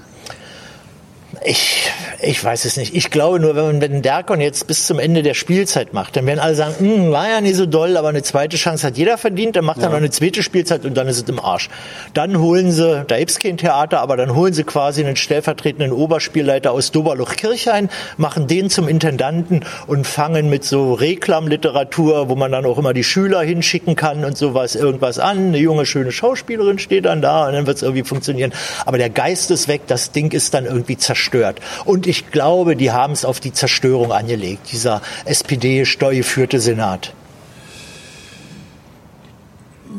Ich, 1.45 1.91
ich 2.21 2.43
weiß 2.43 2.65
es 2.65 2.77
nicht. 2.77 2.95
Ich 2.95 3.11
glaube 3.11 3.39
nur, 3.39 3.55
wenn 3.55 3.65
man 3.65 3.81
wenn 3.81 4.03
Derkon 4.03 4.41
jetzt 4.41 4.67
bis 4.67 4.87
zum 4.87 4.99
Ende 4.99 5.23
der 5.23 5.35
Spielzeit 5.35 5.93
macht, 5.93 6.17
dann 6.17 6.27
werden 6.27 6.41
alle 6.41 6.55
sagen, 6.55 6.75
hm, 6.79 7.13
war 7.13 7.29
ja 7.29 7.41
nicht 7.41 7.55
so 7.55 7.67
doll, 7.67 7.97
aber 7.97 8.09
eine 8.09 8.23
zweite 8.23 8.57
Chance 8.57 8.87
hat 8.87 8.97
jeder 8.97 9.19
verdient, 9.19 9.55
dann 9.55 9.65
macht 9.65 9.79
ja. 9.79 9.85
er 9.85 9.91
noch 9.91 9.99
eine 9.99 10.11
zweite 10.11 10.43
Spielzeit 10.43 10.85
und 10.85 10.97
dann 10.97 11.07
ist 11.07 11.23
es 11.23 11.29
im 11.29 11.39
Arsch. 11.39 11.69
Dann 12.15 12.41
holen 12.41 12.73
sie, 12.73 13.05
da 13.07 13.19
gibt's 13.19 13.39
kein 13.39 13.57
Theater, 13.57 14.01
aber 14.01 14.17
dann 14.17 14.35
holen 14.35 14.53
sie 14.53 14.65
quasi 14.65 15.05
einen 15.05 15.17
stellvertretenden 15.17 15.93
Oberspielleiter 15.93 16.73
aus 16.73 16.91
Doberluch-Kirchhain, 16.91 17.89
machen 18.17 18.49
den 18.49 18.69
zum 18.69 18.89
Intendanten 18.89 19.65
und 19.87 20.07
fangen 20.07 20.51
mit 20.51 20.65
so 20.65 20.95
Reklamliteratur, 20.95 22.29
wo 22.29 22.35
man 22.35 22.51
dann 22.51 22.67
auch 22.67 22.79
immer 22.79 22.95
die 22.95 23.05
Schüler 23.05 23.43
hinschicken 23.43 23.95
kann 23.95 24.25
und 24.25 24.37
sowas, 24.37 24.75
irgendwas 24.75 25.19
an. 25.19 25.49
Eine 25.49 25.59
junge, 25.59 25.87
schöne 25.87 26.11
Schauspielerin 26.11 26.79
steht 26.79 27.05
dann 27.05 27.23
da 27.23 27.47
und 27.47 27.53
dann 27.53 27.67
wird's 27.67 27.83
irgendwie 27.83 28.05
funktionieren. 28.05 28.53
Aber 28.87 28.99
der 28.99 29.11
Geist 29.11 29.51
ist 29.51 29.69
weg, 29.69 29.83
das 29.87 30.11
Ding 30.11 30.33
ist 30.33 30.55
dann 30.55 30.67
irgendwie 30.67 30.97
zerstört 30.97 31.28
zerstört. 31.29 31.61
Und 31.85 32.07
ich 32.07 32.31
glaube, 32.31 32.77
die 32.77 32.91
haben 32.91 33.13
es 33.13 33.25
auf 33.25 33.41
die 33.41 33.53
Zerstörung 33.53 34.13
angelegt, 34.13 34.73
dieser 34.73 35.03
SPD-steuergeführte 35.25 36.61
Senat. 36.61 37.13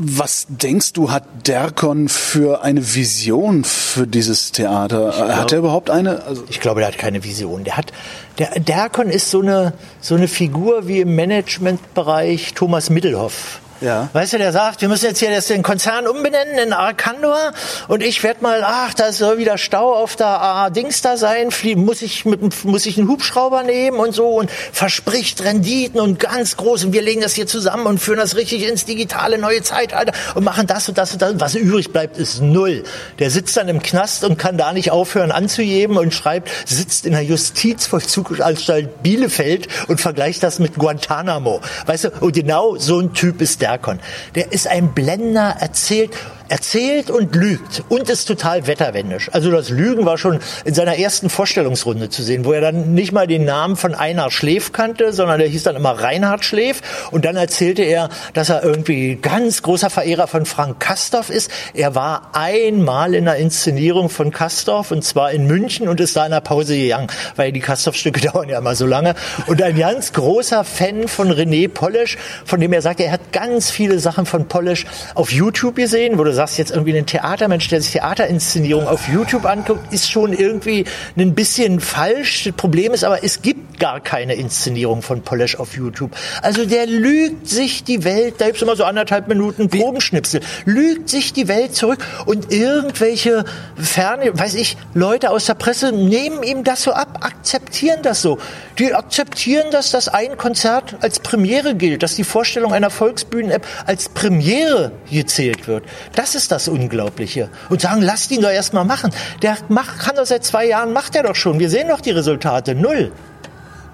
Was 0.02 0.46
denkst 0.48 0.94
du, 0.94 1.12
hat 1.12 1.48
Derkon 1.48 2.08
für 2.08 2.64
eine 2.64 2.96
Vision 2.96 3.66
für 3.66 4.08
dieses 4.08 4.54
Theater? 4.54 5.12
Glaub, 5.14 5.30
hat 5.30 5.52
er 5.52 5.60
überhaupt 5.60 5.90
eine? 5.90 6.24
Also 6.24 6.44
ich 6.50 6.62
glaube, 6.62 6.80
der 6.80 6.88
hat 6.88 6.98
keine 6.98 7.24
Vision. 7.24 7.66
Der 7.66 7.76
hat, 7.76 7.92
der 8.38 8.60
Derkon 8.60 9.10
ist 9.10 9.30
so 9.30 9.42
eine, 9.42 9.74
so 10.00 10.16
eine 10.16 10.30
Figur 10.30 10.88
wie 10.88 11.02
im 11.02 11.16
Managementbereich 11.16 12.54
Thomas 12.54 12.90
Middelhoff. 12.90 13.60
Ja. 13.82 14.10
Weißt 14.12 14.34
du, 14.34 14.38
der 14.38 14.52
sagt, 14.52 14.82
wir 14.82 14.90
müssen 14.90 15.06
jetzt 15.06 15.20
hier 15.20 15.30
den 15.40 15.64
Konzern 15.64 16.06
umbenennen 16.06 16.58
in 16.58 16.74
Arcandor 16.74 17.54
und 17.88 18.04
ich 18.04 18.22
werde 18.24 18.44
mal, 18.44 18.62
ach, 18.66 18.94
da 18.94 19.14
soll 19.14 19.38
wieder 19.38 19.58
Stau 19.58 19.94
auf 19.94 20.18
der 20.18 20.28
A 20.28 20.70
Dings 20.70 21.02
da 21.02 21.16
sein, 21.16 21.50
muss 21.76 22.02
ich 22.02 22.26
mit 22.26 22.66
muss 22.66 22.86
ich 22.86 22.98
einen 22.98 23.08
Hubschrauber 23.08 23.64
nehmen 23.64 24.00
und 24.00 24.14
so 24.14 24.28
und 24.28 24.52
verspricht 24.72 25.44
Renditen 25.44 26.00
und 26.02 26.20
ganz 26.20 26.58
groß 26.58 26.86
und 26.86 26.94
wir 26.94 27.02
legen 27.02 27.22
das 27.22 27.34
hier 27.34 27.48
zusammen 27.48 27.86
und 27.86 28.00
führen 28.00 28.20
das 28.20 28.36
richtig 28.36 28.68
ins 28.68 28.86
digitale 28.86 29.38
neue 29.38 29.62
Zeitalter 29.62 30.12
und 30.36 30.44
machen 30.44 30.68
das 30.68 30.90
und 30.90 30.98
das 30.98 31.14
und 31.14 31.22
das. 31.22 31.40
Was 31.40 31.56
übrig 31.56 31.92
bleibt, 31.92 32.18
ist 32.18 32.42
null. 32.42 32.84
Der 33.20 33.30
sitzt 33.30 33.56
dann 33.56 33.70
im 33.70 33.82
Knast 33.82 34.26
und 34.26 34.38
kann 34.38 34.58
da 34.58 34.74
nicht 34.74 34.92
aufhören 34.92 35.32
anzugeben 35.32 35.98
und 35.98 36.14
schreibt, 36.14 36.50
sitzt 36.66 37.06
in 37.06 37.14
der 37.14 37.24
Justizvollzugsanstalt 37.24 39.04
Bielefeld 39.04 39.68
und 39.88 40.02
vergleicht 40.02 40.44
das 40.44 40.60
mit 40.60 40.76
Guantanamo. 40.76 41.62
Weißt 41.86 42.06
du, 42.06 42.10
und 42.20 42.34
genau 42.34 42.76
so 42.78 43.00
ein 43.00 43.14
Typ 43.14 43.42
ist 43.42 43.62
der 43.62 43.69
Bergkon. 43.70 44.00
Der 44.34 44.52
ist 44.52 44.68
ein 44.68 44.94
Blender, 44.94 45.56
erzählt 45.60 46.18
erzählt 46.50 47.10
und 47.12 47.36
lügt 47.36 47.84
und 47.90 48.10
ist 48.10 48.26
total 48.26 48.68
wetterwendisch. 48.68 49.30
Also 49.32 49.52
das 49.52 49.70
Lügen 49.70 50.06
war 50.06 50.18
schon 50.18 50.40
in 50.66 50.74
seiner 50.74 50.98
ersten 50.98 51.30
Vorstellungsrunde 51.30 52.10
zu 52.10 52.24
sehen, 52.24 52.44
wo 52.46 52.54
er 52.54 52.62
dann 52.62 52.94
nicht 52.94 53.12
mal 53.12 53.28
den 53.28 53.46
Namen 53.46 53.76
von 53.76 53.96
Einar 53.96 54.32
Schläf 54.32 54.72
kannte, 54.72 55.14
sondern 55.14 55.40
der 55.40 55.48
hieß 55.48 55.64
dann 55.64 55.76
immer 55.76 55.92
Reinhard 55.92 56.44
Schläf. 56.44 56.82
Und 57.12 57.26
dann 57.26 57.36
erzählte 57.36 57.84
er, 57.84 58.10
dass 58.34 58.50
er 58.50 58.64
irgendwie 58.64 59.16
ganz 59.16 59.62
großer 59.62 59.90
Verehrer 59.90 60.28
von 60.28 60.46
Frank 60.46 60.80
Kastorf 60.80 61.30
ist. 61.30 61.52
Er 61.74 61.96
war 61.96 62.32
einmal 62.34 63.14
in 63.14 63.26
der 63.26 63.36
Inszenierung 63.36 64.10
von 64.10 64.32
Kastorf 64.32 64.92
und 64.92 65.04
zwar 65.04 65.32
in 65.32 65.46
München 65.46 65.88
und 65.88 66.00
ist 66.00 66.16
da 66.16 66.26
in 66.26 66.32
der 66.32 66.42
Pause 66.42 66.76
gegangen, 66.76 67.08
weil 67.36 67.52
die 67.52 67.60
Kastorf-Stücke 67.60 68.22
dauern 68.32 68.50
ja 68.50 68.58
immer 68.58 68.76
so 68.76 68.86
lange. 68.86 69.16
Und 69.48 69.62
ein 69.62 69.78
ganz 69.78 70.14
großer 70.14 70.64
Fan 70.64 71.08
von 71.08 71.32
René 71.32 71.70
Polish, 71.70 72.18
von 72.46 72.60
dem 72.60 72.74
er 72.74 72.82
sagt, 72.82 73.00
er 73.00 73.12
hat 73.12 73.32
ganz 73.32 73.70
viele 73.70 74.00
Sachen 74.00 74.26
von 74.26 74.48
Polish 74.48 74.86
auf 75.14 75.32
YouTube 75.32 75.76
gesehen, 75.76 76.18
wo 76.18 76.24
sagst 76.40 76.58
jetzt 76.58 76.72
irgendwie 76.72 76.98
ein 76.98 77.06
Theatermensch, 77.06 77.68
der 77.68 77.82
sich 77.82 77.92
Theaterinszenierung 77.92 78.88
auf 78.88 79.10
YouTube 79.10 79.44
anguckt, 79.44 79.92
ist 79.92 80.10
schon 80.10 80.32
irgendwie 80.32 80.86
ein 81.18 81.36
bisschen 81.36 81.82
falsch. 81.82 82.46
Das 82.46 82.54
Problem 82.54 82.94
ist 82.94 83.04
aber, 83.04 83.26
es 83.26 83.42
gibt 83.42 83.78
gar 83.78 84.00
keine 84.00 84.36
Inszenierung 84.36 85.02
von 85.02 85.22
Polish 85.22 85.58
auf 85.58 85.76
YouTube. 85.76 86.16
Also 86.42 86.66
der 86.66 86.86
lügt 86.86 87.50
sich 87.50 87.84
die 87.84 88.06
Welt, 88.06 88.36
da 88.38 88.46
gibt's 88.46 88.62
immer 88.62 88.78
so 88.78 88.86
anderthalb 88.86 89.28
Minuten 89.28 89.68
Probenschnipsel, 89.68 90.40
lügt 90.64 91.10
sich 91.10 91.34
die 91.34 91.50
Welt 91.50 91.76
zurück 91.76 92.06
und 92.26 92.54
irgendwelche 92.54 93.44
ferne, 93.76 94.32
weiß 94.34 94.56
ich, 94.56 94.78
Leute 94.94 95.32
aus 95.32 95.46
der 95.46 95.56
Presse 95.56 95.92
nehmen 95.92 96.44
ihm 96.44 96.64
das 96.64 96.84
so 96.84 96.94
ab, 96.94 97.20
akzeptieren 97.22 98.00
das 98.02 98.22
so. 98.22 98.38
Die 98.78 98.94
akzeptieren 98.94 99.72
das, 99.72 99.92
dass 99.92 100.08
ein 100.08 100.38
Konzert 100.38 100.96
als 101.02 101.20
Premiere 101.20 101.76
gilt, 101.76 102.02
dass 102.02 102.16
die 102.16 102.24
Vorstellung 102.24 102.72
einer 102.72 102.90
Volksbühnen-App 102.90 103.66
als 103.86 104.08
Premiere 104.08 104.94
gezählt 105.12 105.68
wird. 105.68 105.84
Das 106.16 106.29
das 106.30 106.44
ist 106.44 106.52
das 106.52 106.68
Unglaubliche. 106.68 107.50
Und 107.70 107.82
sagen, 107.82 108.04
lasst 108.04 108.30
ihn 108.30 108.42
doch 108.42 108.52
erst 108.52 108.72
mal 108.74 108.84
machen. 108.84 109.12
Der 109.42 109.58
macht, 109.68 109.98
kann 109.98 110.16
doch 110.16 110.28
seit 110.28 110.44
zwei 110.46 110.68
Jahren, 110.68 110.94
macht 110.94 111.16
er 111.16 111.24
doch 111.24 111.36
schon. 111.36 111.58
Wir 111.58 111.72
sehen 111.72 111.88
doch 111.88 112.02
die 112.02 112.12
Resultate. 112.12 112.76
Null. 112.76 113.12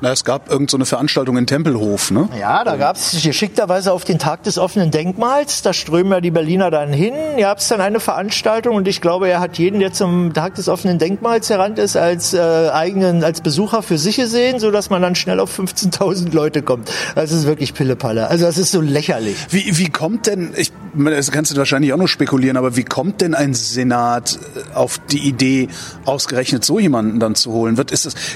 Na, 0.01 0.11
es 0.11 0.25
gab 0.25 0.49
irgendeine 0.49 0.83
so 0.83 0.89
Veranstaltung 0.89 1.37
in 1.37 1.47
Tempelhof, 1.47 2.11
ne? 2.11 2.27
Ja, 2.37 2.63
da 2.65 2.75
gab 2.75 2.97
es 2.97 3.21
geschickterweise 3.23 3.93
auf 3.93 4.03
den 4.03 4.19
Tag 4.19 4.43
des 4.43 4.57
offenen 4.57 4.91
Denkmals, 4.91 5.61
da 5.61 5.71
strömen 5.71 6.11
ja 6.11 6.21
die 6.21 6.31
Berliner 6.31 6.69
dann 6.69 6.91
hin. 6.91 7.13
Hier 7.35 7.45
gab 7.45 7.59
es 7.59 7.69
dann 7.69 7.79
eine 7.79 8.01
Veranstaltung 8.01 8.75
und 8.75 8.87
ich 8.89 8.99
glaube, 8.99 9.29
er 9.29 9.39
hat 9.39 9.57
jeden, 9.57 9.79
der 9.79 9.93
zum 9.93 10.33
Tag 10.33 10.55
des 10.55 10.67
offenen 10.67 10.99
Denkmals 10.99 11.49
herannt 11.49 11.79
ist, 11.79 11.95
als 11.95 12.33
äh, 12.33 12.69
eigenen, 12.71 13.23
als 13.23 13.39
Besucher 13.39 13.81
für 13.83 13.97
sich 13.97 14.17
gesehen, 14.17 14.59
so 14.59 14.69
dass 14.69 14.89
man 14.89 15.01
dann 15.01 15.15
schnell 15.15 15.39
auf 15.39 15.57
15.000 15.57 16.33
Leute 16.33 16.61
kommt. 16.61 16.91
Das 17.15 17.31
ist 17.31 17.45
wirklich 17.45 17.73
Pillepalle. 17.73 18.27
Also 18.27 18.45
das 18.45 18.57
ist 18.57 18.71
so 18.71 18.81
lächerlich. 18.81 19.37
Wie, 19.49 19.77
wie 19.77 19.89
kommt 19.89 20.27
denn, 20.27 20.53
ich, 20.57 20.73
das 20.93 21.31
kannst 21.31 21.51
du 21.51 21.57
wahrscheinlich 21.57 21.93
auch 21.93 21.97
noch 21.97 22.07
spekulieren, 22.07 22.57
aber 22.57 22.75
wie 22.75 22.83
kommt 22.83 23.21
denn 23.21 23.33
ein 23.33 23.53
Senat 23.53 24.39
äh, 24.55 24.75
auf 24.75 24.99
die 25.09 25.19
Idee, 25.19 25.69
ausgerechnet 26.03 26.65
so 26.65 26.79
jemanden 26.79 27.21
dann 27.21 27.35
zu 27.35 27.53
holen? 27.53 27.75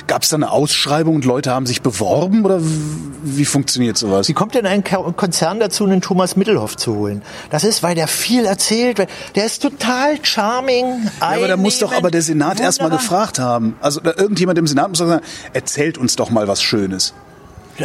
Gab 0.07 0.23
es 0.23 0.29
da 0.29 0.35
eine 0.35 0.51
Ausschreibung 0.51 1.15
und 1.15 1.25
Leute 1.25 1.48
haben 1.51 1.65
sich 1.65 1.81
beworben 1.81 2.45
oder 2.45 2.59
wie 2.61 3.45
funktioniert 3.45 3.97
sowas? 3.97 4.27
Wie 4.29 4.33
kommt 4.33 4.55
denn 4.55 4.65
ein 4.65 4.83
Konzern 4.83 5.59
dazu, 5.59 5.85
einen 5.85 6.01
Thomas 6.01 6.35
Mittelhoff 6.35 6.77
zu 6.77 6.95
holen? 6.95 7.21
Das 7.49 7.63
ist, 7.63 7.83
weil 7.83 7.95
der 7.95 8.07
viel 8.07 8.45
erzählt, 8.45 9.07
der 9.35 9.45
ist 9.45 9.61
total 9.61 10.17
charming. 10.23 11.09
Ja, 11.19 11.27
aber 11.27 11.47
da 11.47 11.57
muss 11.57 11.79
doch 11.79 11.93
aber 11.93 12.11
der 12.11 12.21
Senat 12.21 12.59
erstmal 12.59 12.89
gefragt 12.89 13.39
haben. 13.39 13.75
Also 13.81 14.01
irgendjemand 14.03 14.57
im 14.59 14.67
Senat 14.67 14.89
muss 14.89 14.99
doch 14.99 15.07
sagen, 15.07 15.25
erzählt 15.53 15.97
uns 15.97 16.15
doch 16.15 16.29
mal 16.29 16.47
was 16.47 16.61
Schönes. 16.61 17.13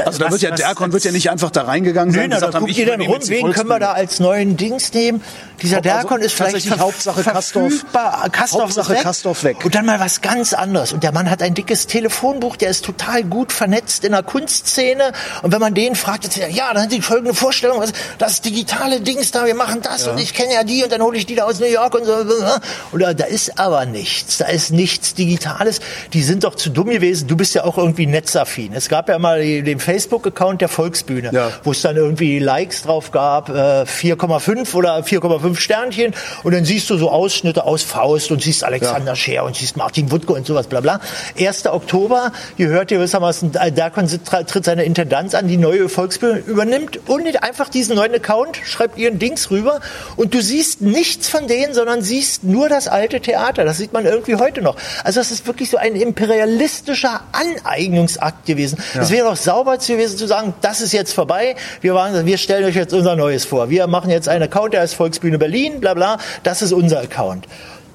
Also 0.01 0.19
da 0.19 0.31
wird 0.31 0.43
ja, 0.43 0.51
der 0.51 0.67
Erkon 0.67 0.93
wird 0.93 1.05
ja 1.05 1.13
nicht 1.13 1.31
einfach 1.31 1.51
da 1.51 1.63
reingegangen 1.63 2.13
sein. 2.13 2.31
Nö, 2.31 2.37
na, 2.41 2.51
da 2.51 2.59
guckt 2.59 2.77
ihr 2.77 2.87
dann 2.87 3.01
rum, 3.01 3.19
wen 3.27 3.53
können 3.53 3.69
wir 3.69 3.79
da 3.79 3.93
als 3.93 4.21
neuen 4.21 4.57
Dings 4.57 4.93
nehmen? 4.93 5.23
Dieser 5.63 5.79
also, 5.79 5.89
Derkon 5.89 6.21
ist 6.21 6.35
vielleicht 6.35 6.55
nicht 6.55 6.79
Hauptsache 6.79 7.23
Kastorf. 7.23 7.85
Kastorf 8.33 8.63
Hauptsache 8.63 8.95
Kastorf 8.97 9.45
weg. 9.45 9.65
Und 9.65 9.75
dann 9.75 9.87
mal 9.87 10.01
was 10.01 10.21
ganz 10.21 10.53
anderes. 10.53 10.93
Und 10.93 11.03
der 11.03 11.13
Mann 11.13 11.31
hat 11.31 11.43
ein 11.43 11.55
dickes 11.55 11.87
Telefonbuch, 11.87 12.57
der 12.57 12.71
ist 12.71 12.85
total 12.85 13.23
gut 13.25 13.53
vernetzt 13.53 14.05
in 14.05 14.13
der 14.13 14.23
Kunstszene. 14.23 15.13
Und 15.43 15.53
wenn 15.53 15.61
man 15.61 15.75
den 15.75 15.95
fragt, 15.95 16.25
jetzt, 16.25 16.37
ja, 16.37 16.73
dann 16.73 16.85
hat 16.85 16.93
die 16.93 17.03
folgende 17.03 17.35
Vorstellung, 17.35 17.83
das 18.19 18.41
digitale 18.41 19.01
Dings 19.01 19.31
da, 19.31 19.47
wir 19.47 19.55
machen 19.55 19.81
das 19.83 20.07
ja. 20.07 20.13
und 20.13 20.19
ich 20.19 20.35
kenne 20.35 20.55
ja 20.55 20.65
die 20.65 20.83
und 20.83 20.93
dann 20.93 21.03
hole 21.03 21.17
ich 21.17 21.27
die 21.27 21.35
da 21.35 21.45
aus 21.45 21.61
New 21.61 21.67
York 21.67 21.95
und 21.95 22.05
so. 22.05 22.15
Und 22.93 23.01
da, 23.01 23.15
da 23.15 23.25
ist 23.25 23.59
aber 23.59 23.87
nichts. 23.87 24.39
Da 24.39 24.47
ist 24.47 24.73
nichts 24.73 25.15
Digitales. 25.15 25.81
Die 26.13 26.23
sind 26.23 26.45
doch 26.45 26.55
zu 26.55 26.71
dumm 26.71 26.89
gewesen. 26.89 27.29
Du 27.29 27.37
bist 27.37 27.55
ja 27.55 27.65
auch 27.65 27.79
irgendwie 27.79 28.07
netzaffin. 28.07 28.73
Es 28.75 28.89
gab 28.89 29.09
ja 29.09 29.19
mal 29.19 29.41
den 29.41 29.79
Facebook-Account 29.85 30.61
der 30.61 30.69
Volksbühne, 30.69 31.31
ja. 31.33 31.51
wo 31.63 31.73
es 31.73 31.83
dann 31.83 31.97
irgendwie 31.97 32.39
Likes 32.39 32.83
drauf 32.83 33.11
gab, 33.11 33.51
äh, 33.51 33.85
4,5 33.85 34.75
oder 34.75 34.99
4,5 34.99 35.57
Sternchen. 35.59 36.15
Und 36.43 36.55
dann 36.55 36.65
siehst 36.65 36.91
du 36.91 36.97
so 36.97 37.11
Ausschnitte 37.11 37.65
aus 37.65 37.83
Faust 37.83 38.31
und 38.31 38.43
siehst 38.43 38.65
Alexander 38.65 39.13
ja. 39.13 39.17
Scher 39.17 39.45
und 39.45 39.57
siehst 39.57 39.77
Martin 39.77 40.11
Wuttke 40.11 40.33
und 40.33 40.47
sowas, 40.47 40.67
bla 40.67 40.81
bla. 40.81 41.01
1. 41.39 41.67
Oktober, 41.67 42.33
ihr 42.57 42.69
hört 42.69 42.89
gewissermaßen, 42.89 43.53
da 43.53 43.91
tritt 43.91 44.65
seine 44.65 44.85
Intendanz 44.85 45.35
an, 45.35 45.49
die 45.49 45.57
neue 45.57 45.89
Volksbühne 45.89 46.39
übernimmt 46.39 47.01
und 47.07 47.43
einfach 47.43 47.69
diesen 47.69 47.97
neuen 47.97 48.15
Account, 48.15 48.59
schreibt 48.65 48.99
ihren 48.99 49.19
Dings 49.19 49.51
rüber 49.51 49.81
und 50.17 50.35
du 50.35 50.43
siehst 50.43 50.81
nichts 50.81 51.29
von 51.29 51.47
denen, 51.47 51.75
sondern 51.75 52.03
siehst 52.03 52.45
nur 52.45 52.69
das 52.69 52.89
alte 52.89 53.21
Theater. 53.21 53.65
Das 53.65 53.79
sieht 53.79 53.93
man 53.93 54.07
irgendwie 54.07 54.37
heute 54.37 54.63
noch. 54.63 54.77
Also 55.03 55.21
das 55.21 55.31
ist 55.31 55.47
wirklich 55.47 55.71
so 55.71 55.77
ein 55.77 55.97
imperialistischer 55.97 57.21
Aneignungsakt 57.33 58.47
gewesen. 58.47 58.79
Es 59.01 59.11
ja. 59.11 59.17
wäre 59.17 59.29
doch 59.29 59.37
sauber 59.37 59.64
gewesen, 59.65 60.17
zu 60.17 60.27
sagen, 60.27 60.55
das 60.61 60.81
ist 60.81 60.93
jetzt 60.93 61.13
vorbei, 61.13 61.57
wir, 61.81 61.95
waren, 61.95 62.27
wir 62.27 62.39
stellen 62.39 62.65
euch 62.65 62.77
jetzt 62.77 62.95
unser 62.95 63.17
Neues 63.17 63.45
vor. 63.45 63.71
Wir 63.71 63.87
machen 63.87 64.11
jetzt 64.11 64.29
einen 64.29 64.45
Account, 64.45 64.75
der 64.75 64.83
heißt 64.83 64.95
Volksbühne 64.95 65.39
Berlin, 65.39 65.81
bla 65.81 65.95
bla, 65.95 66.19
das 66.43 66.63
ist 66.63 66.73
unser 66.73 67.01
Account. 67.01 67.47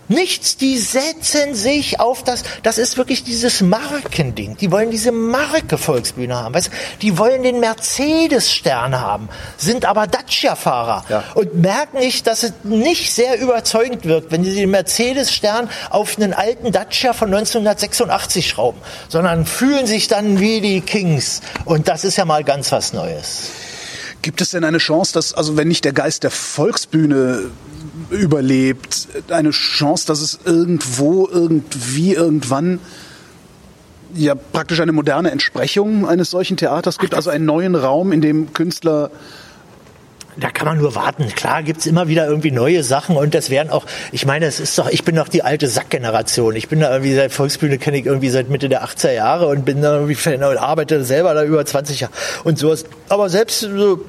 Nichts, 0.09 0.57
die 0.57 0.79
setzen 0.79 1.53
sich 1.53 1.99
auf 1.99 2.23
das, 2.23 2.43
das 2.63 2.79
ist 2.79 2.97
wirklich 2.97 3.23
dieses 3.23 3.61
Markending. 3.61 4.57
Die 4.57 4.71
wollen 4.71 4.89
diese 4.89 5.11
Marke 5.11 5.77
Volksbühne 5.77 6.35
haben. 6.35 6.55
Weißt, 6.55 6.71
die 7.03 7.19
wollen 7.19 7.43
den 7.43 7.59
Mercedes-Stern 7.59 8.99
haben, 8.99 9.29
sind 9.55 9.85
aber 9.85 10.07
Dacia-Fahrer 10.07 11.05
ja. 11.09 11.23
und 11.35 11.53
merken 11.53 11.99
nicht, 11.99 12.25
dass 12.25 12.41
es 12.41 12.53
nicht 12.63 13.13
sehr 13.13 13.39
überzeugend 13.39 14.03
wirkt, 14.05 14.31
wenn 14.31 14.43
sie 14.43 14.55
den 14.55 14.71
Mercedes-Stern 14.71 15.69
auf 15.91 16.17
einen 16.17 16.33
alten 16.33 16.71
Dacia 16.71 17.13
von 17.13 17.27
1986 17.27 18.49
schrauben, 18.49 18.81
sondern 19.09 19.45
fühlen 19.45 19.85
sich 19.85 20.07
dann 20.07 20.39
wie 20.39 20.59
die 20.59 20.81
Kings. 20.81 21.41
Und 21.65 21.87
das 21.87 22.03
ist 22.03 22.17
ja 22.17 22.25
mal 22.25 22.43
ganz 22.43 22.71
was 22.71 22.93
Neues. 22.93 23.51
Gibt 24.23 24.41
es 24.41 24.49
denn 24.49 24.63
eine 24.63 24.79
Chance, 24.79 25.13
dass, 25.13 25.33
also 25.33 25.55
wenn 25.55 25.67
nicht 25.67 25.85
der 25.85 25.93
Geist 25.93 26.23
der 26.23 26.31
Volksbühne 26.31 27.51
überlebt, 28.09 29.07
eine 29.29 29.51
Chance, 29.51 30.07
dass 30.07 30.21
es 30.21 30.39
irgendwo, 30.45 31.27
irgendwie, 31.27 32.13
irgendwann 32.13 32.79
ja 34.15 34.35
praktisch 34.35 34.79
eine 34.79 34.91
moderne 34.91 35.31
Entsprechung 35.31 36.07
eines 36.07 36.31
solchen 36.31 36.57
Theaters 36.57 36.97
gibt, 36.97 37.13
also 37.13 37.29
einen 37.29 37.45
neuen 37.45 37.75
Raum, 37.75 38.11
in 38.11 38.21
dem 38.21 38.53
Künstler 38.53 39.11
da 40.39 40.49
kann 40.49 40.67
man 40.67 40.77
nur 40.77 40.95
warten. 40.95 41.27
Klar 41.35 41.63
gibt's 41.63 41.85
immer 41.85 42.07
wieder 42.07 42.27
irgendwie 42.27 42.51
neue 42.51 42.83
Sachen 42.83 43.17
und 43.17 43.33
das 43.33 43.49
werden 43.49 43.69
auch, 43.69 43.85
ich 44.11 44.25
meine, 44.25 44.45
es 44.45 44.59
ist 44.59 44.77
doch, 44.77 44.89
ich 44.89 45.03
bin 45.03 45.15
doch 45.15 45.27
die 45.27 45.43
alte 45.43 45.67
Sackgeneration. 45.67 46.55
Ich 46.55 46.69
bin 46.69 46.79
da 46.79 46.91
irgendwie 46.91 47.13
seit 47.15 47.31
Volksbühne 47.31 47.77
kenne 47.77 47.97
ich 47.97 48.05
irgendwie 48.05 48.29
seit 48.29 48.49
Mitte 48.49 48.69
der 48.69 48.83
80er 48.85 49.11
Jahre 49.11 49.47
und 49.47 49.65
bin 49.65 49.81
da 49.81 49.95
irgendwie 49.95 50.35
und 50.35 50.57
arbeite 50.57 51.03
selber 51.03 51.33
da 51.33 51.43
über 51.43 51.65
20 51.65 51.99
Jahre 52.01 52.13
und 52.43 52.57
sowas. 52.57 52.85
Aber 53.09 53.29
selbst 53.29 53.59
so 53.59 54.05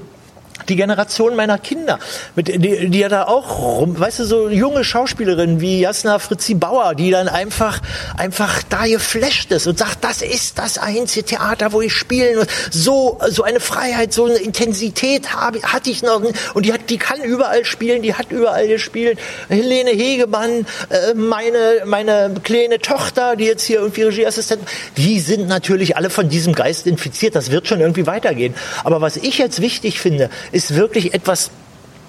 die 0.68 0.76
Generation 0.76 1.36
meiner 1.36 1.58
Kinder, 1.58 1.98
mit, 2.36 2.48
die, 2.48 2.88
die 2.88 2.98
ja 2.98 3.08
da 3.08 3.24
auch 3.24 3.58
rum, 3.58 3.98
weißt 3.98 4.20
du, 4.20 4.24
so 4.24 4.48
junge 4.48 4.84
Schauspielerinnen 4.84 5.60
wie 5.60 5.80
Jasna 5.80 6.18
Fritzi 6.18 6.54
Bauer, 6.54 6.94
die 6.94 7.10
dann 7.10 7.28
einfach, 7.28 7.80
einfach 8.16 8.62
da 8.68 8.86
geflasht 8.86 9.50
ist 9.52 9.66
und 9.66 9.78
sagt, 9.78 10.04
das 10.04 10.22
ist 10.22 10.58
das 10.58 10.78
einzige 10.78 11.24
Theater, 11.24 11.72
wo 11.72 11.80
ich 11.80 11.92
spielen 11.92 12.38
und 12.38 12.48
so, 12.70 13.18
so 13.28 13.42
eine 13.42 13.60
Freiheit, 13.60 14.12
so 14.12 14.26
eine 14.26 14.36
Intensität 14.36 15.34
habe, 15.34 15.62
hatte 15.62 15.90
ich 15.90 16.02
noch 16.02 16.22
und 16.54 16.66
die 16.66 16.72
hat, 16.72 16.90
die 16.90 16.98
kann 16.98 17.22
überall 17.22 17.64
spielen, 17.64 18.02
die 18.02 18.14
hat 18.14 18.30
überall 18.30 18.68
gespielt. 18.68 19.18
Helene 19.48 19.90
Hegemann, 19.90 20.66
äh, 20.88 21.14
meine, 21.14 21.82
meine 21.84 22.34
kleine 22.42 22.78
Tochter, 22.78 23.36
die 23.36 23.44
jetzt 23.44 23.64
hier 23.64 23.80
irgendwie 23.80 24.02
Regieassistent, 24.02 24.62
die 24.96 25.20
sind 25.20 25.48
natürlich 25.48 25.96
alle 25.96 26.10
von 26.10 26.28
diesem 26.28 26.54
Geist 26.54 26.86
infiziert. 26.86 27.34
Das 27.34 27.50
wird 27.50 27.66
schon 27.66 27.80
irgendwie 27.80 28.06
weitergehen. 28.06 28.54
Aber 28.84 29.00
was 29.00 29.16
ich 29.16 29.38
jetzt 29.38 29.60
wichtig 29.60 30.00
finde, 30.00 30.30
ist 30.52 30.74
wirklich 30.74 31.14
etwas 31.14 31.50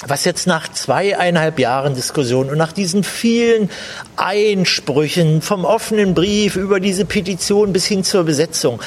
was 0.07 0.25
jetzt 0.25 0.47
nach 0.47 0.67
zweieinhalb 0.71 1.59
Jahren 1.59 1.95
Diskussion 1.95 2.49
und 2.49 2.57
nach 2.57 2.71
diesen 2.71 3.03
vielen 3.03 3.69
Einsprüchen 4.15 5.41
vom 5.41 5.65
offenen 5.65 6.13
Brief 6.13 6.55
über 6.55 6.79
diese 6.79 7.05
Petition 7.05 7.73
bis 7.73 7.85
hin 7.85 8.03
zur 8.03 8.23
Besetzung 8.23 8.81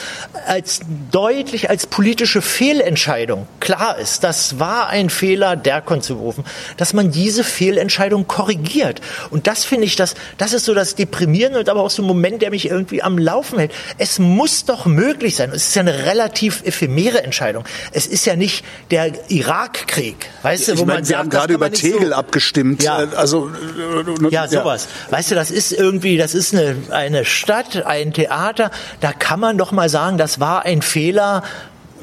als 0.46 0.80
deutlich 1.10 1.70
als 1.70 1.86
politische 1.86 2.42
Fehlentscheidung 2.42 3.46
klar 3.60 3.98
ist, 3.98 4.24
das 4.24 4.58
war 4.58 4.88
ein 4.88 5.10
Fehler, 5.10 5.56
Derkon 5.56 6.02
zu 6.02 6.16
berufen, 6.16 6.44
dass 6.76 6.92
man 6.92 7.10
diese 7.10 7.44
Fehlentscheidung 7.44 8.26
korrigiert. 8.26 9.00
Und 9.30 9.46
das 9.46 9.64
finde 9.64 9.86
ich, 9.86 9.96
das, 9.96 10.14
das 10.36 10.52
ist 10.52 10.64
so 10.64 10.74
das 10.74 10.94
Deprimierende 10.94 11.60
und 11.60 11.68
aber 11.68 11.82
auch 11.82 11.90
so 11.90 12.02
ein 12.02 12.06
Moment, 12.06 12.42
der 12.42 12.50
mich 12.50 12.68
irgendwie 12.68 13.02
am 13.02 13.18
Laufen 13.18 13.58
hält. 13.58 13.72
Es 13.98 14.18
muss 14.18 14.64
doch 14.64 14.86
möglich 14.86 15.36
sein. 15.36 15.50
Es 15.50 15.68
ist 15.68 15.76
ja 15.76 15.80
eine 15.80 16.04
relativ 16.04 16.62
ephemere 16.64 17.24
Entscheidung. 17.24 17.64
Es 17.92 18.06
ist 18.06 18.26
ja 18.26 18.36
nicht 18.36 18.64
der 18.90 19.12
Irakkrieg, 19.30 20.16
weißt 20.42 20.68
du, 20.68 20.78
wo 20.78 20.84
man 20.84 21.03
wir 21.08 21.18
haben 21.18 21.30
gerade 21.30 21.54
über 21.54 21.70
Tegel 21.70 22.08
so 22.08 22.14
abgestimmt. 22.14 22.82
Ja. 22.82 23.02
Äh, 23.02 23.08
also 23.16 23.50
äh, 23.50 24.30
ja, 24.30 24.48
sowas. 24.48 24.88
Ja. 25.06 25.16
Weißt 25.16 25.30
du, 25.30 25.34
das 25.34 25.50
ist 25.50 25.72
irgendwie, 25.72 26.16
das 26.16 26.34
ist 26.34 26.54
eine 26.54 26.76
eine 26.90 27.24
Stadt, 27.24 27.84
ein 27.86 28.12
Theater. 28.12 28.70
Da 29.00 29.12
kann 29.12 29.40
man 29.40 29.58
doch 29.58 29.72
mal 29.72 29.88
sagen, 29.88 30.18
das 30.18 30.40
war 30.40 30.64
ein 30.64 30.82
Fehler 30.82 31.42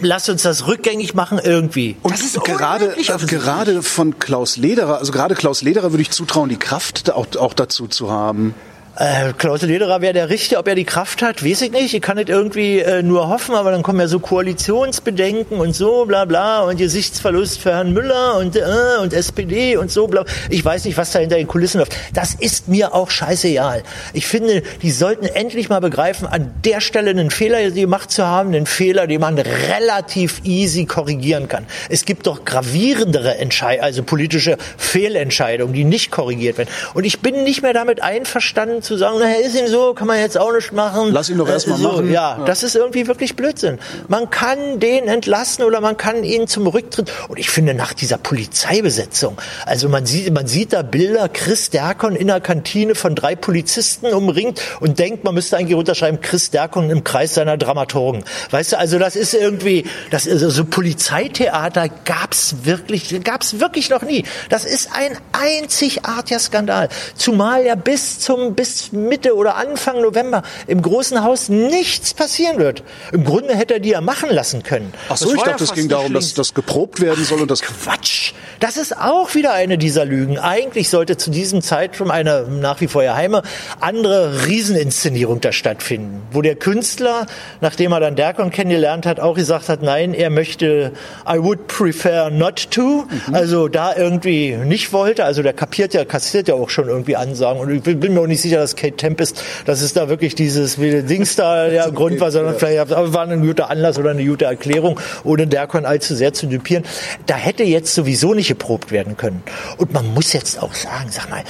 lass 0.04 0.30
uns 0.30 0.42
das 0.42 0.68
rückgängig 0.68 1.14
machen 1.14 1.40
irgendwie. 1.44 1.96
Und 2.02 2.14
das 2.14 2.22
ist 2.22 2.44
gerade, 2.44 2.96
gerade 3.28 3.84
von 3.84 4.18
Klaus 4.20 4.58
Lederer, 4.58 4.98
also 4.98 5.12
gerade 5.12 5.36
Klaus 5.36 5.62
Lederer 5.62 5.92
würde 5.92 6.02
ich 6.02 6.12
zutrauen, 6.12 6.50
die 6.50 6.58
Kraft 6.58 7.12
auch, 7.12 7.28
auch 7.36 7.54
dazu 7.54 7.88
zu 7.88 8.10
haben. 8.12 8.56
Äh, 9.02 9.34
Klaus 9.36 9.64
Lederer 9.64 10.02
wäre 10.02 10.14
der 10.14 10.30
Richter, 10.30 10.60
ob 10.60 10.68
er 10.68 10.76
die 10.76 10.84
Kraft 10.84 11.24
hat, 11.24 11.44
weiß 11.44 11.64
ich 11.64 11.72
nicht. 11.72 11.92
Ich 11.96 12.04
kann 12.04 12.18
nicht 12.18 12.30
irgendwie 12.30 12.82
äh, 12.82 13.02
nur 13.02 13.30
hoffen, 13.30 13.56
aber 13.56 13.72
dann 13.72 13.82
kommen 13.82 14.00
ja 14.00 14.08
so 14.08 14.20
Koalitionsbedenken 14.20 15.60
und 15.60 15.76
so, 15.76 16.06
bla 16.06 16.26
bla, 16.26 16.62
und 16.62 16.78
Gesichtsverlust 16.78 17.60
für 17.60 17.72
Herrn 17.72 17.94
Müller 17.94 18.38
und, 18.38 18.56
äh, 18.56 18.62
und 19.02 19.12
SPD 19.12 19.76
und 19.76 19.90
so, 19.90 20.06
bla. 20.06 20.24
Ich 20.52 20.64
weiß 20.64 20.86
nicht, 20.86 20.98
was 20.98 21.12
da 21.14 21.18
hinter 21.18 21.38
den 21.38 21.48
Kulissen 21.48 21.80
läuft. 21.80 21.96
Das 22.14 22.36
ist 22.36 22.68
mir 22.68 22.94
auch 22.94 23.10
scheißegal. 23.10 23.82
Ich 24.14 24.28
finde, 24.28 24.62
die 24.84 24.92
sollten 24.92 25.26
endlich 25.26 25.68
mal 25.68 25.82
begreifen, 25.82 26.28
an 26.28 26.54
der 26.64 26.80
Stelle 26.80 27.10
einen 27.10 27.32
Fehler 27.32 27.72
gemacht 27.72 28.12
zu 28.12 28.28
haben, 28.28 28.50
einen 28.50 28.68
Fehler, 28.68 29.08
den 29.08 29.22
man 29.22 29.40
relativ 29.40 30.42
easy 30.44 30.86
korrigieren 30.86 31.48
kann. 31.48 31.66
Es 31.90 32.06
gibt 32.06 32.28
doch 32.28 32.46
gravierendere 32.46 33.40
Entscheidungen, 33.40 33.84
also 33.84 34.04
politische 34.04 34.58
Fehlentscheidungen, 34.78 35.74
die 35.74 35.86
nicht 35.86 36.12
korrigiert 36.12 36.60
werden. 36.60 36.70
Und 36.94 37.06
ich 37.06 37.22
bin 37.22 37.44
nicht 37.44 37.64
mehr 37.64 37.74
damit 37.74 38.04
einverstanden, 38.04 38.84
zu 38.92 38.98
sagen, 38.98 39.20
naja, 39.20 39.40
ist 39.40 39.58
ihm 39.58 39.68
so, 39.68 39.94
kann 39.94 40.06
man 40.06 40.20
jetzt 40.20 40.38
auch 40.38 40.52
nicht 40.52 40.74
machen. 40.74 41.14
Lass 41.14 41.30
ihn 41.30 41.38
doch 41.38 41.48
erstmal 41.48 41.80
äh, 41.80 41.82
so, 41.82 41.92
machen. 41.92 42.12
Ja, 42.12 42.40
ja, 42.40 42.46
das 42.46 42.62
ist 42.62 42.76
irgendwie 42.76 43.08
wirklich 43.08 43.38
Blödsinn. 43.38 43.80
Man 44.10 44.30
kann 44.30 44.82
den 44.82 45.08
entlassen 45.08 45.64
oder 45.64 45.80
man 45.80 45.96
kann 45.96 46.26
ihn 46.26 46.46
zum 46.48 46.68
Rücktritt. 46.68 47.10
Und 47.30 47.40
ich 47.40 47.50
finde, 47.50 47.74
nach 47.74 47.94
dieser 47.94 48.18
Polizeibesetzung, 48.18 49.38
also 49.66 49.88
man 49.88 50.06
sieht, 50.06 50.34
man 50.34 50.46
sieht 50.46 50.74
da 50.74 50.82
Bilder, 50.82 51.30
Chris 51.30 51.70
Derkon 51.70 52.18
in 52.18 52.28
der 52.28 52.42
Kantine 52.42 52.94
von 52.94 53.16
drei 53.16 53.38
Polizisten 53.38 54.08
umringt 54.08 54.60
und 54.82 55.00
denkt, 55.00 55.24
man 55.24 55.36
müsste 55.36 55.56
eigentlich 55.56 55.78
unterschreiben, 55.78 56.20
Chris 56.20 56.50
Derkon 56.50 56.90
im 56.90 57.06
Kreis 57.06 57.36
seiner 57.36 57.56
Dramaturgen. 57.56 58.26
Weißt 58.50 58.74
du, 58.74 58.78
also 58.78 59.00
das 59.00 59.16
ist 59.16 59.34
irgendwie, 59.34 59.86
das 60.10 60.26
ist, 60.26 60.44
also 60.44 60.66
Polizeitheater 60.66 61.88
gab's 62.04 62.56
wirklich, 62.64 63.24
gab's 63.24 63.62
wirklich 63.62 63.90
noch 63.90 64.02
nie. 64.02 64.26
Das 64.50 64.66
ist 64.66 64.90
ein 64.94 65.18
einzigartiger 65.32 66.40
Skandal. 66.42 66.90
Zumal 67.16 67.66
ja 67.66 67.76
bis 67.76 68.20
zum, 68.20 68.54
bis 68.54 68.71
bis 68.72 68.92
Mitte 68.94 69.36
oder 69.36 69.56
Anfang 69.56 70.02
November 70.02 70.44
im 70.68 70.82
Großen 70.82 71.24
Haus 71.24 71.50
nichts 71.50 72.14
passieren 72.14 72.58
wird. 72.58 72.84
Im 73.12 73.26
Grunde 73.26 73.56
hätte 73.56 73.76
er 73.76 73.80
die 73.80 73.90
ja 73.90 74.02
machen 74.02 74.30
lassen 74.30 74.64
können. 74.64 74.94
Ach 75.10 75.18
so, 75.18 75.34
ich 75.34 75.42
dachte, 75.42 75.64
es 75.64 75.74
ging 75.74 75.90
darum, 75.90 76.14
dass 76.14 76.34
das 76.34 76.54
geprobt 76.54 77.02
werden 77.02 77.26
soll 77.26 77.42
und 77.42 77.52
das 77.52 77.62
Quatsch. 77.62 78.34
Das 78.60 78.78
ist 78.78 78.96
auch 78.96 79.34
wieder 79.34 79.54
eine 79.54 79.78
dieser 79.78 80.06
Lügen. 80.06 80.38
Eigentlich 80.38 80.90
sollte 80.90 81.18
zu 81.18 81.32
diesem 81.32 81.62
Zeitraum 81.62 82.12
eine 82.12 82.44
nach 82.48 82.80
wie 82.80 82.88
vor 82.88 83.02
geheime 83.02 83.42
andere 83.80 84.46
Rieseninszenierung 84.46 85.42
da 85.42 85.52
stattfinden, 85.52 86.22
wo 86.32 86.42
der 86.42 86.56
Künstler, 86.56 87.26
nachdem 87.60 87.92
er 87.92 88.00
dann 88.00 88.16
Derkon 88.16 88.52
kennengelernt 88.52 89.06
hat, 89.06 89.20
auch 89.20 89.36
gesagt 89.36 89.68
hat, 89.68 89.82
nein, 89.82 90.14
er 90.14 90.30
möchte 90.30 90.94
I 91.28 91.40
would 91.40 91.68
prefer 91.68 92.30
not 92.30 92.70
to, 92.72 93.08
mhm. 93.10 93.34
also 93.34 93.68
da 93.68 93.96
irgendwie 93.96 94.56
nicht 94.56 94.94
wollte, 94.94 95.26
also 95.26 95.42
der 95.42 95.54
kapiert 95.54 95.94
ja, 95.94 96.06
kassiert 96.06 96.48
ja 96.48 96.54
auch 96.54 96.70
schon 96.70 96.88
irgendwie 96.88 97.16
Ansagen 97.16 97.60
und 97.60 97.72
ich 97.72 97.82
bin 97.82 98.14
mir 98.14 98.22
auch 98.22 98.28
nicht 98.28 98.42
sicher, 98.42 98.61
dass 98.62 98.76
Kate 98.76 98.96
Tempest, 98.96 99.44
dass 99.66 99.82
es 99.82 99.94
da 99.94 100.10
wirklich 100.10 100.36
dieses 100.36 100.80
wie 100.80 101.02
Dings 101.04 101.36
da 101.36 101.68
der 101.70 101.92
Grund 101.92 102.20
war, 102.20 102.32
sondern 102.32 102.56
vielleicht 102.58 102.90
war 102.90 103.28
ein 103.28 103.42
guter 103.42 103.70
Anlass 103.70 103.98
oder 103.98 104.12
eine 104.12 104.26
gute 104.26 104.46
Erklärung, 104.46 105.00
ohne 105.24 105.48
Derkon 105.48 105.86
allzu 105.86 106.16
sehr 106.16 106.34
zu 106.34 106.48
dupieren. 106.48 106.84
Da 107.26 107.36
hätte 107.36 107.64
jetzt 107.64 107.94
sowieso 107.94 108.34
nicht 108.34 108.48
geprobt 108.48 108.92
werden 108.92 109.18
können. 109.18 109.44
Und 109.78 109.94
man 109.94 110.14
muss 110.14 110.34
jetzt 110.34 110.62
auch 110.62 110.74
sagen, 110.74 111.10
sag 111.10 111.30
mal, 111.30 111.44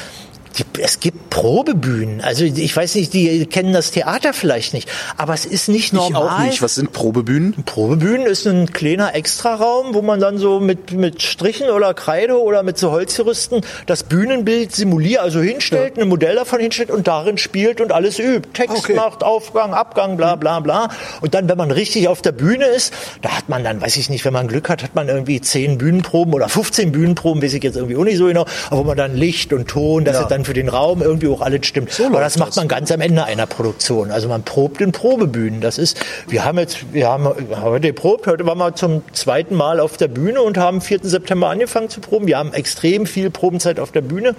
die, 0.57 0.63
es 0.81 0.99
gibt 0.99 1.29
Probebühnen. 1.29 2.21
Also 2.21 2.43
ich 2.43 2.75
weiß 2.75 2.95
nicht, 2.95 3.13
die 3.13 3.45
kennen 3.45 3.73
das 3.73 3.91
Theater 3.91 4.33
vielleicht 4.33 4.73
nicht, 4.73 4.89
aber 5.17 5.33
es 5.33 5.45
ist 5.45 5.69
nicht 5.69 5.93
normal. 5.93 6.09
Ich 6.11 6.17
auch 6.17 6.45
nicht. 6.45 6.61
Was 6.61 6.75
sind 6.75 6.91
Probebühnen? 6.91 7.63
Probebühnen 7.65 8.25
ist 8.25 8.45
ein 8.45 8.71
kleiner 8.71 9.15
Extraraum, 9.15 9.93
wo 9.93 10.01
man 10.01 10.19
dann 10.19 10.37
so 10.37 10.59
mit 10.59 10.91
mit 10.91 11.21
Strichen 11.21 11.69
oder 11.69 11.93
Kreide 11.93 12.41
oder 12.41 12.63
mit 12.63 12.77
so 12.77 12.91
Holzgerüsten 12.91 13.61
das 13.85 14.03
Bühnenbild 14.03 14.75
simuliert, 14.75 15.21
also 15.21 15.39
hinstellt, 15.39 15.97
ja. 15.97 16.03
ein 16.03 16.09
Modell 16.09 16.35
davon 16.35 16.59
hinstellt 16.59 16.91
und 16.91 17.07
darin 17.07 17.37
spielt 17.37 17.81
und 17.81 17.91
alles 17.91 18.19
übt. 18.19 18.49
Text 18.53 18.77
okay. 18.77 18.95
macht, 18.95 19.23
Aufgang, 19.23 19.73
Abgang, 19.73 20.17
bla 20.17 20.35
bla 20.35 20.59
bla. 20.59 20.89
Und 21.21 21.33
dann, 21.33 21.47
wenn 21.49 21.57
man 21.57 21.71
richtig 21.71 22.07
auf 22.07 22.21
der 22.21 22.31
Bühne 22.31 22.65
ist, 22.65 22.93
da 23.21 23.37
hat 23.37 23.49
man 23.49 23.63
dann, 23.63 23.81
weiß 23.81 23.97
ich 23.97 24.09
nicht, 24.09 24.25
wenn 24.25 24.33
man 24.33 24.47
Glück 24.47 24.69
hat, 24.69 24.83
hat 24.83 24.95
man 24.95 25.07
irgendwie 25.07 25.41
zehn 25.41 25.77
Bühnenproben 25.77 26.33
oder 26.33 26.49
15 26.49 26.91
Bühnenproben, 26.91 27.41
weiß 27.41 27.53
ich 27.53 27.63
jetzt 27.63 27.75
irgendwie 27.75 27.97
auch 27.97 28.03
nicht 28.03 28.17
so 28.17 28.25
genau, 28.25 28.45
aber 28.69 28.81
wo 28.81 28.83
man 28.83 28.97
dann 28.97 29.15
Licht 29.15 29.53
und 29.53 29.67
Ton, 29.67 30.05
das 30.05 30.15
ja. 30.15 30.21
ist 30.23 30.29
dann 30.29 30.40
für 30.45 30.53
den 30.53 30.69
Raum 30.69 31.01
irgendwie 31.01 31.27
auch 31.27 31.41
alles 31.41 31.65
stimmt. 31.65 31.91
So 31.91 32.05
Aber 32.05 32.19
das 32.19 32.37
macht 32.37 32.55
man 32.55 32.67
ganz 32.67 32.91
am 32.91 33.01
Ende 33.01 33.23
einer 33.23 33.45
Produktion. 33.45 34.11
Also 34.11 34.27
man 34.27 34.43
probt 34.43 34.81
in 34.81 34.91
Probebühnen. 34.91 35.61
Das 35.61 35.77
ist, 35.77 35.99
wir 36.27 36.45
haben 36.45 36.57
jetzt, 36.57 36.93
wir 36.93 37.07
haben 37.07 37.27
heute 37.61 37.87
geprobt, 37.87 38.27
heute 38.27 38.45
waren 38.45 38.57
wir 38.57 38.75
zum 38.75 39.03
zweiten 39.13 39.55
Mal 39.55 39.79
auf 39.79 39.97
der 39.97 40.07
Bühne 40.07 40.41
und 40.41 40.57
haben 40.57 40.81
4. 40.81 40.99
September 41.03 41.49
angefangen 41.49 41.89
zu 41.89 42.01
proben. 42.01 42.27
Wir 42.27 42.37
haben 42.37 42.53
extrem 42.53 43.05
viel 43.05 43.29
Probenzeit 43.29 43.79
auf 43.79 43.91
der 43.91 44.01
Bühne 44.01 44.35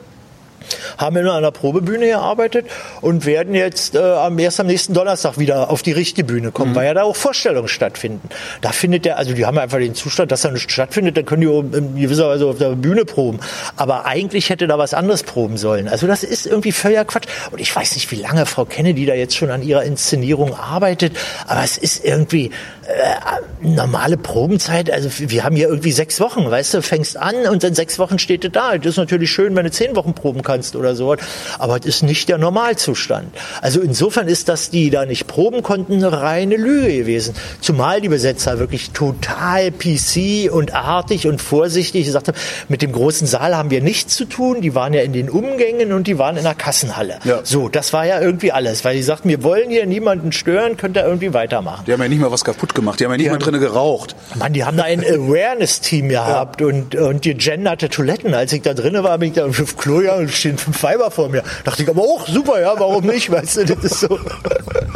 haben 0.98 1.16
in 1.16 1.28
einer 1.28 1.50
Probebühne 1.50 2.06
gearbeitet 2.06 2.66
und 3.00 3.26
werden 3.26 3.54
jetzt 3.54 3.94
äh, 3.94 4.28
erst 4.38 4.60
am 4.60 4.66
nächsten 4.66 4.94
Donnerstag 4.94 5.38
wieder 5.38 5.70
auf 5.70 5.82
die 5.82 5.92
richtige 5.92 6.24
Bühne 6.24 6.50
kommen, 6.50 6.72
mhm. 6.72 6.76
weil 6.76 6.86
ja 6.86 6.94
da 6.94 7.02
auch 7.02 7.16
Vorstellungen 7.16 7.68
stattfinden. 7.68 8.28
Da 8.60 8.72
findet 8.72 9.04
der, 9.04 9.18
also 9.18 9.32
die 9.34 9.46
haben 9.46 9.58
einfach 9.58 9.78
den 9.78 9.94
Zustand, 9.94 10.32
dass 10.32 10.42
da 10.42 10.50
nicht 10.50 10.70
stattfindet, 10.70 11.16
dann 11.16 11.24
können 11.24 11.42
die 11.42 11.76
in 11.76 11.96
gewisser 11.96 12.28
Weise 12.28 12.46
auf 12.46 12.58
der 12.58 12.70
Bühne 12.70 13.04
proben. 13.04 13.40
Aber 13.76 14.06
eigentlich 14.06 14.50
hätte 14.50 14.66
da 14.66 14.78
was 14.78 14.94
anderes 14.94 15.22
proben 15.22 15.56
sollen. 15.56 15.88
Also 15.88 16.06
das 16.06 16.22
ist 16.22 16.46
irgendwie 16.46 16.72
völliger 16.72 17.04
Quatsch. 17.04 17.26
Und 17.50 17.60
ich 17.60 17.74
weiß 17.74 17.94
nicht, 17.94 18.10
wie 18.10 18.16
lange 18.16 18.46
Frau 18.46 18.64
Kennedy 18.64 19.06
da 19.06 19.14
jetzt 19.14 19.36
schon 19.36 19.50
an 19.50 19.62
ihrer 19.62 19.82
Inszenierung 19.82 20.54
arbeitet, 20.54 21.12
aber 21.46 21.62
es 21.62 21.78
ist 21.78 22.04
irgendwie 22.04 22.50
äh, 22.86 23.66
normale 23.66 24.16
Probenzeit. 24.16 24.90
Also 24.90 25.08
wir 25.18 25.44
haben 25.44 25.54
hier 25.54 25.68
irgendwie 25.68 25.92
sechs 25.92 26.20
Wochen, 26.20 26.50
weißt 26.50 26.74
du, 26.74 26.82
fängst 26.82 27.16
an 27.16 27.46
und 27.48 27.62
in 27.62 27.74
sechs 27.74 27.98
Wochen 27.98 28.18
steht 28.18 28.44
du 28.44 28.50
da. 28.50 28.76
Das 28.76 28.86
ist 28.86 28.96
natürlich 28.96 29.30
schön, 29.30 29.54
wenn 29.54 29.64
du 29.64 29.70
zehn 29.70 29.94
Wochen 29.94 30.14
proben 30.14 30.42
kannst 30.42 30.74
oder 30.74 30.96
so. 30.96 31.16
Aber 31.58 31.76
es 31.76 31.86
ist 31.86 32.02
nicht 32.02 32.28
der 32.28 32.38
Normalzustand. 32.38 33.28
Also 33.60 33.80
insofern 33.80 34.26
ist 34.26 34.48
das, 34.48 34.70
die 34.70 34.90
da 34.90 35.06
nicht 35.06 35.26
proben 35.26 35.62
konnten, 35.62 35.94
eine 35.94 36.12
reine 36.12 36.56
Lüge 36.56 36.92
gewesen. 36.92 37.34
Zumal 37.60 38.00
die 38.00 38.08
Besetzer 38.08 38.58
wirklich 38.58 38.90
total 38.90 39.70
PC 39.70 40.52
und 40.52 40.74
artig 40.74 41.26
und 41.26 41.40
vorsichtig 41.40 42.06
gesagt 42.06 42.28
haben, 42.28 42.38
mit 42.68 42.82
dem 42.82 42.92
großen 42.92 43.26
Saal 43.26 43.56
haben 43.56 43.70
wir 43.70 43.80
nichts 43.80 44.16
zu 44.16 44.24
tun. 44.24 44.60
Die 44.60 44.74
waren 44.74 44.92
ja 44.92 45.02
in 45.02 45.12
den 45.12 45.30
Umgängen 45.30 45.92
und 45.92 46.06
die 46.08 46.18
waren 46.18 46.36
in 46.36 46.44
der 46.44 46.54
Kassenhalle. 46.54 47.20
Ja. 47.24 47.40
So, 47.44 47.68
das 47.68 47.92
war 47.92 48.06
ja 48.06 48.20
irgendwie 48.20 48.50
alles, 48.50 48.84
weil 48.84 48.96
die 48.96 49.02
sagten, 49.02 49.28
wir 49.28 49.44
wollen 49.44 49.70
hier 49.70 49.86
niemanden 49.86 50.32
stören, 50.32 50.76
könnt 50.76 50.96
ihr 50.96 51.04
irgendwie 51.04 51.32
weitermachen. 51.32 51.84
Die 51.86 51.92
haben 51.92 52.02
ja 52.02 52.08
nicht 52.08 52.20
mal 52.20 52.30
was 52.30 52.44
kaputt 52.44 52.71
gemacht, 52.74 53.00
die 53.00 53.04
haben 53.04 53.12
ja 53.12 53.16
nicht 53.16 53.26
die 53.26 53.30
mal 53.30 53.38
drinnen 53.38 53.60
geraucht. 53.60 54.16
Mann, 54.34 54.52
die 54.52 54.64
haben 54.64 54.76
da 54.76 54.84
ein 54.84 55.00
Awareness-Team 55.04 56.08
gehabt 56.08 56.60
ja. 56.60 56.66
und, 56.66 56.94
und 56.94 57.22
gegenderte 57.22 57.88
Toiletten. 57.88 58.34
Als 58.34 58.52
ich 58.52 58.62
da 58.62 58.74
drinnen 58.74 59.02
war, 59.04 59.18
bin 59.18 59.28
ich 59.28 59.34
da 59.34 59.46
auf 59.46 59.76
Klo 59.76 60.00
ja 60.00 60.14
und 60.16 60.30
stehen 60.30 60.58
fünf 60.58 60.82
Weiber 60.82 61.10
vor 61.10 61.28
mir. 61.28 61.42
Dachte 61.64 61.82
ich 61.82 61.88
aber 61.88 62.02
auch, 62.02 62.26
super, 62.26 62.60
ja, 62.60 62.74
warum 62.78 63.06
nicht? 63.06 63.30
Weißt 63.30 63.56
du, 63.58 63.64
das 63.64 63.84
ist 63.84 64.00
so. 64.00 64.18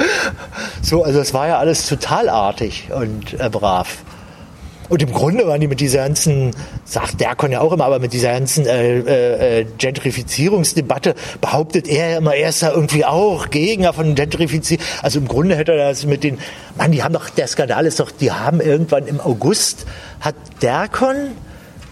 so, 0.82 1.04
also 1.04 1.20
es 1.20 1.34
war 1.34 1.48
ja 1.48 1.58
alles 1.58 1.86
total 1.86 2.28
artig 2.28 2.88
und 2.94 3.38
äh, 3.38 3.48
brav. 3.48 3.98
Und 4.88 5.02
im 5.02 5.12
Grunde 5.12 5.46
waren 5.46 5.60
die 5.60 5.66
mit 5.66 5.80
dieser 5.80 5.98
ganzen, 5.98 6.52
sagt 6.84 7.20
Derkon 7.20 7.52
ja 7.52 7.60
auch 7.60 7.72
immer, 7.72 7.84
aber 7.84 7.98
mit 7.98 8.12
dieser 8.12 8.32
ganzen 8.32 8.66
äh, 8.66 9.60
äh, 9.60 9.66
Gentrifizierungsdebatte 9.78 11.14
behauptet 11.40 11.88
er 11.88 12.10
ja 12.10 12.18
immer, 12.18 12.34
er 12.34 12.50
ist 12.50 12.62
da 12.62 12.72
irgendwie 12.72 13.04
auch 13.04 13.50
Gegner 13.50 13.92
von 13.92 14.14
Gentrifizierung. 14.14 14.84
Also 15.02 15.18
im 15.18 15.28
Grunde 15.28 15.56
hätte 15.56 15.72
er 15.72 15.88
das 15.88 16.06
mit 16.06 16.24
den, 16.24 16.38
Mann, 16.76 16.92
die 16.92 17.02
haben 17.02 17.12
doch, 17.12 17.28
der 17.30 17.46
Skandal 17.46 17.86
ist 17.86 18.00
doch, 18.00 18.10
die 18.10 18.30
haben 18.32 18.60
irgendwann 18.60 19.06
im 19.06 19.20
August, 19.20 19.86
hat 20.20 20.34
Derkon 20.62 21.32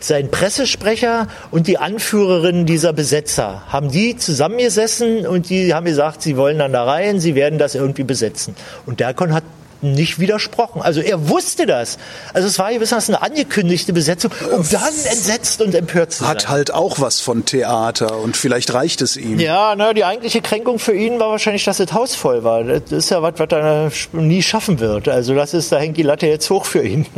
sein 0.04 0.30
Pressesprecher 0.30 1.28
und 1.50 1.66
die 1.66 1.78
Anführerin 1.78 2.66
dieser 2.66 2.92
Besetzer, 2.92 3.62
haben 3.68 3.90
die 3.90 4.16
zusammengesessen 4.16 5.26
und 5.26 5.48
die 5.48 5.72
haben 5.72 5.86
gesagt, 5.86 6.22
sie 6.22 6.36
wollen 6.36 6.58
dann 6.58 6.72
da 6.72 6.84
rein, 6.84 7.20
sie 7.20 7.34
werden 7.34 7.58
das 7.58 7.74
irgendwie 7.74 8.04
besetzen. 8.04 8.54
Und 8.86 9.00
Derkon 9.00 9.32
hat 9.32 9.44
nicht 9.92 10.18
widersprochen. 10.18 10.82
Also 10.82 11.00
er 11.00 11.28
wusste 11.28 11.66
das. 11.66 11.98
Also 12.32 12.48
es 12.48 12.58
war 12.58 12.72
gewissermaßen 12.72 13.14
eine 13.14 13.24
angekündigte 13.24 13.92
Besetzung, 13.92 14.32
um 14.50 14.66
dann 14.70 14.94
entsetzt 15.10 15.60
und 15.60 15.74
empört 15.74 16.12
zu 16.12 16.24
sein. 16.24 16.30
Hat 16.30 16.48
halt 16.48 16.72
auch 16.72 17.00
was 17.00 17.20
von 17.20 17.44
Theater 17.44 18.18
und 18.18 18.36
vielleicht 18.36 18.72
reicht 18.74 19.02
es 19.02 19.16
ihm. 19.16 19.38
Ja, 19.38 19.74
na, 19.76 19.92
die 19.92 20.04
eigentliche 20.04 20.40
Kränkung 20.40 20.78
für 20.78 20.94
ihn 20.94 21.20
war 21.20 21.30
wahrscheinlich, 21.30 21.64
dass 21.64 21.78
das 21.78 21.92
Haus 21.92 22.14
voll 22.14 22.44
war. 22.44 22.64
Das 22.64 22.90
ist 22.90 23.10
ja 23.10 23.22
was, 23.22 23.34
was 23.36 23.48
er 23.50 23.90
nie 24.12 24.42
schaffen 24.42 24.80
wird. 24.80 25.08
Also 25.08 25.34
das 25.34 25.54
ist, 25.54 25.72
da 25.72 25.78
hängt 25.78 25.96
die 25.96 26.02
Latte 26.02 26.26
jetzt 26.26 26.48
hoch 26.50 26.64
für 26.64 26.82
ihn. 26.82 27.06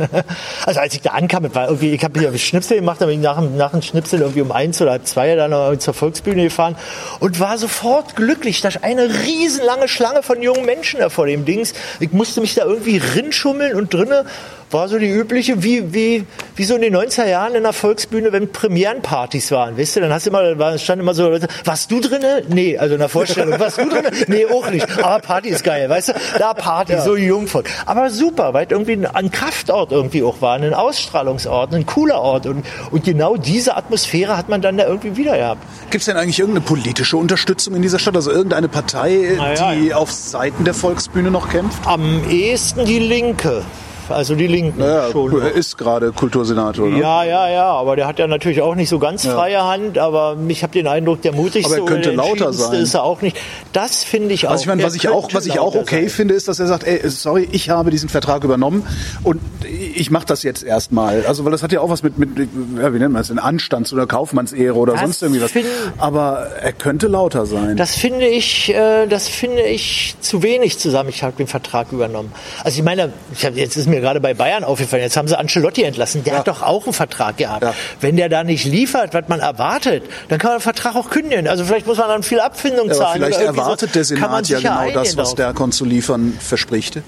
Also 0.65 0.79
als 0.81 0.93
ich 0.93 1.01
da 1.01 1.11
ankam, 1.11 1.53
war 1.55 1.67
irgendwie, 1.67 1.93
ich 1.93 2.03
habe 2.03 2.21
ja 2.21 2.35
Schnipsel 2.37 2.77
gemacht, 2.77 3.01
aber 3.01 3.15
nach, 3.15 3.39
nach 3.41 3.71
dem 3.71 3.81
Schnipsel 3.81 4.21
irgendwie 4.21 4.41
um 4.41 4.51
eins 4.51 4.81
oder 4.81 4.91
halb 4.91 5.07
zwei 5.07 5.35
dann 5.35 5.51
noch 5.51 5.75
zur 5.77 5.93
Volksbühne 5.93 6.43
gefahren 6.43 6.75
und 7.19 7.39
war 7.39 7.57
sofort 7.57 8.15
glücklich, 8.15 8.61
dass 8.61 8.81
eine 8.83 9.07
riesenlange 9.25 9.87
Schlange 9.87 10.23
von 10.23 10.41
jungen 10.41 10.65
Menschen 10.65 10.99
da 10.99 11.09
vor 11.09 11.25
dem 11.25 11.45
Dings. 11.45 11.73
Ich 11.99 12.11
musste 12.11 12.41
mich 12.41 12.55
da 12.57 12.65
irgendwie 12.65 12.97
rinschummeln 12.97 13.75
und 13.75 13.93
drinnen 13.93 14.25
war 14.71 14.87
so 14.87 14.99
die 14.99 15.09
übliche, 15.09 15.63
wie, 15.63 15.93
wie, 15.93 16.25
wie 16.55 16.63
so 16.63 16.75
in 16.75 16.81
den 16.81 16.95
90er 16.95 17.27
Jahren 17.27 17.55
in 17.55 17.63
der 17.63 17.73
Volksbühne, 17.73 18.31
wenn 18.31 18.51
Premierenpartys 18.51 19.51
waren, 19.51 19.77
weißt 19.77 19.95
du, 19.95 19.99
dann 20.01 20.13
hast 20.13 20.25
du 20.25 20.29
immer, 20.29 20.55
da 20.55 20.77
stand 20.77 21.01
immer 21.01 21.13
so 21.13 21.29
Leute, 21.29 21.47
warst 21.63 21.89
du 21.91 21.99
drinne? 21.99 22.43
Nee, 22.49 22.77
also 22.77 22.95
in 22.95 22.99
der 22.99 23.09
Vorstellung, 23.09 23.59
warst 23.59 23.77
du 23.77 23.87
drinne? 23.87 24.11
Nee, 24.27 24.45
auch 24.45 24.69
nicht. 24.69 24.85
Aber 25.01 25.19
Party 25.19 25.49
ist 25.49 25.63
geil, 25.63 25.89
weißt 25.89 26.09
du, 26.09 26.13
da 26.37 26.53
Party, 26.53 26.93
ja. 26.93 27.01
so 27.01 27.15
Jungvolk. 27.15 27.67
Aber 27.85 28.09
super, 28.09 28.53
weil 28.53 28.67
irgendwie 28.69 29.07
ein 29.07 29.31
Kraftort 29.31 29.91
irgendwie 29.91 30.23
auch 30.23 30.41
war, 30.41 30.55
ein 30.55 30.73
Ausstrahlungsort, 30.73 31.73
ein 31.73 31.85
cooler 31.85 32.19
Ort 32.19 32.45
und, 32.45 32.65
und 32.91 33.03
genau 33.05 33.37
diese 33.37 33.77
Atmosphäre 33.77 34.37
hat 34.37 34.49
man 34.49 34.61
dann 34.61 34.77
da 34.77 34.85
irgendwie 34.85 35.15
wieder 35.15 35.37
gehabt. 35.37 35.61
Gibt 35.89 36.01
es 36.01 36.05
denn 36.05 36.17
eigentlich 36.17 36.39
irgendeine 36.39 36.65
politische 36.65 37.17
Unterstützung 37.17 37.75
in 37.75 37.81
dieser 37.81 37.99
Stadt, 37.99 38.15
also 38.15 38.31
irgendeine 38.31 38.67
Partei, 38.67 39.37
ja, 39.37 39.73
die 39.73 39.93
auf 39.93 40.11
Seiten 40.11 40.65
der 40.65 40.73
Volksbühne 40.73 41.31
noch 41.31 41.49
kämpft? 41.49 41.87
Am 41.87 42.29
ehesten 42.29 42.85
die 42.85 42.99
Linke 42.99 43.63
also 44.09 44.35
die 44.35 44.47
Linken 44.47 44.79
naja, 44.79 45.11
schon. 45.11 45.41
Er 45.41 45.51
ist 45.51 45.77
gerade 45.77 46.11
Kultursenator. 46.11 46.89
Ne? 46.89 46.99
Ja, 46.99 47.23
ja, 47.23 47.49
ja, 47.49 47.65
aber 47.71 47.95
der 47.95 48.07
hat 48.07 48.19
ja 48.19 48.27
natürlich 48.27 48.61
auch 48.61 48.75
nicht 48.75 48.89
so 48.89 48.99
ganz 48.99 49.23
ja. 49.23 49.33
freie 49.35 49.63
Hand, 49.63 49.97
aber 49.97 50.37
ich 50.47 50.63
habe 50.63 50.73
den 50.73 50.87
Eindruck, 50.87 51.21
der 51.21 51.33
mutigste 51.33 51.75
aber 51.75 51.83
er 51.83 51.87
könnte 51.87 52.11
lauter 52.11 52.53
sein. 52.53 52.81
ist 52.81 52.93
er 52.93 53.03
auch 53.03 53.21
nicht. 53.21 53.37
Das 53.73 54.03
finde 54.03 54.33
ich 54.33 54.47
auch. 54.47 54.51
Also 54.51 54.61
ich 54.61 54.67
meine, 54.67 54.83
was 54.83 54.95
ich 54.95 55.09
auch, 55.09 55.33
was 55.33 55.45
ich 55.45 55.59
auch 55.59 55.75
okay 55.75 56.01
sein. 56.01 56.09
finde, 56.09 56.33
ist, 56.33 56.47
dass 56.47 56.59
er 56.59 56.67
sagt, 56.67 56.85
ey, 56.85 57.09
sorry, 57.09 57.47
ich 57.51 57.69
habe 57.69 57.89
diesen 57.89 58.09
Vertrag 58.09 58.43
übernommen 58.43 58.85
und 59.23 59.39
ich 59.65 60.11
mache 60.11 60.25
das 60.25 60.43
jetzt 60.43 60.63
erstmal. 60.63 61.25
Also 61.25 61.45
weil 61.45 61.51
das 61.51 61.63
hat 61.63 61.71
ja 61.71 61.81
auch 61.81 61.89
was 61.89 62.03
mit, 62.03 62.17
mit 62.17 62.29
ja, 62.37 62.93
wie 62.93 62.99
nennt 62.99 63.13
man 63.13 63.21
es, 63.21 63.29
in 63.29 63.39
Anstands- 63.39 63.93
oder 63.93 64.07
Kaufmannsehre 64.07 64.75
oder 64.75 64.93
das 64.93 65.01
sonst 65.01 65.23
irgendwie 65.23 65.41
was. 65.41 65.51
Aber 65.97 66.47
er 66.61 66.73
könnte 66.73 67.07
lauter 67.07 67.45
sein. 67.45 67.77
Das 67.77 67.95
finde 67.95 68.27
ich, 68.27 68.73
äh, 68.73 69.07
das 69.07 69.27
finde 69.27 69.63
ich 69.63 70.15
zu 70.19 70.43
wenig 70.43 70.79
zusammen. 70.79 71.09
Ich 71.09 71.23
habe 71.23 71.35
den 71.37 71.47
Vertrag 71.47 71.91
übernommen. 71.91 72.31
Also 72.63 72.79
ich 72.79 72.83
meine, 72.83 73.13
ich 73.33 73.45
hab, 73.45 73.55
jetzt 73.55 73.77
ist 73.77 73.87
mir 73.87 73.96
mir 73.97 74.01
gerade 74.01 74.19
bei 74.19 74.33
Bayern 74.33 74.63
aufgefallen. 74.63 75.03
Jetzt 75.03 75.17
haben 75.17 75.27
sie 75.27 75.37
Ancelotti 75.37 75.83
entlassen. 75.83 76.23
Der 76.23 76.33
ja. 76.33 76.39
hat 76.39 76.47
doch 76.47 76.61
auch 76.61 76.85
einen 76.85 76.93
Vertrag 76.93 77.37
gehabt. 77.37 77.63
Ja. 77.63 77.73
Wenn 77.99 78.15
der 78.15 78.29
da 78.29 78.43
nicht 78.43 78.65
liefert, 78.65 79.13
was 79.13 79.27
man 79.27 79.39
erwartet, 79.39 80.03
dann 80.29 80.39
kann 80.39 80.51
man 80.51 80.59
den 80.59 80.63
Vertrag 80.63 80.95
auch 80.95 81.09
kündigen. 81.09 81.47
Also 81.47 81.65
vielleicht 81.65 81.87
muss 81.87 81.97
man 81.97 82.07
dann 82.07 82.23
viel 82.23 82.39
Abfindung 82.39 82.91
zahlen. 82.93 83.21
Ja, 83.21 83.27
vielleicht 83.27 83.41
erwartet 83.41 83.89
so. 83.89 83.93
der 83.93 84.03
Senat 84.05 84.47
ja 84.47 84.59
genau 84.59 84.91
das, 84.91 85.17
was 85.17 85.35
der 85.35 85.53
zu 85.71 85.85
liefern 85.85 86.37
verspricht. 86.39 87.01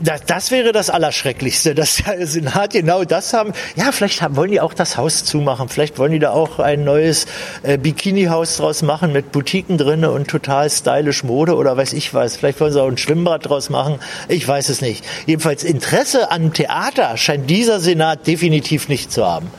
Das, 0.00 0.24
das 0.24 0.50
wäre 0.52 0.70
das 0.70 0.90
Allerschrecklichste, 0.90 1.74
dass 1.74 1.96
der 1.96 2.24
Senat 2.26 2.70
genau 2.72 3.02
das 3.02 3.32
haben. 3.32 3.52
Ja, 3.74 3.90
vielleicht 3.90 4.22
haben, 4.22 4.36
wollen 4.36 4.52
die 4.52 4.60
auch 4.60 4.72
das 4.72 4.96
Haus 4.96 5.24
zumachen. 5.24 5.68
Vielleicht 5.68 5.98
wollen 5.98 6.12
die 6.12 6.20
da 6.20 6.30
auch 6.30 6.60
ein 6.60 6.84
neues 6.84 7.26
äh, 7.64 7.78
Bikini-Haus 7.78 8.58
draus 8.58 8.82
machen 8.82 9.12
mit 9.12 9.32
Boutiquen 9.32 9.76
drinne 9.76 10.12
und 10.12 10.28
total 10.28 10.70
stylisch 10.70 11.24
Mode 11.24 11.56
oder 11.56 11.76
weiß 11.76 11.94
ich 11.94 12.14
was. 12.14 12.36
Vielleicht 12.36 12.60
wollen 12.60 12.72
sie 12.72 12.80
auch 12.80 12.88
ein 12.88 12.96
Schwimmbad 12.96 13.48
draus 13.48 13.70
machen. 13.70 13.98
Ich 14.28 14.46
weiß 14.46 14.68
es 14.68 14.80
nicht. 14.80 15.04
Jedenfalls 15.26 15.64
Interesse 15.64 16.30
an 16.30 16.52
Theater 16.52 17.16
scheint 17.16 17.50
dieser 17.50 17.80
Senat 17.80 18.26
definitiv 18.28 18.88
nicht 18.88 19.10
zu 19.10 19.26
haben. 19.26 19.50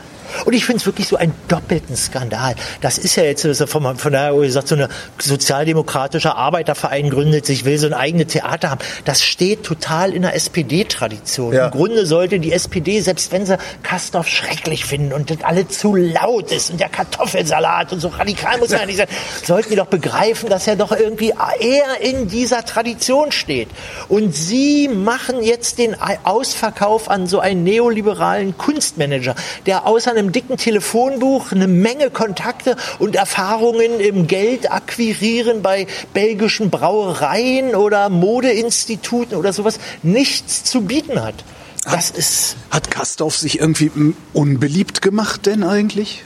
Und 0.46 0.54
ich 0.54 0.66
finde 0.66 0.80
es 0.80 0.86
wirklich 0.86 1.08
so 1.08 1.18
einen 1.18 1.34
doppelten 1.48 1.96
Skandal. 1.96 2.56
Das 2.82 2.98
ist 2.98 3.16
ja 3.16 3.24
jetzt 3.24 3.42
so 3.42 3.68
von, 3.68 3.98
von 3.98 4.14
daher, 4.14 4.34
wo 4.34 4.40
gesagt, 4.40 4.68
so 4.68 4.76
eine 4.76 4.90
sozialdemokratische 5.20 6.36
Arbeiterverein 6.36 7.10
gründet 7.10 7.46
sich, 7.46 7.66
will 7.66 7.78
so 7.78 7.88
ein 7.88 7.94
eigenes 7.94 8.28
Theater 8.28 8.70
haben. 8.70 8.82
Das 9.06 9.24
steht 9.24 9.64
total 9.64 10.14
in 10.14 10.22
der 10.22 10.36
SPD-Tradition. 10.36 11.54
Ja. 11.54 11.66
Im 11.66 11.72
Grunde 11.72 12.06
sollte 12.06 12.40
die 12.40 12.52
SPD, 12.52 13.02
selbst 13.02 13.32
wenn 13.32 13.46
sie 13.46 13.58
Kastorf 13.84 14.28
schrecklich 14.28 14.86
finden 14.86 15.14
und 15.14 15.30
das 15.30 15.44
alle 15.44 15.68
zu 15.68 15.96
laut 15.96 16.52
ist 16.52 16.72
und 16.72 16.80
der 16.80 16.90
Kartoffelsalat 16.90 17.94
und 17.94 18.00
so 18.00 18.10
radikal 18.10 18.58
muss 18.58 18.70
man 18.70 18.82
ja 18.82 18.86
nicht 18.86 18.98
sein, 18.98 19.08
sollten 19.44 19.70
die 19.72 19.76
doch 19.76 19.88
begreifen, 19.88 20.50
dass 20.50 20.68
er 20.68 20.76
doch 20.76 20.92
irgendwie 20.92 21.34
eher 21.60 22.02
in 22.02 22.28
dieser 22.28 22.66
Tradition 22.66 23.32
steht. 23.32 23.70
Und 24.08 24.36
sie 24.36 24.88
machen 24.88 25.44
jetzt 25.44 25.78
den 25.78 25.96
Ausverkauf 26.24 27.10
an 27.10 27.28
so 27.28 27.40
einen 27.40 27.64
neoliberalen 27.64 28.58
Kunstmanager, 28.58 29.36
der 29.66 29.86
außer 29.86 30.14
einem 30.20 30.32
dicken 30.32 30.58
Telefonbuch 30.58 31.52
eine 31.52 31.68
Menge 31.68 32.10
Kontakte 32.10 32.76
und 33.00 33.16
Erfahrungen 33.16 34.00
im 34.00 34.28
Geld 34.28 34.72
akquirieren 34.72 35.62
bei 35.62 35.88
belgischen 36.14 36.70
Brauereien 36.70 37.76
oder 37.76 38.10
Modeinstituten 38.10 39.38
oder 39.38 39.54
sowas 39.54 39.80
nichts 40.04 40.64
zu 40.64 40.82
bieten 40.82 41.22
hat. 41.22 41.36
Das 41.84 42.10
hat, 42.10 42.18
ist. 42.18 42.58
Hat 42.70 42.92
Kastorf 42.92 43.38
sich 43.38 43.60
irgendwie 43.60 43.92
unbeliebt 44.34 45.02
gemacht 45.02 45.46
denn 45.46 45.64
eigentlich? 45.64 46.24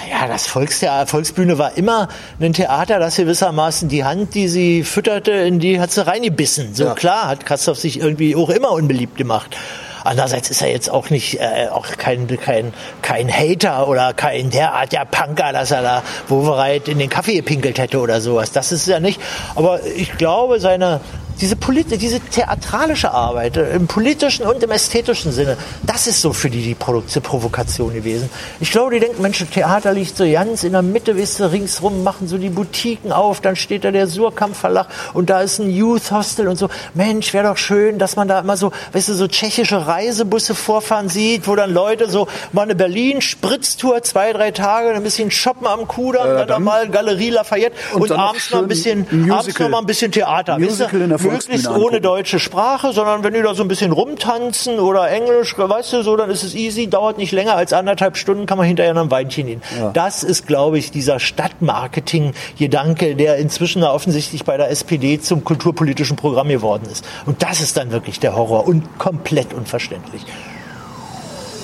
Naja, 0.00 0.26
das 0.26 0.48
Volkstheater, 0.48 1.06
Volksbühne 1.06 1.56
war 1.56 1.76
immer 1.76 2.08
ein 2.40 2.52
Theater, 2.52 2.98
das 2.98 3.14
gewissermaßen 3.16 3.88
die 3.88 4.02
Hand, 4.04 4.34
die 4.34 4.48
sie 4.48 4.82
fütterte, 4.82 5.30
in 5.30 5.60
die 5.60 5.78
hat 5.80 5.92
sie 5.92 6.04
reingebissen. 6.04 6.74
So 6.74 6.86
ja. 6.86 6.94
klar 6.94 7.28
hat 7.28 7.46
Kastorf 7.46 7.78
sich 7.78 8.00
irgendwie 8.00 8.34
auch 8.34 8.50
immer 8.50 8.72
unbeliebt 8.72 9.16
gemacht. 9.16 9.56
Andererseits 10.04 10.50
ist 10.50 10.62
er 10.62 10.70
jetzt 10.70 10.90
auch 10.90 11.10
nicht 11.10 11.40
äh, 11.40 11.68
auch 11.70 11.86
kein, 11.96 12.26
kein, 12.38 12.72
kein 13.02 13.32
Hater 13.32 13.88
oder 13.88 14.12
kein 14.12 14.50
derart 14.50 14.92
der 14.92 15.06
Punker, 15.06 15.52
dass 15.52 15.70
er 15.70 15.82
da 15.82 16.02
Wovereit 16.28 16.88
in 16.88 16.98
den 16.98 17.08
Kaffee 17.08 17.36
gepinkelt 17.36 17.78
hätte 17.78 17.98
oder 17.98 18.20
sowas. 18.20 18.52
Das 18.52 18.70
ist 18.70 18.86
ja 18.86 19.00
nicht. 19.00 19.20
Aber 19.54 19.84
ich 19.84 20.16
glaube, 20.16 20.60
seine 20.60 21.00
diese, 21.40 21.56
Polit 21.56 21.90
diese 22.00 22.20
theatralische 22.20 23.10
Arbeit 23.10 23.56
äh, 23.56 23.74
im 23.74 23.86
politischen 23.86 24.46
und 24.46 24.62
im 24.62 24.70
ästhetischen 24.70 25.32
Sinne, 25.32 25.56
das 25.82 26.06
ist 26.06 26.20
so 26.20 26.32
für 26.32 26.50
die 26.50 26.62
die 26.62 26.74
Provokation 26.74 27.92
gewesen. 27.92 28.30
Ich 28.60 28.70
glaube, 28.70 28.94
die 28.94 29.00
denken, 29.00 29.22
Mensch, 29.22 29.44
Theater 29.52 29.92
liegt 29.92 30.16
so 30.16 30.30
ganz 30.30 30.64
in 30.64 30.72
der 30.72 30.82
Mitte, 30.82 31.16
wisst 31.16 31.40
ihr, 31.40 31.52
ringsrum 31.52 32.02
machen 32.02 32.28
so 32.28 32.38
die 32.38 32.48
Boutiquen 32.48 33.12
auf, 33.12 33.40
dann 33.40 33.56
steht 33.56 33.84
da 33.84 33.90
der 33.90 34.06
Surkamp 34.06 34.56
Verlag 34.56 34.86
und 35.12 35.30
da 35.30 35.40
ist 35.40 35.58
ein 35.58 35.70
Youth 35.70 36.10
Hostel 36.10 36.48
und 36.48 36.56
so. 36.56 36.68
Mensch, 36.94 37.32
wäre 37.34 37.48
doch 37.48 37.56
schön, 37.56 37.98
dass 37.98 38.16
man 38.16 38.28
da 38.28 38.40
immer 38.40 38.56
so, 38.56 38.72
weißt 38.92 39.08
du, 39.08 39.14
so 39.14 39.28
tschechische 39.28 39.86
Reisebusse 39.86 40.54
vorfahren 40.54 41.08
sieht, 41.08 41.46
wo 41.46 41.56
dann 41.56 41.72
Leute 41.72 42.08
so 42.08 42.28
mal 42.52 42.62
eine 42.62 42.74
Berlin 42.74 43.20
Spritztour 43.20 44.02
zwei, 44.02 44.32
drei 44.32 44.50
Tage, 44.50 44.90
ein 44.90 45.02
bisschen 45.02 45.30
shoppen 45.30 45.66
am 45.66 45.86
Kudamm, 45.88 46.28
äh, 46.28 46.36
dann, 46.38 46.48
dann 46.48 46.62
mal 46.62 46.88
Galerie 46.88 47.30
Lafayette 47.30 47.76
und, 47.94 48.02
und 48.02 48.12
abends 48.12 48.50
noch 48.50 48.60
ein 48.60 48.68
bisschen, 48.68 49.30
abends 49.30 49.58
noch 49.58 49.68
mal 49.68 49.78
ein 49.78 49.86
bisschen 49.86 50.12
Theater. 50.12 50.58
Musical 50.58 51.00
in 51.00 51.10
der 51.10 51.18
möglichst 51.24 51.68
ohne 51.68 52.00
deutsche 52.00 52.38
Sprache, 52.38 52.92
sondern 52.92 53.24
wenn 53.24 53.34
die 53.34 53.42
da 53.42 53.54
so 53.54 53.62
ein 53.62 53.68
bisschen 53.68 53.92
rumtanzen 53.92 54.78
oder 54.78 55.10
Englisch, 55.10 55.56
weißt 55.56 55.92
du, 55.92 56.02
so, 56.02 56.16
dann 56.16 56.30
ist 56.30 56.42
es 56.42 56.54
easy, 56.54 56.88
dauert 56.88 57.18
nicht 57.18 57.32
länger 57.32 57.56
als 57.56 57.72
anderthalb 57.72 58.16
Stunden, 58.16 58.46
kann 58.46 58.58
man 58.58 58.66
hinterher 58.66 58.94
noch 58.94 59.02
ein 59.02 59.10
Weinchen 59.10 59.46
nehmen. 59.46 59.62
Ja. 59.78 59.90
Das 59.90 60.22
ist, 60.22 60.46
glaube 60.46 60.78
ich, 60.78 60.90
dieser 60.90 61.20
Stadtmarketing-Gedanke, 61.20 63.16
der 63.16 63.36
inzwischen 63.36 63.82
offensichtlich 63.82 64.44
bei 64.44 64.56
der 64.56 64.70
SPD 64.70 65.20
zum 65.20 65.44
kulturpolitischen 65.44 66.16
Programm 66.16 66.48
geworden 66.48 66.88
ist. 66.90 67.04
Und 67.26 67.42
das 67.42 67.60
ist 67.60 67.76
dann 67.76 67.90
wirklich 67.90 68.20
der 68.20 68.36
Horror 68.36 68.66
und 68.66 68.98
komplett 68.98 69.52
unverständlich. 69.52 70.22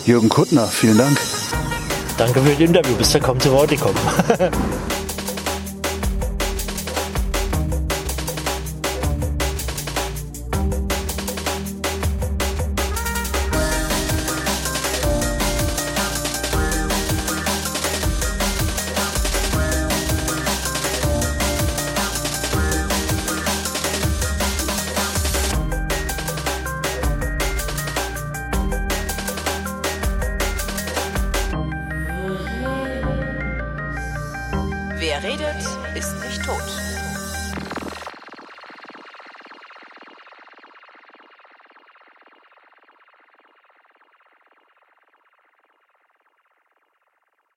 Jürgen 0.07 0.29
Kuttner, 0.29 0.67
vielen 0.67 0.99
Dank. 0.99 1.19
Danke 2.17 2.41
für 2.41 2.51
das 2.51 2.61
Interview. 2.61 2.95
Bis 2.97 3.13
der 3.13 3.21
kommt 3.21 3.43
zu 3.43 3.53
Wort 3.53 3.71
gekommen. 3.71 3.97